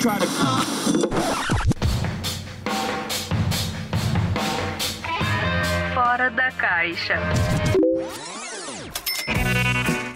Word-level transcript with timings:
try 0.00 0.18
to. 0.18 0.26
Fora 5.94 6.30
da 6.30 6.50
caixa. 6.52 7.83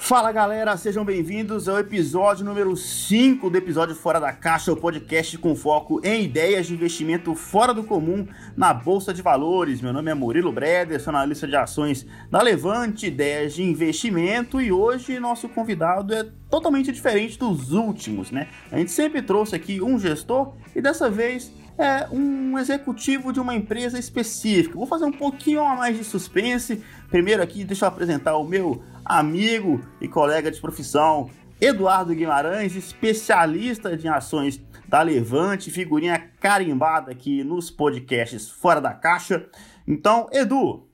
Fala 0.08 0.32
galera, 0.32 0.74
sejam 0.78 1.04
bem-vindos 1.04 1.68
ao 1.68 1.78
episódio 1.78 2.42
número 2.42 2.74
5 2.74 3.50
do 3.50 3.58
episódio 3.58 3.94
Fora 3.94 4.18
da 4.18 4.32
Caixa, 4.32 4.72
o 4.72 4.76
podcast 4.76 5.36
com 5.36 5.54
foco 5.54 6.00
em 6.02 6.24
ideias 6.24 6.66
de 6.66 6.72
investimento 6.72 7.34
fora 7.34 7.74
do 7.74 7.84
comum 7.84 8.26
na 8.56 8.72
Bolsa 8.72 9.12
de 9.12 9.20
Valores. 9.20 9.82
Meu 9.82 9.92
nome 9.92 10.10
é 10.10 10.14
Murilo 10.14 10.50
Breder, 10.50 10.98
sou 10.98 11.10
analista 11.10 11.46
de 11.46 11.54
ações 11.54 12.06
da 12.30 12.40
Levante 12.40 13.06
Ideias 13.06 13.52
de 13.52 13.62
Investimento 13.62 14.62
e 14.62 14.72
hoje 14.72 15.20
nosso 15.20 15.46
convidado 15.46 16.14
é 16.14 16.24
totalmente 16.48 16.90
diferente 16.90 17.38
dos 17.38 17.72
últimos, 17.74 18.30
né? 18.30 18.48
A 18.72 18.78
gente 18.78 18.90
sempre 18.90 19.20
trouxe 19.20 19.54
aqui 19.56 19.82
um 19.82 19.98
gestor 19.98 20.54
e 20.74 20.80
dessa 20.80 21.10
vez 21.10 21.52
é 21.78 22.08
um 22.10 22.58
executivo 22.58 23.32
de 23.32 23.38
uma 23.38 23.54
empresa 23.54 23.98
específica. 23.98 24.74
Vou 24.74 24.86
fazer 24.86 25.04
um 25.04 25.12
pouquinho 25.12 25.62
a 25.62 25.76
mais 25.76 25.96
de 25.96 26.02
suspense. 26.02 26.82
Primeiro 27.08 27.42
aqui, 27.42 27.62
deixa 27.64 27.84
eu 27.84 27.88
apresentar 27.88 28.36
o 28.36 28.44
meu 28.44 28.82
amigo 29.04 29.80
e 30.00 30.08
colega 30.08 30.50
de 30.50 30.60
profissão, 30.60 31.30
Eduardo 31.60 32.14
Guimarães, 32.14 32.74
especialista 32.74 33.92
em 33.94 34.08
ações 34.08 34.60
da 34.88 35.02
Levante, 35.02 35.70
figurinha 35.70 36.30
carimbada 36.40 37.12
aqui 37.12 37.44
nos 37.44 37.70
podcasts 37.70 38.50
Fora 38.50 38.80
da 38.80 38.92
Caixa. 38.92 39.46
Então, 39.86 40.28
Edu, 40.32 40.87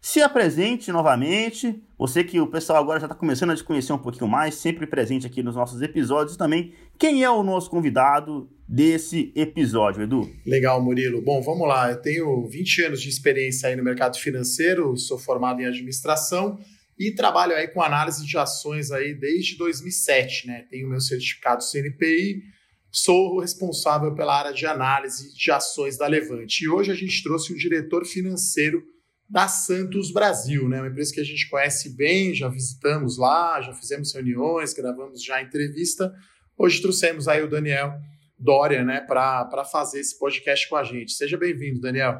se 0.00 0.20
apresente 0.20 0.92
novamente. 0.92 1.82
Você 1.98 2.22
que 2.22 2.40
o 2.40 2.46
pessoal 2.46 2.82
agora 2.82 3.00
já 3.00 3.06
está 3.06 3.14
começando 3.14 3.50
a 3.50 3.56
te 3.56 3.64
conhecer 3.64 3.92
um 3.92 3.98
pouquinho 3.98 4.28
mais, 4.28 4.54
sempre 4.54 4.86
presente 4.86 5.26
aqui 5.26 5.42
nos 5.42 5.56
nossos 5.56 5.82
episódios 5.82 6.36
também. 6.36 6.72
Quem 6.98 7.24
é 7.24 7.30
o 7.30 7.42
nosso 7.42 7.68
convidado 7.68 8.48
desse 8.68 9.32
episódio, 9.34 10.02
Edu? 10.02 10.30
Legal, 10.46 10.82
Murilo. 10.82 11.22
Bom, 11.22 11.42
vamos 11.42 11.66
lá. 11.66 11.90
Eu 11.90 12.00
tenho 12.00 12.46
20 12.46 12.82
anos 12.82 13.02
de 13.02 13.08
experiência 13.08 13.68
aí 13.68 13.76
no 13.76 13.82
mercado 13.82 14.16
financeiro, 14.18 14.96
sou 14.96 15.18
formado 15.18 15.60
em 15.60 15.66
administração 15.66 16.58
e 16.98 17.12
trabalho 17.12 17.54
aí 17.54 17.68
com 17.68 17.80
análise 17.80 18.26
de 18.26 18.36
ações 18.36 18.90
aí 18.90 19.14
desde 19.14 19.56
2007, 19.56 20.46
né? 20.46 20.64
Tenho 20.68 20.88
meu 20.88 21.00
certificado 21.00 21.62
CNPI, 21.62 22.42
sou 22.90 23.38
responsável 23.38 24.14
pela 24.14 24.36
área 24.36 24.52
de 24.52 24.66
análise 24.66 25.32
de 25.34 25.50
ações 25.50 25.96
da 25.96 26.06
Levante. 26.06 26.64
E 26.64 26.68
hoje 26.68 26.90
a 26.90 26.94
gente 26.94 27.22
trouxe 27.22 27.52
o 27.52 27.56
diretor 27.56 28.04
financeiro 28.04 28.82
da 29.28 29.46
Santos 29.46 30.10
Brasil, 30.10 30.68
né? 30.68 30.80
Uma 30.80 30.88
empresa 30.88 31.12
que 31.12 31.20
a 31.20 31.24
gente 31.24 31.48
conhece 31.50 31.94
bem, 31.94 32.34
já 32.34 32.48
visitamos 32.48 33.18
lá, 33.18 33.60
já 33.60 33.74
fizemos 33.74 34.14
reuniões, 34.14 34.72
gravamos 34.72 35.22
já 35.22 35.42
entrevista. 35.42 36.14
Hoje 36.56 36.80
trouxemos 36.80 37.28
aí 37.28 37.42
o 37.42 37.48
Daniel 37.48 38.00
Dória, 38.38 38.84
né, 38.84 39.00
para 39.00 39.64
fazer 39.64 39.98
esse 39.98 40.16
podcast 40.18 40.68
com 40.68 40.76
a 40.76 40.84
gente. 40.84 41.12
Seja 41.12 41.36
bem-vindo, 41.36 41.80
Daniel. 41.80 42.18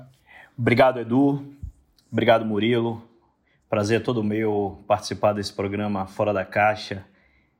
Obrigado, 0.57 0.99
Edu. 0.99 1.47
Obrigado, 2.11 2.45
Murilo. 2.45 3.03
Prazer 3.71 4.03
todo 4.03 4.25
meu 4.25 4.83
participar 4.89 5.33
desse 5.33 5.53
programa 5.53 6.07
Fora 6.07 6.33
da 6.33 6.45
Caixa. 6.45 7.05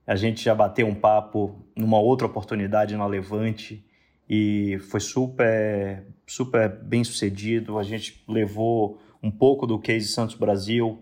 A 0.07 0.17
gente 0.17 0.43
já 0.45 0.55
bateu 0.55 0.87
um 0.87 0.95
papo 0.95 1.65
numa 1.77 2.01
outra 2.01 2.27
oportunidade 2.27 2.97
na 2.97 3.07
Levante 3.07 3.85
e 4.29 4.79
foi 4.91 5.01
super, 5.01 6.05
super 6.27 6.69
bem 6.69 7.05
sucedido. 7.05 7.79
A 7.79 7.85
gente 7.85 8.25
levou 8.27 9.01
um 9.29 9.31
pouco 9.31 9.67
do 9.67 9.79
case 9.79 10.09
Santos 10.09 10.35
Brasil 10.35 10.99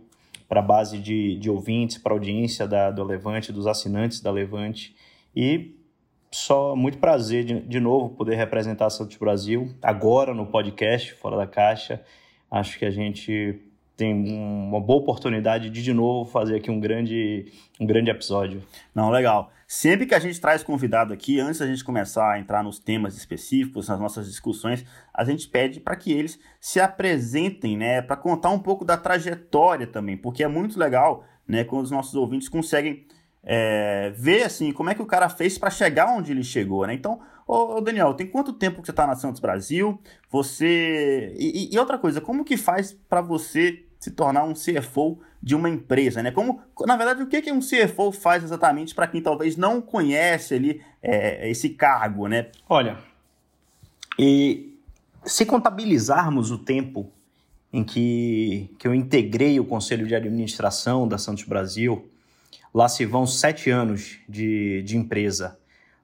para 0.48 0.58
a 0.58 0.62
base 0.62 0.98
de, 0.98 1.36
de 1.38 1.48
ouvintes, 1.48 1.96
para 1.96 2.12
a 2.12 2.16
audiência 2.16 2.66
da, 2.66 2.90
do 2.90 3.04
Levante, 3.04 3.52
dos 3.52 3.66
assinantes 3.68 4.20
da 4.20 4.32
Levante. 4.32 4.96
E 5.34 5.76
só 6.30 6.74
muito 6.74 6.98
prazer 6.98 7.44
de, 7.44 7.60
de 7.60 7.80
novo 7.80 8.10
poder 8.10 8.34
representar 8.34 8.90
Santos 8.90 9.16
Brasil 9.16 9.72
agora 9.80 10.34
no 10.34 10.46
podcast 10.46 11.14
Fora 11.14 11.36
da 11.36 11.46
Caixa. 11.46 12.02
Acho 12.50 12.78
que 12.78 12.84
a 12.84 12.90
gente 12.90 13.60
tem 13.96 14.12
uma 14.12 14.80
boa 14.80 15.00
oportunidade 15.00 15.70
de 15.70 15.82
de 15.82 15.92
novo 15.94 16.30
fazer 16.30 16.56
aqui 16.56 16.70
um 16.70 16.78
grande, 16.78 17.50
um 17.80 17.86
grande 17.86 18.10
episódio. 18.10 18.62
Não, 18.94 19.10
legal. 19.10 19.50
Sempre 19.66 20.06
que 20.06 20.14
a 20.14 20.18
gente 20.18 20.40
traz 20.40 20.62
convidado 20.62 21.12
aqui, 21.12 21.40
antes 21.40 21.58
da 21.58 21.66
gente 21.66 21.82
começar 21.82 22.32
a 22.32 22.38
entrar 22.38 22.62
nos 22.62 22.78
temas 22.78 23.16
específicos, 23.16 23.88
nas 23.88 23.98
nossas 23.98 24.26
discussões, 24.26 24.84
a 25.12 25.24
gente 25.24 25.48
pede 25.48 25.80
para 25.80 25.96
que 25.96 26.12
eles 26.12 26.38
se 26.60 26.78
apresentem, 26.78 27.76
né, 27.76 28.02
para 28.02 28.16
contar 28.16 28.50
um 28.50 28.58
pouco 28.58 28.84
da 28.84 28.96
trajetória 28.96 29.86
também, 29.86 30.16
porque 30.16 30.44
é 30.44 30.48
muito 30.48 30.78
legal, 30.78 31.24
né, 31.48 31.64
quando 31.64 31.84
os 31.84 31.90
nossos 31.90 32.14
ouvintes 32.14 32.48
conseguem 32.48 33.06
é, 33.42 34.10
ver 34.10 34.42
assim 34.42 34.72
como 34.72 34.90
é 34.90 34.94
que 34.94 35.02
o 35.02 35.06
cara 35.06 35.28
fez 35.28 35.56
para 35.56 35.70
chegar 35.70 36.12
onde 36.12 36.32
ele 36.32 36.42
chegou, 36.42 36.84
né? 36.84 36.92
Então, 36.92 37.20
ô, 37.46 37.80
Daniel, 37.80 38.12
tem 38.12 38.26
quanto 38.26 38.52
tempo 38.52 38.80
que 38.80 38.86
você 38.86 38.90
está 38.90 39.06
na 39.06 39.14
Santos 39.14 39.40
Brasil? 39.40 40.00
Você 40.28 41.32
e, 41.38 41.72
e 41.72 41.78
outra 41.78 41.96
coisa, 41.96 42.20
como 42.20 42.44
que 42.44 42.56
faz 42.56 42.92
para 43.08 43.20
você 43.20 43.85
se 43.98 44.10
tornar 44.10 44.44
um 44.44 44.52
CFO 44.52 45.18
de 45.42 45.54
uma 45.54 45.68
empresa, 45.68 46.22
né? 46.22 46.30
Como, 46.30 46.60
na 46.86 46.96
verdade, 46.96 47.22
o 47.22 47.26
que, 47.26 47.42
que 47.42 47.52
um 47.52 47.60
CFO 47.60 48.12
faz 48.12 48.42
exatamente 48.42 48.94
para 48.94 49.06
quem 49.06 49.22
talvez 49.22 49.56
não 49.56 49.80
conhece 49.80 50.54
ali 50.54 50.82
é, 51.02 51.48
esse 51.48 51.70
cargo, 51.70 52.26
né? 52.26 52.48
Olha, 52.68 52.98
e 54.18 54.78
se 55.24 55.44
contabilizarmos 55.44 56.50
o 56.50 56.58
tempo 56.58 57.10
em 57.72 57.84
que, 57.84 58.70
que 58.78 58.88
eu 58.88 58.94
integrei 58.94 59.60
o 59.60 59.64
conselho 59.64 60.06
de 60.06 60.14
administração 60.14 61.06
da 61.06 61.18
Santos 61.18 61.44
Brasil, 61.44 62.08
lá 62.72 62.88
se 62.88 63.04
vão 63.04 63.26
sete 63.26 63.70
anos 63.70 64.18
de, 64.28 64.82
de 64.82 64.96
empresa, 64.96 65.58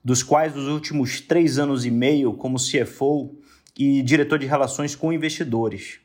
dos 0.05 0.23
quais 0.23 0.57
os 0.57 0.69
últimos 0.69 1.21
três 1.21 1.59
anos 1.59 1.85
e 1.85 1.91
meio 1.91 2.35
como 2.35 2.59
CFO 2.59 3.35
e 3.79 4.03
diretor 4.03 4.39
de 4.39 4.47
relações 4.47 4.95
com 4.95 5.13
investidores. 5.13 6.01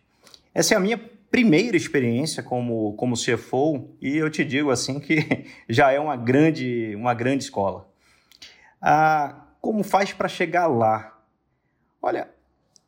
Essa 0.53 0.73
é 0.73 0.77
a 0.77 0.79
minha 0.79 0.97
primeira 1.29 1.75
experiência 1.75 2.41
como, 2.41 2.93
como 2.93 3.15
CFO 3.15 3.95
e 4.01 4.17
eu 4.17 4.29
te 4.29 4.43
digo 4.43 4.71
assim 4.71 4.99
que 4.99 5.45
já 5.67 5.91
é 5.91 5.99
uma 5.99 6.15
grande, 6.15 6.95
uma 6.95 7.13
grande 7.13 7.43
escola. 7.43 7.87
Ah, 8.81 9.47
como 9.61 9.83
faz 9.83 10.13
para 10.13 10.27
chegar 10.27 10.67
lá? 10.67 11.19
Olha, 12.01 12.29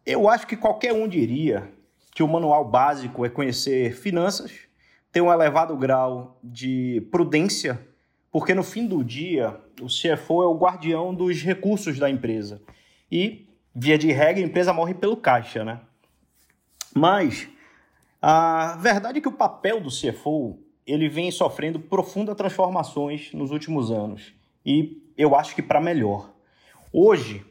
eu 0.05 0.29
acho 0.29 0.47
que 0.47 0.55
qualquer 0.55 0.93
um 0.93 1.07
diria 1.07 1.69
que 2.13 2.23
o 2.23 2.27
manual 2.27 2.65
básico 2.65 3.25
é 3.25 3.29
conhecer 3.29 3.95
finanças, 3.95 4.51
ter 5.11 5.21
um 5.21 5.31
elevado 5.31 5.75
grau 5.75 6.39
de 6.43 7.07
prudência, 7.11 7.79
porque 8.31 8.53
no 8.53 8.63
fim 8.63 8.87
do 8.87 9.03
dia 9.03 9.59
o 9.81 9.87
CFO 9.87 10.43
é 10.43 10.47
o 10.47 10.57
guardião 10.57 11.13
dos 11.13 11.41
recursos 11.41 11.97
da 11.97 12.09
empresa. 12.09 12.61
E, 13.11 13.47
via 13.73 13.97
de 13.97 14.11
regra, 14.11 14.43
a 14.43 14.45
empresa 14.47 14.73
morre 14.73 14.93
pelo 14.93 15.17
caixa, 15.17 15.63
né? 15.63 15.81
Mas 16.95 17.47
a 18.21 18.75
verdade 18.77 19.19
é 19.19 19.21
que 19.21 19.27
o 19.27 19.33
papel 19.33 19.79
do 19.79 19.89
CFO 19.89 20.59
ele 20.85 21.07
vem 21.07 21.31
sofrendo 21.31 21.79
profundas 21.79 22.35
transformações 22.35 23.31
nos 23.33 23.51
últimos 23.51 23.91
anos 23.91 24.33
e 24.65 25.01
eu 25.17 25.35
acho 25.35 25.55
que 25.55 25.61
para 25.61 25.79
melhor. 25.79 26.31
Hoje, 26.91 27.45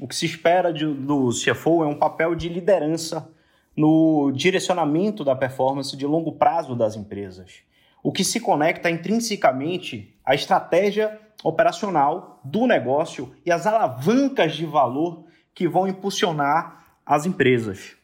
o 0.00 0.06
que 0.06 0.14
se 0.14 0.26
espera 0.26 0.72
de, 0.72 0.86
do 0.86 1.30
CFO 1.30 1.82
é 1.82 1.86
um 1.86 1.98
papel 1.98 2.34
de 2.34 2.48
liderança 2.48 3.30
no 3.76 4.30
direcionamento 4.32 5.24
da 5.24 5.34
performance 5.34 5.96
de 5.96 6.06
longo 6.06 6.32
prazo 6.32 6.76
das 6.76 6.96
empresas, 6.96 7.62
o 8.02 8.12
que 8.12 8.22
se 8.22 8.40
conecta 8.40 8.90
intrinsecamente 8.90 10.16
à 10.24 10.34
estratégia 10.34 11.18
operacional 11.42 12.40
do 12.44 12.66
negócio 12.66 13.34
e 13.44 13.50
às 13.50 13.66
alavancas 13.66 14.54
de 14.54 14.64
valor 14.64 15.24
que 15.54 15.68
vão 15.68 15.86
impulsionar 15.86 16.84
as 17.04 17.26
empresas. 17.26 17.96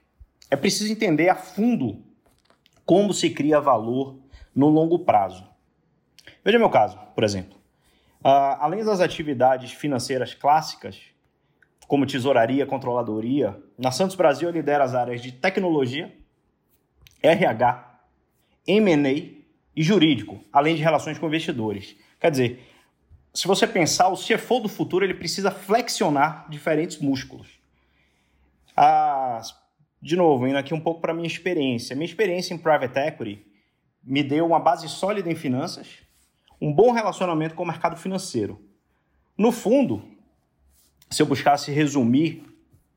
É 0.51 0.57
preciso 0.57 0.93
entender 0.93 1.29
a 1.29 1.35
fundo 1.35 2.10
como 2.91 3.15
se 3.15 3.31
cria 3.31 3.61
valor 3.61 4.19
no 4.53 4.69
longo 4.69 4.99
prazo. 4.99 5.49
Veja 6.45 6.59
meu 6.59 6.69
caso, 6.69 6.99
por 7.15 7.23
exemplo. 7.23 7.57
Uh, 8.19 8.59
além 8.59 8.85
das 8.85 9.01
atividades 9.01 9.71
financeiras 9.71 10.35
clássicas, 10.35 11.01
como 11.87 12.05
tesouraria, 12.05 12.67
controladoria, 12.67 13.57
na 13.79 13.93
Santos 13.93 14.17
Brasil 14.17 14.49
eu 14.49 14.53
lidero 14.53 14.83
as 14.83 14.93
áreas 14.93 15.23
de 15.23 15.31
tecnologia, 15.31 16.13
RH, 17.23 18.01
M&A 18.67 19.13
e 19.77 19.83
jurídico, 19.85 20.45
além 20.53 20.75
de 20.75 20.83
relações 20.83 21.17
com 21.17 21.29
investidores. 21.29 21.97
Quer 22.19 22.33
dizer, 22.33 22.69
se 23.33 23.47
você 23.47 23.69
pensar, 23.69 24.09
o 24.09 24.17
CFO 24.17 24.59
do 24.59 24.69
futuro 24.69 25.05
ele 25.05 25.15
precisa 25.15 25.53
flexionar 25.53 26.51
diferentes 26.51 26.99
músculos. 26.99 27.61
As 28.75 29.60
de 30.01 30.17
novo, 30.17 30.47
indo 30.47 30.57
aqui 30.57 30.73
um 30.73 30.81
pouco 30.81 31.01
para 31.01 31.13
minha 31.13 31.27
experiência. 31.27 31.95
Minha 31.95 32.07
experiência 32.07 32.55
em 32.55 32.59
private 32.59 32.99
equity 32.99 33.45
me 34.03 34.23
deu 34.23 34.47
uma 34.47 34.59
base 34.59 34.89
sólida 34.89 35.31
em 35.31 35.35
finanças, 35.35 35.99
um 36.61 36.73
bom 36.73 36.93
relacionamento 36.93 37.55
com 37.55 37.63
o 37.63 37.67
mercado 37.67 37.97
financeiro. 37.97 38.61
No 39.37 39.53
fundo, 39.53 40.03
se 41.11 41.23
eu 41.23 41.27
buscasse 41.27 41.71
resumir 41.71 42.43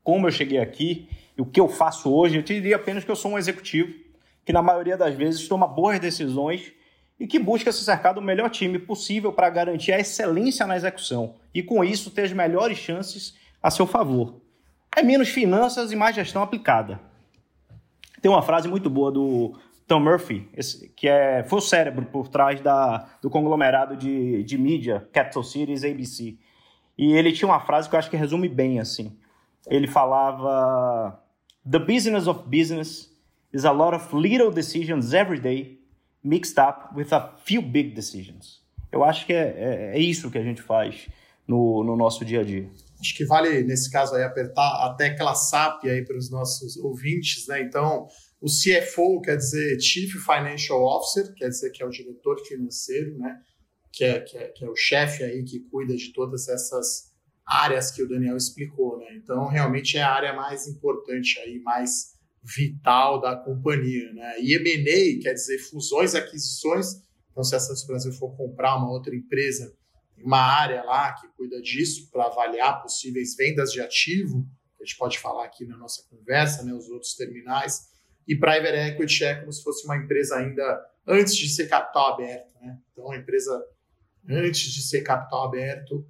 como 0.02 0.26
eu 0.26 0.32
cheguei 0.32 0.58
aqui 0.58 1.08
e 1.36 1.42
o 1.42 1.46
que 1.46 1.60
eu 1.60 1.68
faço 1.68 2.12
hoje, 2.12 2.36
eu 2.36 2.42
diria 2.42 2.76
apenas 2.76 3.04
que 3.04 3.10
eu 3.10 3.16
sou 3.16 3.32
um 3.32 3.38
executivo 3.38 3.92
que, 4.44 4.52
na 4.52 4.62
maioria 4.62 4.96
das 4.96 5.14
vezes, 5.14 5.48
toma 5.48 5.66
boas 5.66 5.98
decisões 5.98 6.72
e 7.18 7.26
que 7.26 7.38
busca 7.38 7.72
se 7.72 7.84
cercar 7.84 8.14
do 8.14 8.20
melhor 8.20 8.50
time 8.50 8.78
possível 8.78 9.32
para 9.32 9.48
garantir 9.48 9.92
a 9.92 10.00
excelência 10.00 10.66
na 10.66 10.76
execução 10.76 11.36
e, 11.54 11.62
com 11.62 11.82
isso, 11.82 12.10
ter 12.10 12.22
as 12.22 12.32
melhores 12.32 12.76
chances 12.76 13.34
a 13.62 13.70
seu 13.70 13.86
favor. 13.86 14.43
É 14.96 15.02
menos 15.02 15.28
finanças 15.28 15.90
e 15.90 15.96
mais 15.96 16.14
gestão 16.14 16.42
aplicada. 16.42 17.00
Tem 18.22 18.30
uma 18.30 18.42
frase 18.42 18.68
muito 18.68 18.88
boa 18.88 19.10
do 19.10 19.58
Tom 19.86 20.00
Murphy, 20.00 20.48
que 20.96 21.08
é, 21.08 21.42
foi 21.44 21.58
o 21.58 21.62
cérebro 21.62 22.06
por 22.06 22.28
trás 22.28 22.60
da, 22.60 23.08
do 23.20 23.28
conglomerado 23.28 23.96
de, 23.96 24.42
de 24.44 24.56
mídia 24.56 25.06
Capital 25.12 25.42
Cities 25.42 25.84
ABC. 25.84 26.36
E 26.96 27.12
ele 27.12 27.32
tinha 27.32 27.48
uma 27.48 27.60
frase 27.60 27.88
que 27.88 27.94
eu 27.94 27.98
acho 27.98 28.08
que 28.08 28.16
resume 28.16 28.48
bem 28.48 28.78
assim. 28.78 29.16
Ele 29.66 29.86
falava: 29.86 31.20
The 31.68 31.80
business 31.80 32.26
of 32.26 32.48
business 32.48 33.12
is 33.52 33.64
a 33.64 33.72
lot 33.72 33.94
of 33.96 34.14
little 34.14 34.50
decisions 34.50 35.12
every 35.12 35.40
day 35.40 35.80
mixed 36.22 36.58
up 36.58 36.94
with 36.96 37.12
a 37.12 37.32
few 37.44 37.60
big 37.60 37.90
decisions. 37.90 38.62
Eu 38.90 39.02
acho 39.02 39.26
que 39.26 39.32
é, 39.32 39.54
é, 39.56 39.96
é 39.96 39.98
isso 39.98 40.30
que 40.30 40.38
a 40.38 40.42
gente 40.42 40.62
faz 40.62 41.08
no, 41.46 41.82
no 41.82 41.96
nosso 41.96 42.24
dia 42.24 42.40
a 42.40 42.44
dia. 42.44 42.70
Acho 43.04 43.14
que 43.14 43.26
vale, 43.26 43.62
nesse 43.62 43.90
caso 43.90 44.14
aí, 44.14 44.22
apertar 44.22 44.86
a 44.86 44.94
tecla 44.94 45.34
SAP 45.34 45.84
aí 45.84 46.02
para 46.02 46.16
os 46.16 46.30
nossos 46.30 46.74
ouvintes, 46.78 47.46
né? 47.46 47.60
Então, 47.60 48.06
o 48.40 48.46
CFO 48.46 49.20
quer 49.20 49.36
dizer 49.36 49.78
Chief 49.78 50.10
Financial 50.10 50.82
Officer, 50.82 51.34
quer 51.34 51.50
dizer 51.50 51.70
que 51.70 51.82
é 51.82 51.86
o 51.86 51.90
diretor 51.90 52.38
financeiro, 52.46 53.18
né? 53.18 53.38
Que 53.92 54.04
é, 54.04 54.20
que 54.20 54.38
é, 54.38 54.48
que 54.48 54.64
é 54.64 54.68
o 54.70 54.74
chefe 54.74 55.22
aí 55.22 55.44
que 55.44 55.60
cuida 55.68 55.94
de 55.94 56.14
todas 56.14 56.48
essas 56.48 57.12
áreas 57.46 57.90
que 57.90 58.02
o 58.02 58.08
Daniel 58.08 58.38
explicou, 58.38 58.98
né? 58.98 59.14
Então, 59.22 59.48
realmente 59.48 59.98
é 59.98 60.02
a 60.02 60.10
área 60.10 60.32
mais 60.32 60.66
importante 60.66 61.38
aí, 61.40 61.60
mais 61.60 62.14
vital 62.42 63.20
da 63.20 63.36
companhia. 63.36 64.14
Né? 64.14 64.40
E 64.40 64.54
M&A 64.54 65.22
quer 65.22 65.34
dizer 65.34 65.58
fusões 65.58 66.14
aquisições. 66.14 67.02
Então, 67.30 67.44
se 67.44 67.54
a 67.54 67.60
Santos 67.60 67.86
Brasil 67.86 68.12
for 68.14 68.34
comprar 68.34 68.76
uma 68.76 68.90
outra 68.90 69.14
empresa, 69.14 69.74
uma 70.22 70.38
área 70.38 70.82
lá 70.82 71.12
que 71.12 71.28
cuida 71.28 71.60
disso 71.60 72.10
para 72.10 72.26
avaliar 72.26 72.82
possíveis 72.82 73.36
vendas 73.36 73.72
de 73.72 73.80
ativo, 73.80 74.46
a 74.80 74.84
gente 74.84 74.96
pode 74.96 75.18
falar 75.18 75.44
aqui 75.44 75.64
na 75.64 75.76
nossa 75.76 76.02
conversa, 76.10 76.62
né, 76.62 76.72
os 76.72 76.88
outros 76.88 77.14
terminais. 77.14 77.88
E 78.28 78.36
Private 78.36 78.76
Equity 78.90 79.24
é 79.24 79.34
como 79.36 79.52
se 79.52 79.62
fosse 79.62 79.84
uma 79.86 79.96
empresa 79.96 80.36
ainda 80.36 80.86
antes 81.06 81.36
de 81.36 81.48
ser 81.48 81.68
capital 81.68 82.14
aberto. 82.14 82.52
Né? 82.60 82.78
Então, 82.92 83.10
a 83.10 83.16
empresa 83.16 83.64
antes 84.28 84.72
de 84.72 84.82
ser 84.82 85.02
capital 85.02 85.44
aberto 85.44 86.06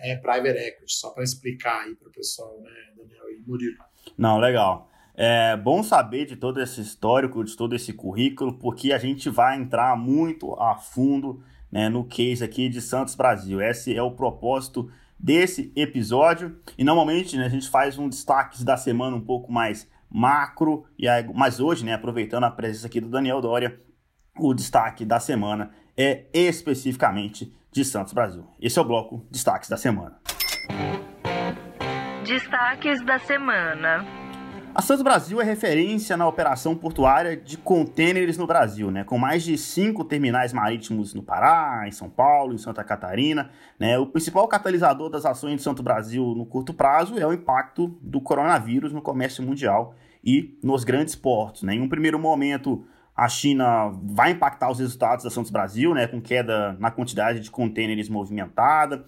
é, 0.00 0.12
é 0.12 0.16
Private 0.16 0.58
Equity, 0.58 0.92
só 0.92 1.10
para 1.10 1.24
explicar 1.24 1.84
aí 1.84 1.94
para 1.94 2.08
o 2.08 2.12
pessoal, 2.12 2.60
né, 2.60 2.70
Daniel 2.96 3.30
e 3.30 3.42
Murilo. 3.46 3.78
Não, 4.16 4.38
legal. 4.38 4.90
É 5.14 5.56
bom 5.56 5.82
saber 5.82 6.26
de 6.26 6.36
todo 6.36 6.62
esse 6.62 6.80
histórico, 6.80 7.42
de 7.42 7.56
todo 7.56 7.74
esse 7.74 7.92
currículo, 7.92 8.56
porque 8.58 8.92
a 8.92 8.98
gente 8.98 9.28
vai 9.28 9.56
entrar 9.56 9.96
muito 9.96 10.54
a 10.54 10.76
fundo 10.76 11.42
né, 11.70 11.88
no 11.88 12.04
case 12.04 12.44
aqui 12.44 12.68
de 12.68 12.80
Santos 12.80 13.14
Brasil. 13.14 13.60
Esse 13.60 13.94
é 13.94 14.02
o 14.02 14.12
propósito 14.12 14.90
desse 15.18 15.72
episódio. 15.74 16.58
E 16.76 16.84
normalmente 16.84 17.36
né, 17.36 17.46
a 17.46 17.48
gente 17.48 17.68
faz 17.68 17.98
um 17.98 18.08
destaque 18.08 18.64
da 18.64 18.76
semana 18.76 19.16
um 19.16 19.20
pouco 19.20 19.52
mais 19.52 19.88
macro, 20.10 20.86
e 20.98 21.06
aí, 21.06 21.28
mas 21.34 21.60
hoje, 21.60 21.84
né, 21.84 21.92
aproveitando 21.92 22.44
a 22.44 22.50
presença 22.50 22.86
aqui 22.86 23.00
do 23.00 23.10
Daniel 23.10 23.40
Doria, 23.42 23.78
o 24.38 24.54
destaque 24.54 25.04
da 25.04 25.20
semana 25.20 25.70
é 25.96 26.26
especificamente 26.32 27.52
de 27.70 27.84
Santos 27.84 28.12
Brasil. 28.12 28.46
Esse 28.60 28.78
é 28.78 28.82
o 28.82 28.84
bloco 28.84 29.26
Destaques 29.30 29.68
da 29.68 29.76
Semana. 29.76 30.18
Destaques 32.24 33.04
da 33.04 33.18
semana. 33.18 34.17
A 34.78 34.80
Santos 34.80 35.02
Brasil 35.02 35.40
é 35.40 35.44
referência 35.44 36.16
na 36.16 36.28
operação 36.28 36.72
portuária 36.76 37.36
de 37.36 37.58
contêineres 37.58 38.38
no 38.38 38.46
Brasil, 38.46 38.92
né? 38.92 39.02
com 39.02 39.18
mais 39.18 39.42
de 39.42 39.58
cinco 39.58 40.04
terminais 40.04 40.52
marítimos 40.52 41.12
no 41.14 41.20
Pará, 41.20 41.82
em 41.88 41.90
São 41.90 42.08
Paulo, 42.08 42.54
em 42.54 42.58
Santa 42.58 42.84
Catarina. 42.84 43.50
Né? 43.76 43.98
O 43.98 44.06
principal 44.06 44.46
catalisador 44.46 45.10
das 45.10 45.26
ações 45.26 45.56
de 45.56 45.62
Santos 45.62 45.82
Brasil 45.82 46.24
no 46.24 46.46
curto 46.46 46.72
prazo 46.72 47.18
é 47.18 47.26
o 47.26 47.32
impacto 47.32 47.88
do 48.00 48.20
coronavírus 48.20 48.92
no 48.92 49.02
comércio 49.02 49.42
mundial 49.42 49.96
e 50.24 50.56
nos 50.62 50.84
grandes 50.84 51.16
portos. 51.16 51.64
Né? 51.64 51.74
Em 51.74 51.80
um 51.80 51.88
primeiro 51.88 52.16
momento, 52.16 52.84
a 53.16 53.28
China 53.28 53.92
vai 54.04 54.30
impactar 54.30 54.70
os 54.70 54.78
resultados 54.78 55.24
da 55.24 55.30
Santos 55.30 55.50
Brasil, 55.50 55.92
né, 55.92 56.06
com 56.06 56.20
queda 56.20 56.76
na 56.78 56.88
quantidade 56.88 57.40
de 57.40 57.50
contêineres 57.50 58.08
movimentada, 58.08 59.04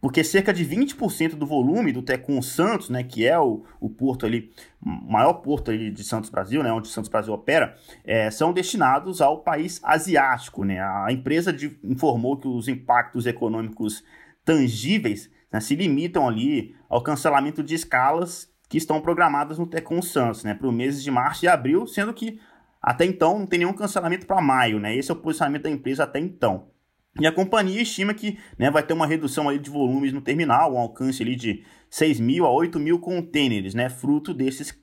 porque 0.00 0.24
cerca 0.24 0.52
de 0.52 0.64
20% 0.64 1.34
do 1.34 1.46
volume 1.46 1.92
do 1.92 2.02
Tecum 2.02 2.40
Santos, 2.40 2.88
né, 2.88 3.02
que 3.02 3.26
é 3.26 3.38
o, 3.38 3.64
o 3.78 3.90
porto 3.90 4.24
ali, 4.24 4.50
maior 4.80 5.34
porto 5.34 5.70
ali 5.70 5.90
de 5.90 6.02
Santos 6.02 6.30
Brasil, 6.30 6.62
né, 6.62 6.72
onde 6.72 6.88
Santos 6.88 7.10
Brasil 7.10 7.34
opera, 7.34 7.76
é, 8.04 8.30
são 8.30 8.52
destinados 8.52 9.20
ao 9.20 9.42
país 9.42 9.78
asiático. 9.84 10.64
Né? 10.64 10.80
A 10.80 11.08
empresa 11.10 11.52
de, 11.52 11.78
informou 11.84 12.38
que 12.38 12.48
os 12.48 12.66
impactos 12.66 13.26
econômicos 13.26 14.02
tangíveis 14.44 15.30
né, 15.52 15.60
se 15.60 15.76
limitam 15.76 16.26
ali 16.26 16.74
ao 16.88 17.02
cancelamento 17.02 17.62
de 17.62 17.74
escalas 17.74 18.48
que 18.68 18.78
estão 18.78 19.00
programadas 19.00 19.58
no 19.58 19.66
Tecum 19.66 20.00
Santos 20.00 20.44
né, 20.44 20.54
para 20.54 20.66
os 20.66 20.74
meses 20.74 21.02
de 21.02 21.10
março 21.10 21.44
e 21.44 21.48
abril, 21.48 21.86
sendo 21.86 22.14
que 22.14 22.40
até 22.80 23.04
então 23.04 23.38
não 23.38 23.46
tem 23.46 23.58
nenhum 23.58 23.74
cancelamento 23.74 24.26
para 24.26 24.40
maio. 24.40 24.78
Né? 24.78 24.96
Esse 24.96 25.10
é 25.10 25.14
o 25.14 25.16
posicionamento 25.16 25.64
da 25.64 25.70
empresa 25.70 26.04
até 26.04 26.18
então. 26.18 26.69
E 27.18 27.26
a 27.26 27.32
companhia 27.32 27.82
estima 27.82 28.14
que 28.14 28.38
né, 28.58 28.70
vai 28.70 28.82
ter 28.82 28.92
uma 28.92 29.06
redução 29.06 29.48
ali 29.48 29.58
de 29.58 29.70
volumes 29.70 30.12
no 30.12 30.20
terminal, 30.20 30.74
um 30.74 30.78
alcance 30.78 31.22
ali 31.22 31.34
de 31.34 31.64
6 31.88 32.20
mil 32.20 32.46
a 32.46 32.52
8 32.52 32.78
mil 32.78 33.00
contêineres, 33.00 33.74
né, 33.74 33.88
fruto 33.88 34.32
desses 34.32 34.78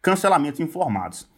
cancelamentos 0.00 0.60
informados. 0.60 1.28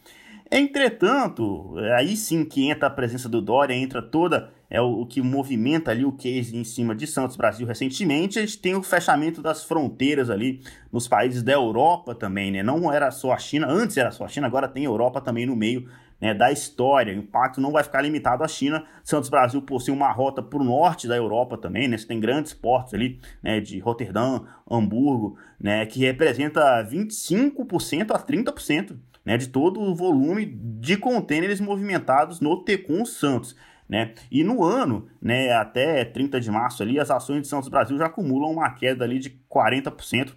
Entretanto, 0.51 1.75
aí 1.97 2.17
sim 2.17 2.45
que 2.45 2.69
entra 2.69 2.89
a 2.89 2.91
presença 2.91 3.29
do 3.29 3.41
Dória, 3.41 3.75
entra 3.75 4.03
toda 4.03 4.53
é 4.75 4.81
o, 4.81 5.07
que 5.07 5.23
movimenta 5.23 5.93
ali 5.93 6.05
o 6.05 6.13
case 6.13 6.57
em 6.57 6.65
cima 6.65 6.97
de 6.97 7.07
Santos 7.07 7.37
Brasil 7.37 7.67
recentemente. 7.67 8.39
A 8.39 8.43
gente 8.43 8.59
tem 8.59 8.75
o 8.75 8.83
fechamento 8.83 9.41
das 9.41 9.63
fronteiras 9.63 10.31
ali 10.31 10.61
nos 10.93 11.07
países 11.07 11.43
da 11.43 11.53
Europa 11.53 12.15
também, 12.15 12.51
né? 12.51 12.63
Não 12.63 12.93
era 12.93 13.11
só 13.11 13.33
a 13.33 13.39
China, 13.39 13.69
antes 13.69 13.97
era 13.97 14.11
só 14.11 14.25
a 14.25 14.29
China, 14.29 14.47
agora 14.47 14.67
tem 14.67 14.85
a 14.85 14.89
Europa 14.89 15.21
também 15.21 15.47
no 15.47 15.55
meio 15.55 15.89
né, 16.25 16.33
da 16.33 16.51
história. 16.51 17.15
O 17.15 17.19
impacto 17.19 17.61
não 17.61 17.71
vai 17.71 17.85
ficar 17.85 18.01
limitado 18.01 18.43
à 18.43 18.49
China. 18.49 18.83
Santos 19.03 19.29
Brasil 19.29 19.61
possui 19.61 19.93
uma 19.93 20.11
rota 20.11 20.43
para 20.43 20.59
o 20.59 20.65
norte 20.65 21.07
da 21.07 21.15
Europa 21.15 21.59
também, 21.59 21.87
né? 21.87 21.99
Você 21.99 22.07
tem 22.07 22.19
grandes 22.19 22.55
portos 22.55 22.95
ali, 22.95 23.21
né, 23.43 23.61
de 23.61 23.79
Roterdã, 23.79 24.41
Hamburgo, 24.69 25.37
né, 25.61 25.85
que 25.85 26.01
representa 26.01 26.83
25% 26.83 28.11
a 28.13 28.19
30% 28.19 28.97
né, 29.23 29.37
de 29.37 29.49
todo 29.49 29.79
o 29.79 29.95
volume 29.95 30.47
de 30.47 30.97
contêineres 30.97 31.61
movimentados 31.61 32.41
no 32.41 32.65
Tecum 32.65 33.05
Santos. 33.05 33.55
Né? 33.87 34.15
E 34.31 34.43
no 34.43 34.65
ano, 34.65 35.07
né, 35.21 35.53
até 35.53 36.07
30 36.07 36.41
de 36.41 36.51
março 36.51 36.83
ali, 36.83 36.99
as 36.99 37.11
ações 37.11 37.43
de 37.43 37.49
Santos 37.49 37.69
Brasil 37.69 37.99
já 37.99 38.07
acumulam 38.07 38.51
uma 38.51 38.71
queda 38.71 39.05
ali 39.05 39.19
de 39.19 39.39
40% 39.51 40.33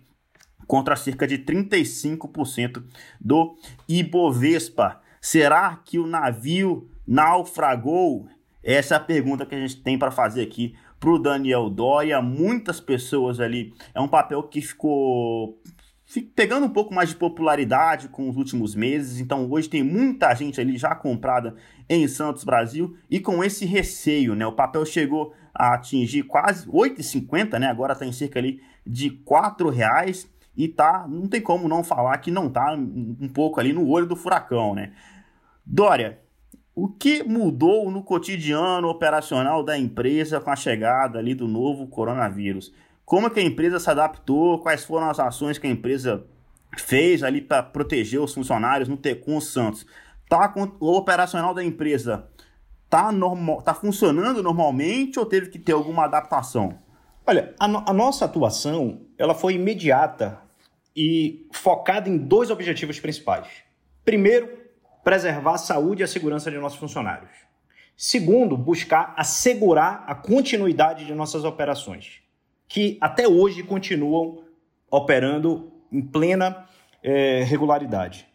contra 0.68 0.98
cerca 0.98 1.26
de 1.26 1.38
35% 1.38 2.84
do 3.22 3.56
Ibovespa. 3.88 5.02
Será 5.30 5.76
que 5.84 6.00
o 6.00 6.08
navio 6.08 6.90
naufragou? 7.06 8.30
Essa 8.64 8.94
é 8.94 8.98
a 8.98 9.02
pergunta 9.02 9.46
que 9.46 9.54
a 9.54 9.60
gente 9.60 9.76
tem 9.84 10.00
para 10.00 10.10
fazer 10.10 10.42
aqui 10.42 10.74
para 11.02 11.10
o 11.10 11.20
Daniel 11.20 11.70
Dória. 11.70 12.22
Muitas 12.22 12.80
pessoas 12.80 13.42
ali. 13.42 13.74
É 13.94 14.00
um 14.00 14.08
papel 14.08 14.42
que 14.44 14.62
ficou 14.62 15.62
pegando 16.34 16.66
um 16.66 16.70
pouco 16.70 16.94
mais 16.94 17.10
de 17.10 17.18
popularidade 17.18 18.08
com 18.08 18.30
os 18.30 18.38
últimos 18.38 18.74
meses. 18.74 19.20
Então 19.20 19.52
hoje 19.52 19.68
tem 19.68 19.84
muita 19.84 20.34
gente 20.34 20.62
ali 20.62 20.78
já 20.78 20.96
comprada 20.96 21.58
em 21.90 22.08
Santos 22.08 22.46
Brasil 22.46 22.96
e 23.12 23.20
com 23.20 23.44
esse 23.44 23.66
receio, 23.66 24.34
né? 24.34 24.48
O 24.48 24.54
papel 24.54 24.86
chegou 24.86 25.34
a 25.54 25.74
atingir 25.74 26.24
quase 26.24 26.66
8,50, 26.70 27.60
né? 27.60 27.68
Agora 27.68 27.92
está 27.92 28.06
em 28.06 28.14
cerca 28.14 28.40
ali 28.40 28.62
de 28.86 29.10
R$ 29.10 29.72
reais 29.76 30.26
e 30.58 30.68
tá, 30.68 31.06
não 31.08 31.28
tem 31.28 31.40
como 31.40 31.68
não 31.68 31.84
falar 31.84 32.18
que 32.18 32.32
não 32.32 32.50
tá 32.50 32.74
um 32.74 33.30
pouco 33.32 33.60
ali 33.60 33.72
no 33.72 33.88
olho 33.88 34.08
do 34.08 34.16
furacão, 34.16 34.74
né? 34.74 34.92
Dória, 35.70 36.20
o 36.74 36.88
que 36.88 37.24
mudou 37.24 37.92
no 37.92 38.02
cotidiano 38.02 38.88
operacional 38.88 39.62
da 39.62 39.78
empresa 39.78 40.40
com 40.40 40.50
a 40.50 40.56
chegada 40.56 41.20
ali 41.20 41.36
do 41.36 41.46
novo 41.46 41.88
coronavírus? 41.88 42.74
Como 43.04 43.28
é 43.28 43.30
que 43.30 43.42
a 43.42 43.44
empresa 43.44 43.78
se 43.78 43.90
adaptou? 43.90 44.60
Quais 44.60 44.86
foram 44.86 45.10
as 45.10 45.20
ações 45.20 45.58
que 45.58 45.68
a 45.68 45.70
empresa 45.70 46.26
fez 46.78 47.22
ali 47.22 47.42
para 47.42 47.62
proteger 47.62 48.22
os 48.22 48.34
funcionários 48.34 48.88
no 48.88 48.96
Tecum 48.96 49.42
Santos? 49.42 49.86
Tá 50.30 50.54
o 50.80 50.94
operacional 50.94 51.54
da 51.54 51.64
empresa 51.64 52.30
tá 52.90 53.12
normal, 53.12 53.62
tá 53.62 53.74
funcionando 53.74 54.42
normalmente 54.42 55.20
ou 55.20 55.26
teve 55.26 55.50
que 55.50 55.60
ter 55.60 55.74
alguma 55.74 56.06
adaptação? 56.06 56.80
Olha, 57.26 57.54
a, 57.60 57.68
no, 57.68 57.84
a 57.86 57.92
nossa 57.92 58.24
atuação 58.24 59.02
ela 59.18 59.36
foi 59.36 59.56
imediata 59.56 60.40
e 60.96 61.46
focada 61.52 62.08
em 62.08 62.18
dois 62.18 62.50
objetivos 62.50 63.02
principais. 63.02 63.48
Primeiro, 64.06 64.57
preservar 65.08 65.54
a 65.54 65.58
saúde 65.58 66.02
e 66.02 66.04
a 66.04 66.08
segurança 66.08 66.52
de 66.52 66.58
nossos 66.58 66.78
funcionários. 66.78 67.30
Segundo, 67.96 68.58
buscar 68.58 69.14
assegurar 69.16 70.04
a 70.06 70.14
continuidade 70.14 71.06
de 71.06 71.14
nossas 71.14 71.46
operações, 71.46 72.20
que 72.68 72.98
até 73.00 73.26
hoje 73.26 73.64
continuam 73.64 74.44
operando 74.92 75.72
em 75.90 76.02
plena 76.02 76.68
é, 77.02 77.42
regularidade. 77.44 78.28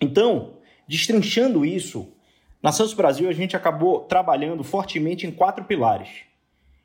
Então, 0.00 0.54
destrinchando 0.88 1.64
isso, 1.64 2.12
Na 2.60 2.72
Santos 2.72 2.94
Brasil, 2.94 3.28
a 3.28 3.32
gente 3.32 3.54
acabou 3.54 4.00
trabalhando 4.00 4.64
fortemente 4.64 5.24
em 5.24 5.30
quatro 5.30 5.64
pilares: 5.66 6.08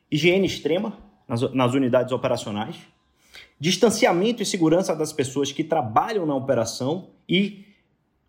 higiene 0.08 0.46
extrema 0.46 0.96
nas, 1.26 1.52
nas 1.52 1.74
unidades 1.74 2.12
operacionais, 2.12 2.76
distanciamento 3.58 4.44
e 4.44 4.46
segurança 4.46 4.94
das 4.94 5.12
pessoas 5.12 5.50
que 5.50 5.64
trabalham 5.64 6.24
na 6.24 6.36
operação 6.36 7.10
e 7.28 7.71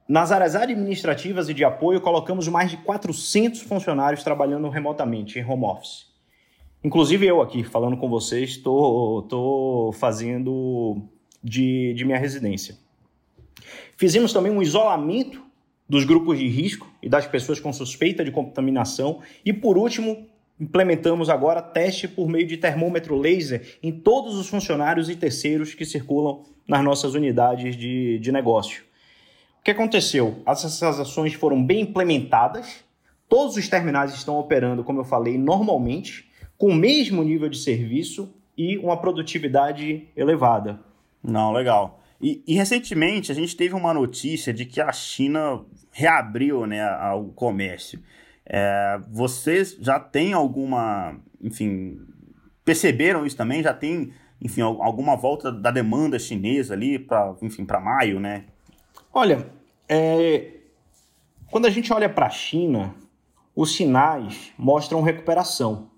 nas 0.07 0.31
áreas 0.31 0.55
administrativas 0.55 1.47
e 1.49 1.53
de 1.53 1.63
apoio, 1.63 2.01
colocamos 2.01 2.47
mais 2.47 2.71
de 2.71 2.77
400 2.77 3.61
funcionários 3.61 4.23
trabalhando 4.23 4.69
remotamente, 4.69 5.39
em 5.39 5.45
home 5.45 5.65
office. 5.65 6.07
Inclusive 6.83 7.25
eu 7.25 7.41
aqui, 7.41 7.63
falando 7.63 7.95
com 7.95 8.09
vocês, 8.09 8.51
estou 8.51 9.93
fazendo 9.93 11.01
de, 11.41 11.93
de 11.93 12.03
minha 12.03 12.17
residência. 12.17 12.77
Fizemos 13.95 14.33
também 14.33 14.51
um 14.51 14.61
isolamento 14.61 15.41
dos 15.87 16.03
grupos 16.03 16.37
de 16.37 16.47
risco 16.47 16.91
e 17.01 17.07
das 17.07 17.25
pessoas 17.25 17.59
com 17.59 17.71
suspeita 17.71 18.23
de 18.23 18.31
contaminação. 18.31 19.21
E, 19.45 19.53
por 19.53 19.77
último, 19.77 20.27
implementamos 20.59 21.29
agora 21.29 21.61
teste 21.61 22.07
por 22.07 22.27
meio 22.27 22.47
de 22.47 22.57
termômetro 22.57 23.17
laser 23.17 23.77
em 23.81 23.91
todos 23.91 24.35
os 24.35 24.49
funcionários 24.49 25.09
e 25.09 25.15
terceiros 25.15 25.73
que 25.73 25.85
circulam 25.85 26.43
nas 26.67 26.83
nossas 26.83 27.13
unidades 27.13 27.75
de, 27.77 28.19
de 28.19 28.31
negócio. 28.31 28.83
O 29.63 29.65
que 29.65 29.71
aconteceu? 29.71 30.43
Essas 30.45 30.83
ações 30.83 31.33
foram 31.35 31.65
bem 31.65 31.83
implementadas, 31.83 32.83
todos 33.29 33.55
os 33.55 33.69
terminais 33.69 34.13
estão 34.13 34.37
operando, 34.37 34.83
como 34.83 34.99
eu 34.99 35.05
falei, 35.05 35.37
normalmente, 35.37 36.29
com 36.57 36.67
o 36.67 36.75
mesmo 36.75 37.23
nível 37.23 37.47
de 37.47 37.57
serviço 37.57 38.35
e 38.57 38.77
uma 38.77 38.97
produtividade 38.97 40.09
elevada. 40.17 40.81
Não, 41.23 41.53
legal. 41.53 42.03
E, 42.19 42.43
e, 42.45 42.55
recentemente 42.55 43.31
a 43.31 43.35
gente 43.35 43.55
teve 43.55 43.73
uma 43.73 43.93
notícia 43.93 44.53
de 44.53 44.65
que 44.65 44.81
a 44.81 44.91
China 44.91 45.61
reabriu 45.93 46.67
né, 46.67 46.85
o 47.13 47.29
comércio. 47.29 48.03
É, 48.45 48.99
vocês 49.09 49.77
já 49.79 49.97
têm 49.97 50.33
alguma, 50.33 51.17
enfim, 51.41 52.01
perceberam 52.65 53.25
isso 53.25 53.37
também? 53.37 53.63
Já 53.63 53.73
tem, 53.73 54.11
enfim, 54.41 54.59
alguma 54.59 55.15
volta 55.15 55.49
da 55.49 55.71
demanda 55.71 56.19
chinesa 56.19 56.73
ali 56.73 56.99
para, 56.99 57.33
enfim, 57.41 57.63
para 57.63 57.79
maio, 57.79 58.19
né? 58.19 58.43
Olha, 59.15 59.47
é, 59.87 60.53
quando 61.51 61.67
a 61.67 61.69
gente 61.69 61.93
olha 61.93 62.09
para 62.09 62.25
a 62.25 62.31
China, 62.31 62.95
os 63.55 63.75
sinais 63.75 64.51
mostram 64.57 65.03
recuperação. 65.03 65.91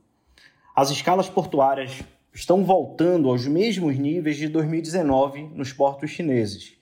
As 0.76 0.90
escalas 0.90 1.30
portuárias 1.30 2.04
estão 2.34 2.66
voltando 2.66 3.30
aos 3.30 3.48
mesmos 3.48 3.98
níveis 3.98 4.36
de 4.36 4.50
2019 4.50 5.44
nos 5.56 5.72
portos 5.72 6.10
chineses. 6.10 6.74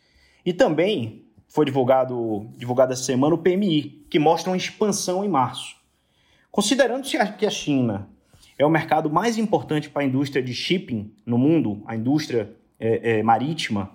E 0.43 0.51
também 0.51 1.23
foi 1.47 1.65
divulgado, 1.65 2.47
divulgado 2.57 2.93
essa 2.93 3.03
semana 3.03 3.35
o 3.35 3.37
PMI, 3.37 4.07
que 4.09 4.17
mostra 4.17 4.49
uma 4.49 4.57
expansão 4.57 5.23
em 5.23 5.29
março. 5.29 5.75
Considerando 6.49 7.07
que 7.37 7.45
a 7.45 7.51
China 7.51 8.09
é 8.57 8.65
o 8.65 8.71
mercado 8.71 9.07
mais 9.07 9.37
importante 9.37 9.87
para 9.87 10.01
a 10.01 10.05
indústria 10.05 10.41
de 10.41 10.55
shipping 10.55 11.13
no 11.27 11.37
mundo, 11.37 11.83
a 11.85 11.95
indústria 11.95 12.55
é, 12.79 13.19
é, 13.19 13.23
marítima, 13.23 13.91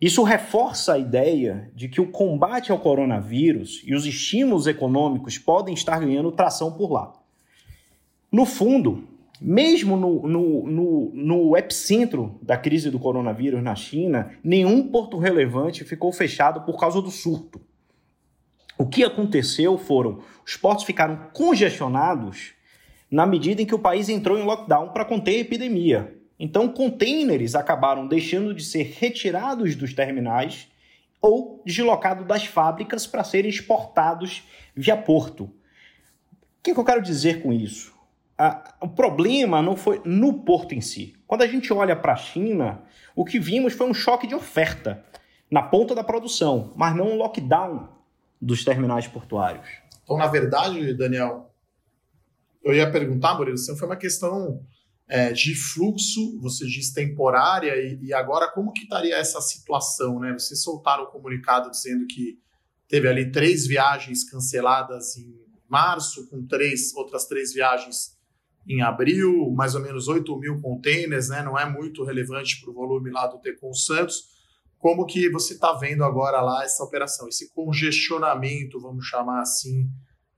isso 0.00 0.22
reforça 0.22 0.94
a 0.94 0.98
ideia 0.98 1.70
de 1.74 1.88
que 1.88 2.00
o 2.00 2.10
combate 2.10 2.72
ao 2.72 2.78
coronavírus 2.78 3.82
e 3.84 3.94
os 3.94 4.04
estímulos 4.04 4.66
econômicos 4.66 5.38
podem 5.38 5.74
estar 5.74 5.98
ganhando 6.00 6.32
tração 6.32 6.72
por 6.72 6.90
lá. 6.92 7.12
No 8.30 8.44
fundo, 8.44 9.04
mesmo 9.40 9.96
no, 9.96 10.26
no, 10.26 10.66
no, 10.66 11.10
no, 11.14 11.56
epicentro 11.56 12.38
da 12.42 12.56
crise 12.56 12.90
do 12.90 12.98
coronavírus 12.98 13.62
na 13.62 13.74
China, 13.74 14.32
nenhum 14.42 14.88
porto 14.88 15.18
relevante 15.18 15.84
ficou 15.84 16.12
fechado 16.12 16.62
por 16.62 16.78
causa 16.78 17.00
do 17.00 17.10
surto. 17.10 17.60
O 18.76 18.86
que 18.86 19.04
aconteceu 19.04 19.78
foram 19.78 20.20
os 20.44 20.56
portos 20.56 20.84
ficaram 20.84 21.28
congestionados 21.32 22.54
na 23.10 23.24
medida 23.24 23.62
em 23.62 23.66
que 23.66 23.74
o 23.74 23.78
país 23.78 24.08
entrou 24.08 24.36
em 24.36 24.44
lockdown 24.44 24.88
para 24.88 25.04
conter 25.04 25.36
a 25.36 25.40
epidemia. 25.40 26.12
Então, 26.38 26.68
containers 26.68 27.54
acabaram 27.54 28.06
deixando 28.06 28.52
de 28.52 28.64
ser 28.64 28.94
retirados 28.98 29.76
dos 29.76 29.94
terminais 29.94 30.68
ou 31.20 31.62
deslocados 31.64 32.26
das 32.26 32.44
fábricas 32.44 33.06
para 33.06 33.24
serem 33.24 33.48
exportados 33.48 34.42
via 34.74 34.96
porto. 34.96 35.44
O 35.44 35.52
que, 36.62 36.74
que 36.74 36.80
eu 36.80 36.84
quero 36.84 37.00
dizer 37.00 37.42
com 37.42 37.52
isso? 37.52 37.94
Ah, 38.36 38.74
o 38.80 38.88
problema 38.88 39.62
não 39.62 39.76
foi 39.76 40.02
no 40.04 40.40
porto 40.42 40.74
em 40.74 40.80
si. 40.80 41.14
Quando 41.26 41.42
a 41.42 41.46
gente 41.46 41.72
olha 41.72 41.94
para 41.94 42.14
a 42.14 42.16
China, 42.16 42.82
o 43.14 43.24
que 43.24 43.38
vimos 43.38 43.74
foi 43.74 43.88
um 43.88 43.94
choque 43.94 44.26
de 44.26 44.34
oferta 44.34 45.04
na 45.50 45.62
ponta 45.62 45.94
da 45.94 46.02
produção, 46.02 46.72
mas 46.74 46.96
não 46.96 47.12
um 47.12 47.16
lockdown 47.16 47.88
dos 48.40 48.64
terminais 48.64 49.06
portuários. 49.06 49.68
Então, 50.02 50.18
na 50.18 50.26
verdade, 50.26 50.92
Daniel, 50.94 51.50
eu 52.62 52.74
ia 52.74 52.90
perguntar, 52.90 53.34
Murilo, 53.34 53.56
se 53.56 53.76
foi 53.78 53.88
uma 53.88 53.96
questão 53.96 54.60
é, 55.08 55.32
de 55.32 55.54
fluxo, 55.54 56.38
você 56.40 56.66
diz 56.66 56.92
temporária, 56.92 57.74
e, 57.76 58.06
e, 58.06 58.14
agora 58.14 58.50
como 58.50 58.72
que 58.72 58.84
estaria 58.84 59.16
essa 59.16 59.40
situação? 59.40 60.18
Né? 60.18 60.32
Vocês 60.32 60.62
soltaram 60.62 61.04
o 61.04 61.08
comunicado 61.08 61.70
dizendo 61.70 62.06
que 62.06 62.38
teve 62.88 63.08
ali 63.08 63.30
três 63.30 63.66
viagens 63.66 64.24
canceladas 64.24 65.16
em 65.16 65.34
março, 65.68 66.28
com 66.28 66.46
três 66.46 66.94
outras 66.94 67.26
três 67.26 67.52
viagens 67.52 68.14
em 68.66 68.80
abril, 68.80 69.50
mais 69.52 69.74
ou 69.74 69.82
menos 69.82 70.08
8 70.08 70.38
mil 70.38 70.60
containers, 70.60 71.28
né? 71.28 71.42
não 71.42 71.58
é 71.58 71.68
muito 71.68 72.02
relevante 72.02 72.60
para 72.60 72.70
o 72.70 72.74
volume 72.74 73.10
lá 73.10 73.26
do 73.26 73.38
Tecon 73.38 73.74
Santos. 73.74 74.32
Como 74.78 75.06
que 75.06 75.30
você 75.30 75.54
está 75.54 75.72
vendo 75.74 76.02
agora 76.02 76.40
lá 76.40 76.64
essa 76.64 76.82
operação, 76.82 77.28
esse 77.28 77.52
congestionamento, 77.52 78.80
vamos 78.80 79.06
chamar 79.06 79.40
assim, 79.40 79.88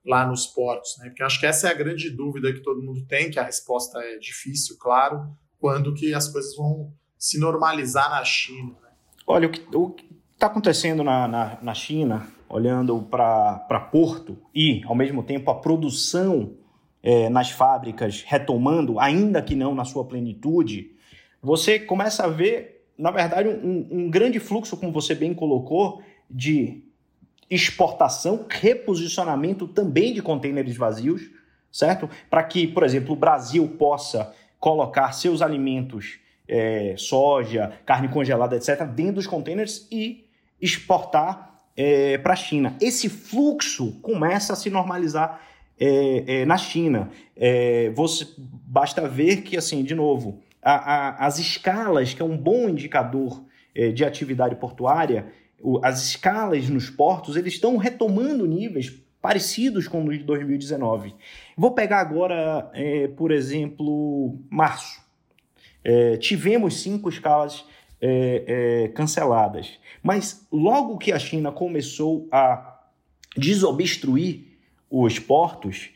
lá 0.07 0.25
nos 0.25 0.47
portos, 0.47 0.97
né? 0.99 1.09
Porque 1.09 1.21
acho 1.21 1.39
que 1.39 1.45
essa 1.45 1.67
é 1.67 1.71
a 1.71 1.73
grande 1.73 2.09
dúvida 2.09 2.51
que 2.53 2.61
todo 2.61 2.81
mundo 2.81 3.05
tem, 3.05 3.29
que 3.29 3.37
a 3.37 3.43
resposta 3.43 3.99
é 3.99 4.17
difícil, 4.17 4.77
claro, 4.79 5.27
quando 5.59 5.93
que 5.93 6.13
as 6.13 6.29
coisas 6.29 6.55
vão 6.55 6.93
se 7.17 7.37
normalizar 7.37 8.09
na 8.09 8.23
China. 8.23 8.69
Né? 8.81 8.89
Olha, 9.27 9.47
o 9.73 9.91
que 9.91 10.05
está 10.33 10.47
acontecendo 10.47 11.03
na, 11.03 11.27
na, 11.27 11.57
na, 11.61 11.73
China, 11.73 12.27
olhando 12.47 13.01
para 13.01 13.87
Porto 13.91 14.37
e, 14.55 14.81
ao 14.85 14.95
mesmo 14.95 15.23
tempo, 15.23 15.51
a 15.51 15.55
produção 15.55 16.55
é, 17.03 17.29
nas 17.29 17.51
fábricas 17.51 18.23
retomando, 18.25 18.99
ainda 18.99 19.41
que 19.41 19.55
não 19.55 19.75
na 19.75 19.83
sua 19.83 20.05
plenitude, 20.05 20.95
você 21.41 21.79
começa 21.79 22.23
a 22.23 22.27
ver, 22.27 22.85
na 22.97 23.11
verdade, 23.11 23.49
um, 23.49 23.87
um 23.91 24.09
grande 24.09 24.39
fluxo, 24.39 24.77
como 24.77 24.91
você 24.93 25.13
bem 25.13 25.33
colocou, 25.33 26.01
de 26.29 26.86
exportação, 27.49 28.45
reposicionamento 28.49 29.67
também 29.67 30.13
de 30.13 30.21
contêineres 30.21 30.75
vazios, 30.75 31.29
certo? 31.71 32.09
Para 32.29 32.43
que, 32.43 32.67
por 32.67 32.83
exemplo, 32.83 33.13
o 33.13 33.15
Brasil 33.15 33.67
possa 33.77 34.33
colocar 34.59 35.11
seus 35.11 35.41
alimentos, 35.41 36.19
é, 36.47 36.95
soja, 36.97 37.73
carne 37.85 38.07
congelada, 38.07 38.55
etc., 38.55 38.83
dentro 38.85 39.15
dos 39.15 39.27
contêineres 39.27 39.87
e 39.91 40.25
exportar 40.61 41.61
é, 41.75 42.17
para 42.17 42.33
a 42.33 42.35
China. 42.35 42.75
Esse 42.81 43.07
fluxo 43.07 43.93
começa 44.01 44.53
a 44.53 44.55
se 44.55 44.69
normalizar 44.69 45.41
é, 45.79 46.41
é 46.41 46.45
na 46.45 46.57
China. 46.57 47.09
É, 47.35 47.91
você, 47.91 48.27
basta 48.37 49.07
ver 49.07 49.41
que, 49.43 49.55
assim, 49.55 49.83
de 49.83 49.93
novo, 49.93 50.41
a, 50.61 50.73
a, 50.73 51.25
as 51.27 51.37
escalas, 51.37 52.13
que 52.13 52.21
é 52.21 52.25
um 52.25 52.35
bom 52.35 52.67
indicador 52.67 53.43
é, 53.75 53.91
de 53.91 54.03
atividade 54.03 54.55
portuária, 54.55 55.27
as 55.83 56.03
escalas 56.07 56.69
nos 56.69 56.89
portos, 56.89 57.35
eles 57.35 57.53
estão 57.53 57.77
retomando 57.77 58.45
níveis 58.45 58.91
parecidos 59.21 59.87
com 59.87 60.05
os 60.05 60.17
de 60.17 60.23
2019. 60.23 61.13
Vou 61.55 61.71
pegar 61.71 61.99
agora, 61.99 62.69
é, 62.73 63.07
por 63.07 63.31
exemplo, 63.31 64.39
março. 64.49 65.01
É, 65.83 66.17
tivemos 66.17 66.81
cinco 66.81 67.09
escalas 67.09 67.65
é, 67.99 68.83
é 68.85 68.87
canceladas, 68.89 69.79
mas 70.03 70.45
logo 70.51 70.97
que 70.97 71.11
a 71.11 71.17
China 71.17 71.51
começou 71.51 72.27
a 72.31 72.79
desobstruir 73.35 74.45
os 74.89 75.17
portos, 75.17 75.89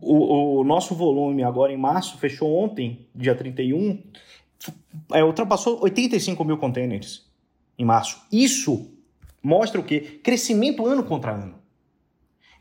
o, 0.00 0.60
o 0.60 0.64
nosso 0.64 0.94
volume 0.94 1.42
agora 1.42 1.72
em 1.72 1.76
março 1.76 2.16
fechou 2.18 2.56
ontem, 2.56 3.06
dia 3.14 3.34
31, 3.34 4.02
é, 5.12 5.22
ultrapassou 5.22 5.82
85 5.82 6.44
mil 6.44 6.56
contêineres 6.56 7.30
em 7.78 7.84
março. 7.84 8.22
Isso 8.30 8.90
mostra 9.42 9.80
o 9.80 9.84
quê? 9.84 10.20
Crescimento 10.22 10.86
ano 10.86 11.02
contra 11.02 11.32
ano. 11.32 11.62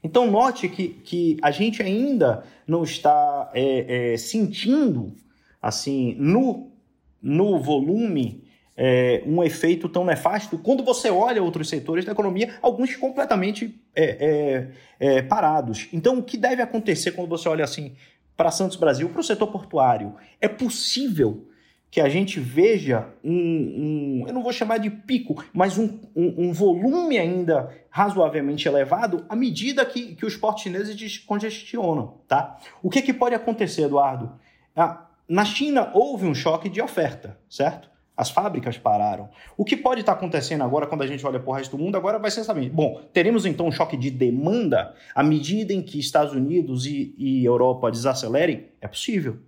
Então, 0.03 0.31
note 0.31 0.67
que, 0.67 0.87
que 0.87 1.37
a 1.41 1.51
gente 1.51 1.81
ainda 1.81 2.43
não 2.67 2.83
está 2.83 3.51
é, 3.53 4.13
é, 4.13 4.17
sentindo, 4.17 5.13
assim, 5.61 6.15
no, 6.17 6.71
no 7.21 7.59
volume, 7.59 8.43
é, 8.75 9.21
um 9.27 9.43
efeito 9.43 9.87
tão 9.87 10.03
nefasto 10.03 10.57
quando 10.57 10.83
você 10.83 11.09
olha 11.11 11.43
outros 11.43 11.69
setores 11.69 12.03
da 12.03 12.13
economia, 12.13 12.55
alguns 12.63 12.95
completamente 12.95 13.79
é, 13.95 14.03
é, 14.03 15.17
é, 15.17 15.21
parados. 15.21 15.87
Então, 15.93 16.17
o 16.17 16.23
que 16.23 16.37
deve 16.37 16.63
acontecer 16.63 17.11
quando 17.11 17.29
você 17.29 17.47
olha 17.47 17.63
assim 17.63 17.95
para 18.35 18.49
Santos 18.49 18.77
Brasil, 18.77 19.07
para 19.09 19.21
o 19.21 19.23
setor 19.23 19.47
portuário? 19.47 20.15
É 20.39 20.47
possível 20.47 21.47
que 21.91 21.99
a 21.99 22.07
gente 22.07 22.39
veja 22.39 23.09
um, 23.21 23.33
um 23.33 24.23
eu 24.25 24.33
não 24.33 24.41
vou 24.41 24.53
chamar 24.53 24.77
de 24.77 24.89
pico, 24.89 25.43
mas 25.53 25.77
um, 25.77 25.99
um, 26.15 26.47
um, 26.47 26.53
volume 26.53 27.19
ainda 27.19 27.69
razoavelmente 27.89 28.65
elevado 28.65 29.25
à 29.27 29.35
medida 29.35 29.85
que, 29.85 30.15
que 30.15 30.25
os 30.25 30.37
portos 30.37 30.63
chineses 30.63 30.95
descongestionam, 30.95 32.19
tá? 32.29 32.57
O 32.81 32.89
que, 32.89 33.01
que 33.01 33.13
pode 33.13 33.35
acontecer, 33.35 33.83
Eduardo? 33.83 34.31
Ah, 34.73 35.05
na 35.27 35.43
China 35.43 35.91
houve 35.93 36.25
um 36.25 36.33
choque 36.33 36.69
de 36.69 36.81
oferta, 36.81 37.37
certo? 37.49 37.91
As 38.15 38.29
fábricas 38.29 38.77
pararam. 38.77 39.29
O 39.57 39.65
que 39.65 39.75
pode 39.75 39.99
estar 39.99 40.13
acontecendo 40.13 40.63
agora, 40.63 40.87
quando 40.87 41.01
a 41.01 41.07
gente 41.07 41.25
olha 41.25 41.39
para 41.39 41.49
o 41.49 41.53
resto 41.53 41.75
do 41.75 41.83
mundo, 41.83 41.97
agora 41.97 42.19
vai 42.19 42.31
ser 42.31 42.43
saber. 42.45 42.69
Bom, 42.69 43.01
teremos 43.11 43.45
então 43.45 43.67
um 43.67 43.71
choque 43.71 43.97
de 43.97 44.09
demanda 44.09 44.95
à 45.13 45.23
medida 45.23 45.73
em 45.73 45.81
que 45.81 45.99
Estados 45.99 46.33
Unidos 46.33 46.85
e, 46.85 47.13
e 47.17 47.43
Europa 47.43 47.91
desacelerem? 47.91 48.67
É 48.79 48.87
possível. 48.87 49.39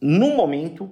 No 0.00 0.34
momento, 0.34 0.90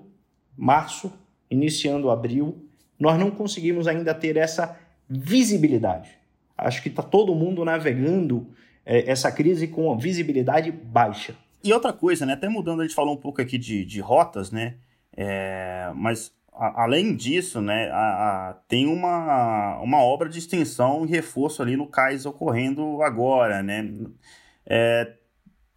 março, 0.59 1.13
iniciando 1.49 2.11
abril, 2.11 2.69
nós 2.99 3.19
não 3.19 3.31
conseguimos 3.31 3.87
ainda 3.87 4.13
ter 4.13 4.37
essa 4.37 4.77
visibilidade. 5.09 6.11
Acho 6.57 6.83
que 6.83 6.89
está 6.89 7.03
todo 7.03 7.35
mundo 7.35 7.65
navegando 7.65 8.49
é, 8.85 9.09
essa 9.09 9.31
crise 9.31 9.69
com 9.69 9.97
visibilidade 9.97 10.73
baixa. 10.73 11.37
E 11.63 11.73
outra 11.73 11.93
coisa, 11.93 12.27
né? 12.27 12.33
Até 12.33 12.49
mudando, 12.49 12.81
a 12.81 12.85
gente 12.85 12.95
falou 12.95 13.15
um 13.15 13.21
pouco 13.21 13.41
aqui 13.41 13.57
de, 13.57 13.85
de 13.85 14.01
rotas, 14.01 14.51
né? 14.51 14.75
É, 15.17 15.91
mas 15.95 16.33
a, 16.53 16.83
além 16.83 17.15
disso, 17.15 17.61
né, 17.61 17.89
a, 17.91 18.49
a, 18.51 18.55
tem 18.67 18.87
uma, 18.87 19.79
uma 19.81 19.99
obra 19.99 20.29
de 20.29 20.39
extensão 20.39 21.05
e 21.05 21.09
reforço 21.09 21.63
ali 21.63 21.77
no 21.77 21.87
cais 21.87 22.27
ocorrendo 22.27 23.03
agora, 23.03 23.63
né? 23.63 23.89
É, 24.67 25.13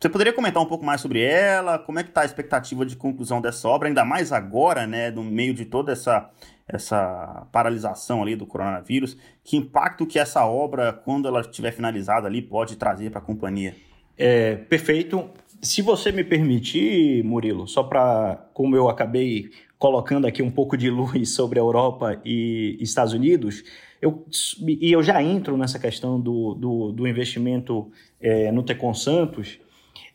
você 0.02 0.10
poderia 0.10 0.34
comentar 0.34 0.64
um 0.64 0.66
pouco 0.66 0.84
mais 0.84 1.00
sobre 1.00 1.22
ela? 1.22 1.78
Como 1.78 2.00
é 2.00 2.04
que 2.04 2.10
está 2.10 2.22
a 2.22 2.26
expectativa 2.26 2.84
de 2.84 2.96
conclusão 2.96 3.40
dessa 3.40 3.68
obra, 3.68 3.88
ainda 3.88 4.04
mais 4.04 4.32
agora, 4.32 4.88
né, 4.88 5.12
no 5.12 5.24
meio 5.24 5.54
de 5.54 5.64
toda 5.64 5.92
essa, 5.92 6.28
essa 6.68 7.48
paralisação 7.52 8.24
ali 8.24 8.36
do 8.36 8.48
coronavírus? 8.48 9.16
Que 9.44 9.58
impacto 9.58 10.08
que 10.08 10.18
essa 10.18 10.44
obra, 10.44 10.92
quando 10.92 11.28
ela 11.28 11.42
estiver 11.42 11.72
finalizada 11.72 12.26
ali, 12.26 12.42
pode 12.42 12.78
trazer 12.78 13.12
para 13.12 13.20
a 13.20 13.24
companhia? 13.24 13.76
É, 14.18 14.56
perfeito. 14.56 15.30
Se 15.62 15.84
você 15.84 16.12
me 16.12 16.24
permitir, 16.24 17.24
Murilo, 17.24 17.68
só 17.68 17.84
para, 17.84 18.50
como 18.56 18.76
eu 18.76 18.90
acabei 18.90 19.52
colocando 19.78 20.26
aqui 20.26 20.42
um 20.42 20.50
pouco 20.50 20.76
de 20.76 20.90
luz 20.90 21.30
sobre 21.36 21.60
a 21.60 21.62
Europa 21.62 22.20
e 22.26 22.76
Estados 22.80 23.14
Unidos, 23.14 23.64
eu, 24.02 24.26
e 24.68 24.92
eu 24.92 25.04
já 25.04 25.22
entro 25.22 25.56
nessa 25.56 25.78
questão 25.78 26.20
do, 26.20 26.56
do, 26.56 26.92
do 26.92 27.08
investimento 27.08 27.92
é, 28.20 28.52
no 28.52 28.64
Tecon 28.64 28.96
Santos, 28.96 29.60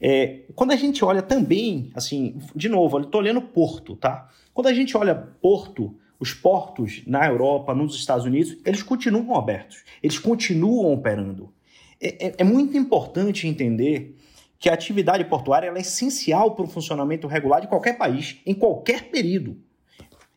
é, 0.00 0.42
quando 0.54 0.72
a 0.72 0.76
gente 0.76 1.04
olha 1.04 1.22
também, 1.22 1.90
assim, 1.94 2.38
de 2.54 2.68
novo, 2.68 2.98
eu 2.98 3.02
estou 3.04 3.20
olhando 3.20 3.40
Porto, 3.40 3.96
tá? 3.96 4.28
Quando 4.52 4.68
a 4.68 4.74
gente 4.74 4.96
olha 4.96 5.14
Porto, 5.14 5.94
os 6.18 6.32
portos 6.32 7.02
na 7.06 7.26
Europa, 7.26 7.74
nos 7.74 7.94
Estados 7.94 8.24
Unidos, 8.24 8.56
eles 8.64 8.82
continuam 8.82 9.36
abertos, 9.36 9.84
eles 10.02 10.18
continuam 10.18 10.92
operando. 10.92 11.52
É, 12.00 12.28
é, 12.28 12.34
é 12.38 12.44
muito 12.44 12.76
importante 12.76 13.46
entender 13.46 14.16
que 14.58 14.68
a 14.68 14.74
atividade 14.74 15.24
portuária 15.24 15.68
é 15.68 15.80
essencial 15.80 16.54
para 16.54 16.64
o 16.64 16.68
funcionamento 16.68 17.26
regular 17.26 17.60
de 17.60 17.68
qualquer 17.68 17.98
país, 17.98 18.40
em 18.46 18.54
qualquer 18.54 19.10
período, 19.10 19.58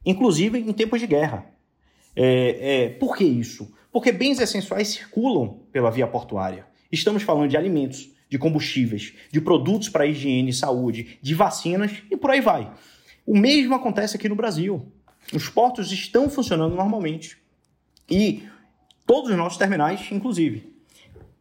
inclusive 0.05 0.59
em 0.59 0.73
tempos 0.73 0.99
de 0.99 1.07
guerra. 1.07 1.45
É, 2.15 2.85
é, 2.85 2.89
por 2.89 3.15
que 3.15 3.23
isso? 3.23 3.71
Porque 3.91 4.11
bens 4.11 4.39
essenciais 4.39 4.89
circulam 4.89 5.61
pela 5.71 5.89
via 5.89 6.07
portuária. 6.07 6.67
Estamos 6.91 7.23
falando 7.23 7.49
de 7.49 7.55
alimentos, 7.55 8.11
de 8.29 8.37
combustíveis, 8.37 9.13
de 9.31 9.41
produtos 9.41 9.89
para 9.89 10.05
higiene 10.05 10.51
e 10.51 10.53
saúde, 10.53 11.17
de 11.21 11.33
vacinas 11.33 11.91
e 12.09 12.15
por 12.15 12.29
aí 12.29 12.39
vai. 12.39 12.71
O 13.25 13.37
mesmo 13.37 13.75
acontece 13.75 14.15
aqui 14.15 14.29
no 14.29 14.35
Brasil. 14.35 14.85
Os 15.33 15.49
portos 15.49 15.91
estão 15.91 16.29
funcionando 16.29 16.75
normalmente. 16.75 17.37
E 18.09 18.43
todos 19.05 19.29
os 19.29 19.37
nossos 19.37 19.57
terminais, 19.57 20.07
inclusive. 20.11 20.73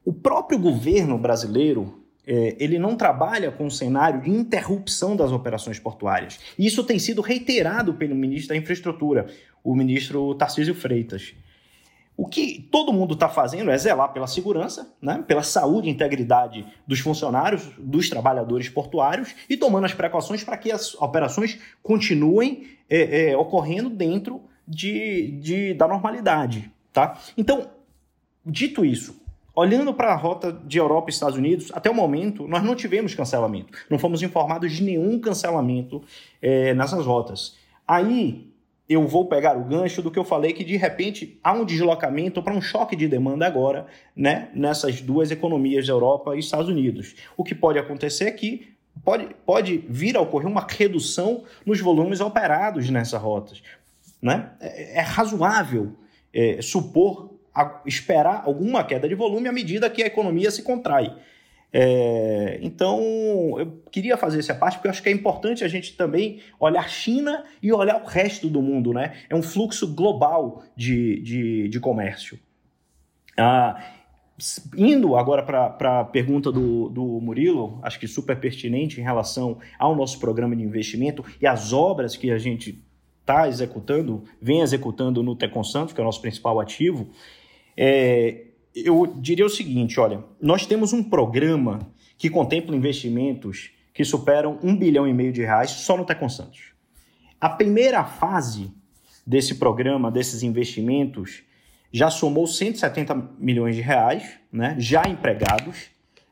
O 0.04 0.12
próprio 0.12 0.58
governo 0.58 1.18
brasileiro, 1.18 2.02
é, 2.26 2.56
ele 2.58 2.78
não 2.78 2.96
trabalha 2.96 3.50
com 3.50 3.66
um 3.66 3.70
cenário 3.70 4.22
de 4.22 4.30
interrupção 4.30 5.14
das 5.14 5.32
operações 5.32 5.78
portuárias. 5.78 6.38
Isso 6.58 6.82
tem 6.84 6.98
sido 6.98 7.20
reiterado 7.20 7.94
pelo 7.94 8.14
ministro 8.14 8.48
da 8.48 8.56
Infraestrutura, 8.56 9.26
o 9.62 9.74
ministro 9.74 10.34
Tarcísio 10.34 10.74
Freitas. 10.74 11.34
O 12.18 12.26
que 12.26 12.68
todo 12.72 12.92
mundo 12.92 13.14
está 13.14 13.28
fazendo 13.28 13.70
é 13.70 13.78
zelar 13.78 14.12
pela 14.12 14.26
segurança, 14.26 14.92
né, 15.00 15.22
pela 15.24 15.44
saúde 15.44 15.86
e 15.86 15.92
integridade 15.92 16.66
dos 16.84 16.98
funcionários, 16.98 17.70
dos 17.78 18.10
trabalhadores 18.10 18.68
portuários 18.68 19.36
e 19.48 19.56
tomando 19.56 19.84
as 19.84 19.94
precauções 19.94 20.42
para 20.42 20.56
que 20.56 20.72
as 20.72 20.96
operações 20.96 21.60
continuem 21.80 22.70
é, 22.90 23.30
é, 23.30 23.36
ocorrendo 23.36 23.88
dentro 23.88 24.42
de, 24.66 25.38
de, 25.40 25.74
da 25.74 25.86
normalidade. 25.86 26.68
Tá? 26.92 27.16
Então, 27.36 27.68
dito 28.44 28.84
isso, 28.84 29.22
olhando 29.54 29.94
para 29.94 30.12
a 30.12 30.16
rota 30.16 30.52
de 30.52 30.76
Europa 30.76 31.10
e 31.10 31.12
Estados 31.12 31.38
Unidos, 31.38 31.70
até 31.72 31.88
o 31.88 31.94
momento 31.94 32.48
nós 32.48 32.64
não 32.64 32.74
tivemos 32.74 33.14
cancelamento, 33.14 33.78
não 33.88 33.96
fomos 33.96 34.24
informados 34.24 34.72
de 34.72 34.82
nenhum 34.82 35.20
cancelamento 35.20 36.02
é, 36.42 36.74
nessas 36.74 37.06
rotas. 37.06 37.56
Aí 37.86 38.52
eu 38.88 39.06
vou 39.06 39.26
pegar 39.26 39.56
o 39.56 39.64
gancho 39.64 40.00
do 40.00 40.10
que 40.10 40.18
eu 40.18 40.24
falei 40.24 40.52
que 40.52 40.64
de 40.64 40.76
repente 40.76 41.38
há 41.44 41.52
um 41.52 41.64
deslocamento 41.64 42.42
para 42.42 42.54
um 42.54 42.60
choque 42.60 42.96
de 42.96 43.06
demanda 43.06 43.46
agora, 43.46 43.86
né, 44.16 44.48
nessas 44.54 45.00
duas 45.02 45.30
economias 45.30 45.88
Europa 45.88 46.34
e 46.34 46.38
Estados 46.38 46.68
Unidos. 46.68 47.14
O 47.36 47.44
que 47.44 47.54
pode 47.54 47.78
acontecer 47.78 48.24
é 48.24 48.30
que 48.30 48.72
pode, 49.04 49.28
pode 49.44 49.84
vir 49.88 50.16
a 50.16 50.20
ocorrer 50.20 50.48
uma 50.48 50.66
redução 50.66 51.44
nos 51.66 51.80
volumes 51.80 52.20
operados 52.20 52.88
nessas 52.88 53.20
rotas. 53.20 53.62
Né? 54.22 54.50
É, 54.58 54.98
é 54.98 55.00
razoável 55.00 55.92
é, 56.32 56.62
supor, 56.62 57.34
a, 57.54 57.82
esperar 57.84 58.42
alguma 58.46 58.82
queda 58.84 59.06
de 59.06 59.14
volume 59.14 59.48
à 59.48 59.52
medida 59.52 59.90
que 59.90 60.02
a 60.02 60.06
economia 60.06 60.50
se 60.50 60.62
contrai. 60.62 61.14
É, 61.72 62.58
então, 62.62 63.00
eu 63.58 63.82
queria 63.90 64.16
fazer 64.16 64.38
essa 64.38 64.54
parte 64.54 64.76
porque 64.76 64.88
eu 64.88 64.90
acho 64.90 65.02
que 65.02 65.08
é 65.08 65.12
importante 65.12 65.64
a 65.64 65.68
gente 65.68 65.96
também 65.96 66.40
olhar 66.58 66.88
China 66.88 67.44
e 67.62 67.72
olhar 67.72 68.02
o 68.02 68.06
resto 68.06 68.48
do 68.48 68.62
mundo, 68.62 68.92
né? 68.92 69.16
É 69.28 69.34
um 69.34 69.42
fluxo 69.42 69.94
global 69.94 70.62
de, 70.76 71.20
de, 71.20 71.68
de 71.68 71.80
comércio. 71.80 72.38
Ah, 73.36 73.80
indo 74.76 75.16
agora 75.16 75.42
para 75.42 76.00
a 76.00 76.04
pergunta 76.04 76.50
do, 76.50 76.88
do 76.88 77.04
Murilo, 77.20 77.78
acho 77.82 77.98
que 77.98 78.06
super 78.06 78.38
pertinente 78.38 79.00
em 79.00 79.04
relação 79.04 79.58
ao 79.78 79.94
nosso 79.94 80.18
programa 80.18 80.54
de 80.54 80.62
investimento 80.62 81.24
e 81.40 81.46
as 81.46 81.72
obras 81.72 82.16
que 82.16 82.30
a 82.30 82.38
gente 82.38 82.82
está 83.20 83.46
executando, 83.46 84.24
vem 84.40 84.60
executando 84.60 85.22
no 85.22 85.36
Tecon 85.36 85.64
Santos, 85.64 85.92
que 85.92 86.00
é 86.00 86.02
o 86.02 86.04
nosso 86.04 86.22
principal 86.22 86.58
ativo. 86.60 87.10
É, 87.76 88.46
eu 88.84 89.06
diria 89.16 89.46
o 89.46 89.50
seguinte: 89.50 89.98
olha, 90.00 90.24
nós 90.40 90.66
temos 90.66 90.92
um 90.92 91.02
programa 91.02 91.80
que 92.16 92.28
contempla 92.28 92.76
investimentos 92.76 93.70
que 93.92 94.04
superam 94.04 94.58
um 94.62 94.76
bilhão 94.76 95.08
e 95.08 95.12
meio 95.12 95.32
de 95.32 95.42
reais 95.42 95.70
só 95.70 95.96
no 95.96 96.04
Tecon 96.04 96.28
Santos. 96.28 96.72
A 97.40 97.48
primeira 97.48 98.04
fase 98.04 98.70
desse 99.26 99.56
programa, 99.56 100.10
desses 100.10 100.42
investimentos, 100.42 101.42
já 101.92 102.10
somou 102.10 102.46
170 102.46 103.14
milhões 103.38 103.74
de 103.74 103.82
reais, 103.82 104.38
né, 104.52 104.76
já 104.78 105.02
empregados 105.08 105.86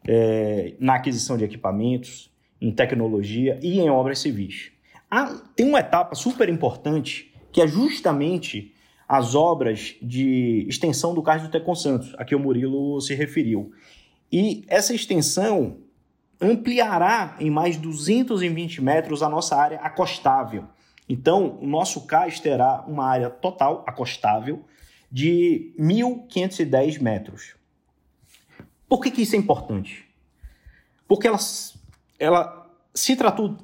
é, 0.07 0.75
na 0.79 0.95
aquisição 0.95 1.37
de 1.37 1.45
equipamentos, 1.45 2.31
em 2.61 2.71
tecnologia 2.71 3.59
e 3.63 3.79
em 3.79 3.91
obras 3.91 4.19
civis. 4.19 4.71
Ah, 5.11 5.41
tem 5.55 5.67
uma 5.67 5.81
etapa 5.81 6.15
super 6.15 6.49
importante 6.49 7.33
que 7.53 7.61
é 7.61 7.67
justamente 7.67 8.73
as 9.09 9.35
obras 9.35 9.95
de 10.03 10.67
extensão 10.69 11.15
do 11.15 11.23
Cais 11.23 11.43
do 11.43 11.49
Tecon 11.49 11.75
Santos, 11.75 12.15
a 12.19 12.25
que 12.25 12.35
o 12.35 12.41
Murilo 12.41 13.01
se 13.01 13.15
referiu. 13.15 13.73
E 14.31 14.65
essa 14.67 14.95
extensão 14.95 15.79
ampliará 16.41 17.37
em 17.41 17.51
mais 17.51 17.77
220 17.77 18.83
metros 18.83 19.23
a 19.23 19.29
nossa 19.29 19.57
área 19.57 19.79
acostável. 19.79 20.65
Então, 21.09 21.59
o 21.61 21.67
nosso 21.67 22.05
cais 22.07 22.41
terá 22.41 22.85
uma 22.87 23.07
área 23.07 23.31
total 23.31 23.85
acostável 23.87 24.65
de 25.11 25.73
1.510 25.79 27.01
metros. 27.01 27.55
Por 28.89 29.01
que, 29.01 29.11
que 29.11 29.23
isso 29.23 29.37
é 29.37 29.39
importante? 29.39 30.05
Porque 31.07 31.29
ela, 31.29 31.39
ela 32.19 32.71
se 32.93 33.15
tratou 33.15 33.57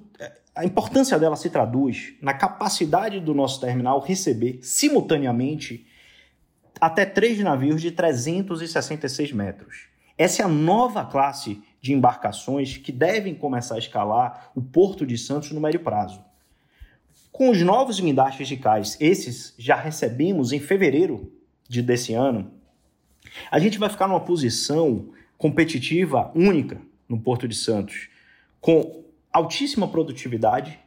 a 0.55 0.65
importância 0.65 1.19
dela 1.19 1.37
se 1.37 1.49
traduz 1.49 2.15
na 2.21 2.35
capacidade 2.35 3.21
do 3.21 3.35
nosso 3.35 3.61
terminal 3.61 4.01
receber 4.01 4.59
simultaneamente 4.63 5.87
até 6.81 7.07
três 7.07 7.39
navios 7.39 7.81
de 7.81 7.91
366 7.91 9.33
metros. 9.33 9.87
Essa 10.19 10.43
é 10.43 10.45
a 10.45 10.49
nova 10.49 11.05
classe 11.05 11.63
de 11.81 11.93
embarcações 11.93 12.77
que 12.77 12.93
devem 12.93 13.35
começar 13.35 13.77
a 13.77 13.79
escalar 13.79 14.51
o 14.55 14.61
Porto 14.61 15.07
de 15.07 15.17
Santos 15.17 15.53
no 15.53 15.61
médio 15.61 15.81
prazo. 15.81 16.23
Com 17.31 17.51
os 17.51 17.63
novos 17.63 17.99
guindastes 17.99 18.47
de 18.47 18.59
cais, 18.59 18.97
esses 19.01 19.55
já 19.59 19.75
recebemos 19.75 20.53
em 20.53 20.61
fevereiro 20.61 21.33
de 21.67 21.81
desse 21.81 22.13
ano, 22.13 22.53
a 23.51 23.59
gente 23.59 23.79
vai 23.79 23.89
ficar 23.89 24.07
numa 24.07 24.21
posição 24.21 25.09
competitiva 25.39 26.31
única 26.35 26.79
no 27.09 27.19
Porto 27.19 27.49
de 27.49 27.55
Santos, 27.55 28.09
com 28.61 29.03
altíssima 29.33 29.89
produtividade 29.89 30.79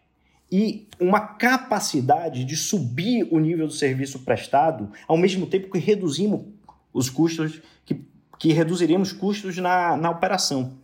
e 0.51 0.87
uma 0.99 1.19
capacidade 1.19 2.45
de 2.45 2.55
subir 2.55 3.27
o 3.31 3.39
nível 3.39 3.67
do 3.67 3.73
serviço 3.73 4.19
prestado, 4.19 4.91
ao 5.07 5.17
mesmo 5.17 5.47
tempo 5.47 5.71
que 5.71 5.79
reduzimos 5.79 6.45
os 6.93 7.09
custos, 7.09 7.61
que, 7.83 8.05
que 8.37 8.53
reduziríamos 8.53 9.11
custos 9.11 9.57
na, 9.57 9.97
na 9.97 10.09
operação. 10.09 10.77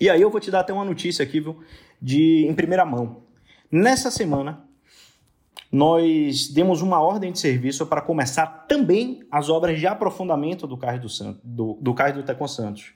E 0.00 0.08
aí 0.10 0.20
eu 0.20 0.30
vou 0.30 0.40
te 0.40 0.50
dar 0.50 0.60
até 0.60 0.72
uma 0.72 0.84
notícia 0.84 1.22
aqui, 1.22 1.40
viu, 1.40 1.60
de 2.00 2.46
em 2.46 2.54
primeira 2.54 2.84
mão. 2.84 3.22
Nessa 3.70 4.10
semana, 4.10 4.64
nós 5.70 6.48
demos 6.48 6.82
uma 6.82 7.00
ordem 7.00 7.32
de 7.32 7.38
serviço 7.38 7.86
para 7.86 8.00
começar 8.00 8.46
também 8.68 9.22
as 9.30 9.48
obras 9.48 9.78
de 9.78 9.86
aprofundamento 9.86 10.66
do 10.66 10.76
Cais 10.76 11.00
do, 11.00 11.08
Santo, 11.08 11.40
do, 11.42 11.78
do, 11.80 11.94
Cais 11.94 12.14
do 12.14 12.22
Tecon 12.22 12.46
Santos, 12.46 12.92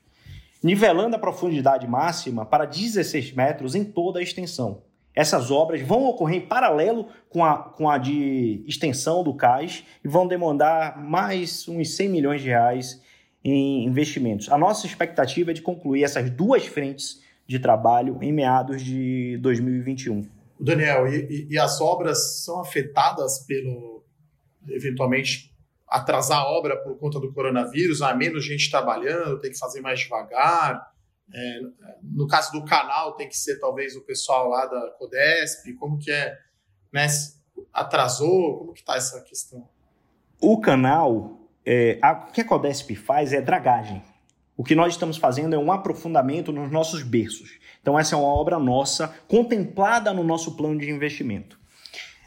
nivelando 0.63 1.17
a 1.17 1.19
profundidade 1.19 1.87
máxima 1.87 2.45
para 2.45 2.65
16 2.65 3.33
metros 3.33 3.75
em 3.75 3.85
toda 3.85 4.19
a 4.19 4.23
extensão. 4.23 4.83
Essas 5.15 5.51
obras 5.51 5.81
vão 5.83 6.05
ocorrer 6.05 6.37
em 6.37 6.47
paralelo 6.47 7.09
com 7.29 7.45
a, 7.45 7.59
com 7.59 7.91
a 7.91 7.99
de 7.99 8.63
extensão 8.67 9.25
do 9.25 9.35
cais 9.35 9.85
e 10.05 10.09
vão 10.09 10.29
demandar 10.29 11.03
mais 11.03 11.67
uns 11.69 11.97
100 11.97 12.09
milhões 12.09 12.41
de 12.41 12.49
reais 12.49 13.03
em 13.43 13.85
investimentos. 13.85 14.49
A 14.51 14.57
nossa 14.57 14.87
expectativa 14.87 15.51
é 15.51 15.55
de 15.55 15.63
concluir 15.63 16.05
essas 16.05 16.31
duas 16.31 16.67
frentes 16.67 17.21
de 17.47 17.59
trabalho 17.59 18.19
em 18.23 18.33
meados 18.33 18.83
de 18.83 19.39
2021. 19.39 20.29
Daniel, 20.61 21.07
e, 21.09 21.49
e 21.51 21.59
as 21.59 21.81
obras 21.81 22.45
são 22.45 22.61
afetadas 22.61 23.41
pelo, 23.41 24.05
eventualmente, 24.69 25.53
atrasar 25.91 26.39
a 26.39 26.49
obra 26.51 26.77
por 26.77 26.99
conta 26.99 27.19
do 27.19 27.33
coronavírus? 27.33 28.03
Há 28.03 28.15
menos 28.15 28.45
gente 28.45 28.71
trabalhando, 28.71 29.41
tem 29.41 29.51
que 29.51 29.59
fazer 29.59 29.81
mais 29.81 30.01
devagar? 30.01 30.93
É, 31.35 31.61
no 32.03 32.27
caso 32.27 32.53
do 32.53 32.65
canal, 32.65 33.15
tem 33.15 33.29
que 33.29 33.37
ser 33.37 33.59
talvez 33.59 33.95
o 33.97 34.05
pessoal 34.05 34.49
lá 34.49 34.67
da 34.67 34.91
Codesp, 34.99 35.75
como 35.79 35.99
que 35.99 36.11
é, 36.11 36.37
né? 36.93 37.07
Atrasou, 37.73 38.59
como 38.59 38.73
que 38.73 38.81
está 38.81 38.97
essa 38.97 39.21
questão? 39.23 39.69
O 40.41 40.61
canal, 40.61 41.41
é, 41.67 41.99
a, 42.01 42.13
o 42.13 42.33
que 42.33 42.41
a 42.41 42.45
Codesp 42.45 42.95
faz 42.95 43.33
é 43.33 43.41
dragagem. 43.41 44.03
O 44.57 44.65
que 44.65 44.75
nós 44.75 44.95
estamos 44.95 45.17
fazendo 45.17 45.55
é 45.55 45.59
um 45.59 45.71
aprofundamento 45.71 46.51
nos 46.51 46.71
nossos 46.71 47.03
berços. 47.03 47.59
Então 47.81 47.99
essa 47.99 48.15
é 48.15 48.19
uma 48.19 48.29
obra 48.29 48.59
nossa, 48.59 49.09
contemplada 49.29 50.13
no 50.13 50.25
nosso 50.25 50.57
plano 50.57 50.79
de 50.79 50.91
investimento. 50.91 51.59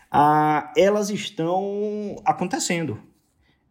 Ah, 0.09 0.71
elas 0.77 1.09
estão 1.09 2.21
acontecendo. 2.25 3.01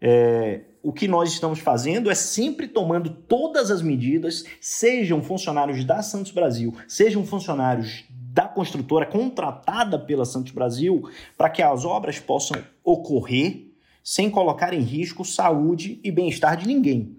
É, 0.00 0.60
o 0.82 0.92
que 0.92 1.06
nós 1.06 1.32
estamos 1.32 1.58
fazendo 1.58 2.10
é 2.10 2.14
sempre 2.14 2.66
tomando 2.66 3.10
todas 3.10 3.70
as 3.70 3.82
medidas, 3.82 4.44
sejam 4.60 5.22
funcionários 5.22 5.84
da 5.84 6.02
Santos 6.02 6.32
Brasil, 6.32 6.74
sejam 6.88 7.24
funcionários 7.26 8.04
da 8.08 8.46
construtora 8.46 9.04
contratada 9.04 9.98
pela 9.98 10.24
Santos 10.24 10.52
Brasil, 10.52 11.08
para 11.36 11.50
que 11.50 11.62
as 11.62 11.84
obras 11.84 12.18
possam 12.18 12.62
ocorrer 12.82 13.66
sem 14.02 14.30
colocar 14.30 14.72
em 14.72 14.80
risco 14.80 15.24
saúde 15.24 16.00
e 16.02 16.10
bem-estar 16.10 16.56
de 16.56 16.66
ninguém. 16.66 17.18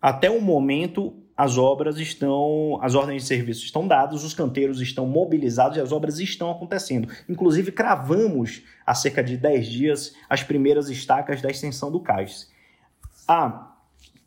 Até 0.00 0.30
o 0.30 0.40
momento, 0.40 1.14
as 1.38 1.56
obras 1.56 1.98
estão, 1.98 2.80
as 2.82 2.96
ordens 2.96 3.22
de 3.22 3.28
serviço 3.28 3.64
estão 3.64 3.86
dadas, 3.86 4.24
os 4.24 4.34
canteiros 4.34 4.80
estão 4.80 5.06
mobilizados 5.06 5.78
e 5.78 5.80
as 5.80 5.92
obras 5.92 6.18
estão 6.18 6.50
acontecendo. 6.50 7.08
Inclusive, 7.28 7.70
cravamos 7.70 8.64
há 8.84 8.92
cerca 8.92 9.22
de 9.22 9.36
10 9.36 9.68
dias 9.68 10.14
as 10.28 10.42
primeiras 10.42 10.90
estacas 10.90 11.40
da 11.40 11.48
extensão 11.48 11.92
do 11.92 12.00
cais. 12.00 12.50
Ah, 13.28 13.72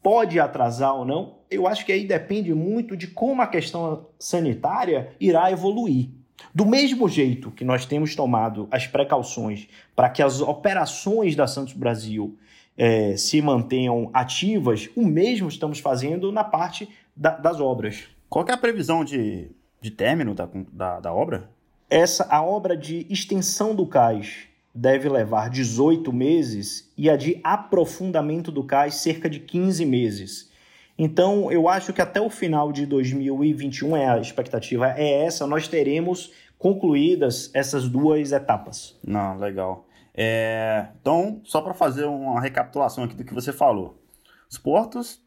pode 0.01 0.39
atrasar 0.39 0.95
ou 0.95 1.03
não? 1.03 1.39
Eu 1.49 1.67
acho 1.67 1.85
que 1.85 1.91
aí 1.91 2.07
depende 2.07 2.53
muito 2.53 2.95
de 2.95 3.07
como 3.07 3.41
a 3.41 3.47
questão 3.47 4.07
sanitária 4.17 5.13
irá 5.19 5.51
evoluir. 5.51 6.11
Do 6.55 6.65
mesmo 6.65 7.09
jeito 7.09 7.51
que 7.51 7.65
nós 7.65 7.85
temos 7.85 8.15
tomado 8.15 8.69
as 8.71 8.87
precauções 8.87 9.67
para 9.93 10.09
que 10.09 10.23
as 10.23 10.39
operações 10.39 11.35
da 11.35 11.45
Santos 11.45 11.73
Brasil 11.73 12.37
é, 12.77 13.15
se 13.17 13.41
mantenham 13.41 14.09
ativas, 14.13 14.89
o 14.95 15.05
mesmo 15.05 15.47
estamos 15.47 15.79
fazendo 15.79 16.31
na 16.31 16.43
parte 16.43 16.89
da, 17.15 17.31
das 17.31 17.59
obras. 17.59 18.05
Qual 18.29 18.45
é 18.47 18.51
a 18.51 18.57
previsão 18.57 19.03
de, 19.03 19.51
de 19.79 19.91
término 19.91 20.33
da, 20.33 20.47
da, 20.71 20.99
da 20.99 21.13
obra? 21.13 21.49
Essa, 21.89 22.25
a 22.29 22.41
obra 22.41 22.77
de 22.77 23.05
extensão 23.09 23.75
do 23.75 23.85
cais 23.85 24.47
deve 24.73 25.09
levar 25.09 25.49
18 25.49 26.13
meses 26.13 26.91
e 26.97 27.09
a 27.09 27.17
de 27.17 27.39
aprofundamento 27.43 28.51
do 28.51 28.63
cais 28.63 28.95
cerca 28.95 29.29
de 29.29 29.39
15 29.39 29.85
meses. 29.85 30.49
Então, 30.97 31.51
eu 31.51 31.67
acho 31.67 31.91
que 31.91 32.01
até 32.01 32.21
o 32.21 32.29
final 32.29 32.71
de 32.71 32.85
2021 32.85 33.97
é 33.97 34.07
a 34.07 34.19
expectativa 34.19 34.93
é 34.95 35.25
essa, 35.25 35.47
nós 35.47 35.67
teremos 35.67 36.31
concluídas 36.57 37.49
essas 37.53 37.89
duas 37.89 38.31
etapas. 38.31 38.97
Não, 39.05 39.37
legal. 39.37 39.85
É, 40.13 40.87
então, 40.99 41.41
só 41.43 41.61
para 41.61 41.73
fazer 41.73 42.05
uma 42.05 42.41
recapitulação 42.41 43.03
aqui 43.03 43.15
do 43.15 43.23
que 43.23 43.33
você 43.33 43.53
falou. 43.53 44.01
Os 44.49 44.57
portos 44.57 45.21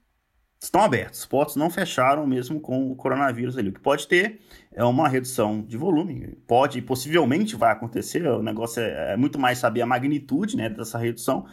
estão 0.61 0.83
abertos. 0.83 1.21
Os 1.21 1.27
portos 1.27 1.57
não 1.57 1.71
fecharam 1.71 2.27
mesmo 2.27 2.61
com 2.61 2.91
o 2.91 2.97
coronavírus 2.97 3.57
ali. 3.57 3.69
O 3.69 3.73
que 3.73 3.81
pode 3.81 4.07
ter 4.07 4.41
é 4.73 4.85
uma 4.85 5.09
redução 5.09 5.63
de 5.63 5.77
volume. 5.77 6.39
Pode, 6.47 6.81
possivelmente 6.83 7.57
vai 7.57 7.73
acontecer. 7.73 8.27
O 8.27 8.43
negócio 8.43 8.83
é, 8.83 9.13
é 9.13 9.17
muito 9.17 9.39
mais 9.39 9.59
saber 9.59 9.83
a 9.83 9.87
magnitude 9.87 10.57
né, 10.57 10.69
dessa 10.69 10.99
redução. 10.99 11.47